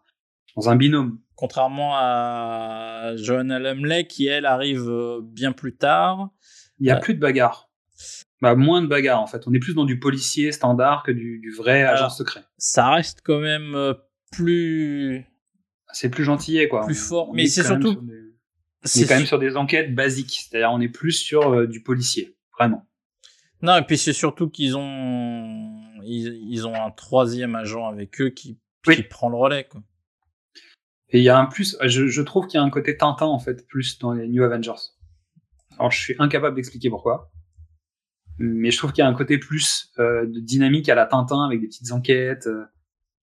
dans 0.56 0.70
un 0.70 0.76
binôme. 0.76 1.20
Contrairement 1.36 1.92
à 1.96 3.14
Joanna 3.18 3.60
Lumley 3.60 4.08
qui, 4.08 4.26
elle, 4.26 4.46
arrive 4.48 4.90
euh, 4.90 5.20
bien 5.24 5.52
plus 5.52 5.76
tard. 5.76 6.32
Il 6.80 6.88
y 6.88 6.92
a 6.92 6.96
Ouais. 6.96 7.02
plus 7.02 7.14
de 7.14 7.20
bagarres. 7.20 7.70
Bah, 8.42 8.56
moins 8.56 8.82
de 8.82 8.88
bagarres, 8.88 9.22
en 9.22 9.28
fait. 9.28 9.48
On 9.48 9.54
est 9.54 9.60
plus 9.60 9.74
dans 9.74 9.86
du 9.86 10.00
policier 10.00 10.52
standard 10.52 11.04
que 11.04 11.12
du, 11.12 11.40
du 11.40 11.52
vrai 11.52 11.84
agent 11.84 12.10
secret. 12.10 12.44
Ça 12.58 12.90
reste 12.92 13.20
quand 13.24 13.40
même 13.40 13.76
euh, 13.76 13.94
plus, 14.32 15.26
C'est 15.92 16.10
plus 16.10 16.24
gentillet, 16.24 16.70
quoi. 16.70 16.86
plus 16.86 17.02
On- 17.04 17.08
fort. 17.10 17.30
on 17.30 17.34
Mais 17.34 17.44
est 17.44 17.48
c'est 17.48 17.64
surtout, 17.64 17.96
des- 17.96 18.14
c'est 18.84 19.02
est 19.02 19.08
quand 19.08 19.16
même 19.16 19.24
su- 19.24 19.28
sur 19.28 19.40
des 19.40 19.58
enquêtes 19.58 19.94
basiques. 19.94 20.48
C'est-à-dire, 20.50 20.72
on 20.72 20.80
est 20.80 20.88
plus 20.90 21.12
sur 21.12 21.52
euh, 21.54 21.68
du 21.68 21.82
policier. 21.84 22.36
Vraiment. 22.58 22.86
non, 23.62 23.76
et 23.78 23.82
puis 23.84 23.98
c'est 23.98 24.14
surtout 24.14 24.50
qu'ils 24.50 24.76
ont, 24.78 25.82
ils, 26.04 26.28
ils 26.50 26.68
ont 26.68 26.76
un 26.76 26.92
troisième 26.92 27.56
agent 27.56 27.88
avec 27.88 28.20
eux 28.22 28.30
qui, 28.30 28.58
Oui. 28.88 28.96
qui 28.98 29.04
prend 29.04 29.30
le 29.30 29.36
relais, 29.38 29.66
quoi. 29.66 29.82
Et 31.12 31.18
il 31.20 31.24
y 31.24 31.30
a 31.30 31.38
un 31.40 31.46
plus, 31.46 31.76
je, 31.84 32.08
je 32.08 32.22
trouve 32.22 32.48
qu'il 32.48 32.58
y 32.60 32.62
a 32.62 32.64
un 32.64 32.70
côté 32.70 32.96
Tintin, 32.96 33.26
en 33.26 33.40
fait, 33.40 33.66
plus 33.68 33.98
dans 34.00 34.14
les 34.14 34.28
New 34.28 34.44
Avengers. 34.44 34.80
Alors, 35.78 35.92
je 35.92 36.00
suis 36.00 36.16
incapable 36.20 36.56
d'expliquer 36.56 36.90
pourquoi. 36.90 37.32
Mais 38.40 38.72
je 38.72 38.78
trouve 38.78 38.94
qu'il 38.94 39.04
y 39.04 39.06
a 39.06 39.10
un 39.10 39.14
côté 39.14 39.38
plus 39.38 39.92
euh, 40.00 40.26
de 40.26 40.40
dynamique 40.40 40.88
à 40.90 40.96
la 40.96 41.06
Tintin 41.06 41.46
avec 41.46 41.60
des 41.60 41.68
petites 41.68 41.92
enquêtes, 41.92 42.48
euh, 42.48 42.64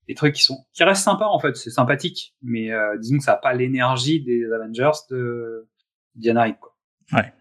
des 0.08 0.14
trucs 0.14 0.34
qui 0.34 0.42
sont, 0.42 0.58
qui 0.72 0.84
restent 0.84 1.04
sympas, 1.04 1.26
en 1.26 1.38
fait. 1.38 1.56
C'est 1.56 1.70
sympathique. 1.70 2.34
Mais 2.42 2.70
euh, 2.72 2.96
disons 2.98 3.18
que 3.18 3.24
ça 3.24 3.32
n'a 3.32 3.38
pas 3.38 3.54
l'énergie 3.54 4.22
des 4.22 4.44
Avengers 4.52 4.98
de 5.10 5.68
Diana 6.14 6.50
quoi. 6.52 6.76
Ouais. 7.12 7.32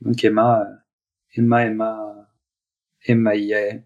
Et 0.00 0.04
donc, 0.04 0.22
Emma, 0.24 0.62
euh, 0.62 0.74
Emma, 1.34 1.66
Emma, 1.66 2.28
Emma, 3.06 3.36
yeah. 3.36 3.78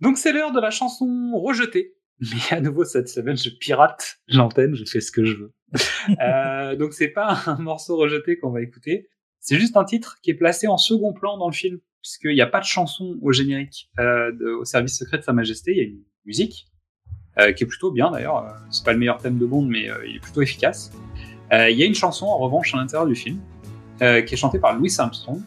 Donc, 0.00 0.18
c'est 0.18 0.32
l'heure 0.32 0.52
de 0.52 0.60
la 0.60 0.70
chanson 0.70 1.32
rejetée. 1.34 1.94
Mais 2.20 2.56
à 2.56 2.60
nouveau, 2.60 2.84
cette 2.84 3.08
semaine, 3.08 3.36
je 3.36 3.50
pirate 3.50 4.18
l'antenne, 4.28 4.74
je 4.74 4.84
fais 4.84 5.00
ce 5.00 5.12
que 5.12 5.24
je 5.24 5.36
veux. 5.36 5.52
euh, 6.20 6.76
donc, 6.76 6.92
c'est 6.92 7.08
pas 7.08 7.42
un 7.46 7.58
morceau 7.58 7.96
rejeté 7.96 8.38
qu'on 8.38 8.50
va 8.50 8.60
écouter. 8.60 9.08
C'est 9.40 9.58
juste 9.58 9.76
un 9.76 9.84
titre 9.84 10.18
qui 10.22 10.30
est 10.30 10.34
placé 10.34 10.66
en 10.66 10.78
second 10.78 11.12
plan 11.12 11.38
dans 11.38 11.46
le 11.46 11.54
film, 11.54 11.78
puisqu'il 12.08 12.34
n'y 12.34 12.40
a 12.40 12.46
pas 12.46 12.60
de 12.60 12.64
chanson 12.64 13.18
au 13.20 13.32
générique 13.32 13.90
euh, 13.98 14.32
au 14.58 14.64
service 14.64 14.96
secret 14.96 15.18
de 15.18 15.22
Sa 15.22 15.34
Majesté. 15.34 15.72
Il 15.72 15.76
y 15.76 15.80
a 15.80 15.84
une 15.84 16.00
musique 16.24 16.66
euh, 17.38 17.52
qui 17.52 17.64
est 17.64 17.66
plutôt 17.66 17.90
bien 17.90 18.10
d'ailleurs. 18.10 18.38
Euh, 18.38 18.50
C'est 18.70 18.82
pas 18.82 18.94
le 18.94 18.98
meilleur 18.98 19.18
thème 19.18 19.36
de 19.36 19.44
Bond, 19.44 19.66
mais 19.66 19.88
il 20.06 20.16
est 20.16 20.20
plutôt 20.20 20.40
efficace. 20.40 20.90
Il 21.52 21.76
y 21.76 21.82
a 21.82 21.86
une 21.86 21.94
chanson 21.94 22.26
en 22.26 22.38
revanche 22.38 22.74
à 22.74 22.78
l'intérieur 22.78 23.06
du 23.06 23.14
film 23.14 23.40
qui 23.98 24.34
est 24.34 24.36
chantée 24.36 24.58
par 24.58 24.74
Louis 24.74 24.94
Armstrong. 24.98 25.40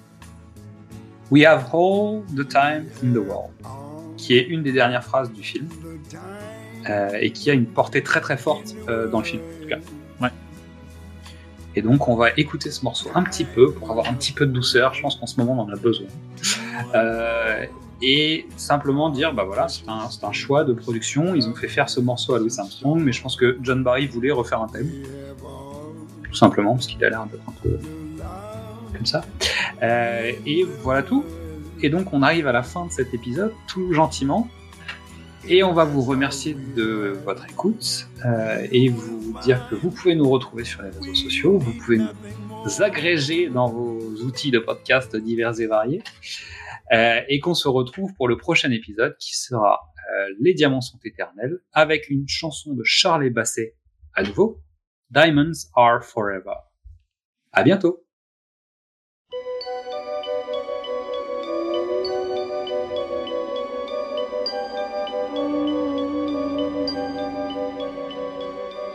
We 1.30 1.46
have 1.46 1.70
all 1.74 2.24
the 2.36 2.48
time 2.48 2.86
in 3.04 3.14
the 3.14 3.24
world, 3.24 3.52
qui 4.18 4.36
est 4.36 4.44
une 4.44 4.64
des 4.64 4.72
dernières 4.72 5.04
phrases 5.04 5.32
du 5.32 5.44
film 5.44 5.68
et 7.20 7.32
qui 7.32 7.52
a 7.52 7.54
une 7.54 7.68
portée 7.68 8.02
très 8.02 8.20
très 8.20 8.38
forte 8.38 8.76
dans 9.12 9.20
le 9.20 9.26
film. 9.26 9.42
En 9.42 9.62
tout 9.62 9.70
cas. 9.70 9.78
Et 11.76 11.82
donc 11.82 12.08
on 12.08 12.16
va 12.16 12.30
écouter 12.38 12.70
ce 12.72 12.84
morceau 12.84 13.10
un 13.16 13.24
petit 13.24 13.46
peu 13.46 13.72
pour 13.72 13.92
avoir 13.92 14.08
un 14.08 14.14
petit 14.14 14.32
peu 14.32 14.46
de 14.46 14.52
douceur. 14.52 14.94
Je 14.94 15.02
pense 15.02 15.16
qu'en 15.16 15.26
ce 15.26 15.40
moment 15.40 15.54
on 15.54 15.70
en 15.70 15.74
a 15.74 15.78
besoin. 15.78 16.08
Euh, 16.96 17.66
et 18.02 18.48
simplement 18.58 19.10
dire, 19.10 19.34
bah 19.34 19.44
voilà, 19.44 19.68
c'est 19.68 19.88
un, 19.88 20.10
un 20.24 20.32
choix 20.32 20.64
de 20.64 20.74
production. 20.74 21.36
Ils 21.36 21.48
ont 21.48 21.54
fait 21.54 21.68
faire 21.68 21.90
ce 21.90 22.00
morceau 22.00 22.34
à 22.34 22.40
Louis 22.40 22.54
Armstrong, 22.58 23.00
mais 23.00 23.12
je 23.12 23.22
pense 23.22 23.36
que 23.36 23.58
John 23.62 23.84
Barry 23.84 24.08
voulait 24.08 24.32
refaire 24.32 24.62
un 24.62 24.68
thème, 24.68 24.90
tout 26.24 26.34
simplement 26.34 26.74
parce 26.74 26.88
qu'il 26.88 27.04
a 27.06 27.10
l'air 27.10 27.26
d'être 27.26 27.44
un 27.48 27.54
peu 27.62 27.80
comme 28.94 29.06
ça. 29.06 29.24
Euh, 29.84 30.32
et 30.46 30.66
voilà 30.82 31.04
tout. 31.04 31.24
Et 31.82 31.90
donc 31.90 32.14
on 32.14 32.22
arrive 32.22 32.48
à 32.48 32.52
la 32.52 32.64
fin 32.64 32.86
de 32.86 32.92
cet 32.92 33.14
épisode, 33.14 33.54
tout 33.68 33.94
gentiment. 33.94 34.48
Et 35.48 35.64
on 35.64 35.74
va 35.74 35.86
vous 35.86 36.02
remercier 36.02 36.54
de 36.54 37.14
votre 37.26 37.50
écoute 37.50 38.08
euh, 38.26 38.68
et 38.72 38.90
vous 38.90 39.38
dire 39.42 39.68
que 39.70 39.76
vous 39.76 39.90
pouvez 39.90 40.16
nous 40.16 40.30
retrouver 40.30 40.64
sur 40.64 40.84
les 40.84 40.90
réseaux 40.90 41.16
sociaux, 41.16 41.58
vous 41.58 41.74
pouvez 41.74 41.98
nous 41.98 42.82
agréger 42.82 43.50
dans 43.50 43.68
vos 43.68 44.00
outils 44.24 44.52
de 44.52 44.60
podcast 44.60 45.16
divers 45.16 45.60
et 45.60 45.66
variés, 45.66 46.04
euh, 46.94 47.22
et 47.28 47.40
qu'on 47.40 47.56
se 47.56 47.68
retrouve 47.68 48.14
pour 48.16 48.28
le 48.28 48.38
prochain 48.38 48.70
épisode 48.72 49.16
qui 49.20 49.36
sera 49.36 49.80
euh, 50.14 50.28
Les 50.40 50.54
diamants 50.54 50.82
sont 50.82 51.00
éternels 51.04 51.60
avec 51.74 52.10
une 52.10 52.28
chanson 52.28 52.74
de 52.74 52.84
Charles 52.84 53.30
Basset 53.32 53.76
à 54.14 54.24
nouveau, 54.24 54.62
Diamonds 55.10 55.70
are 55.76 56.04
forever. 56.04 56.56
À 57.52 57.64
bientôt. 57.64 58.06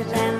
African 0.00 0.39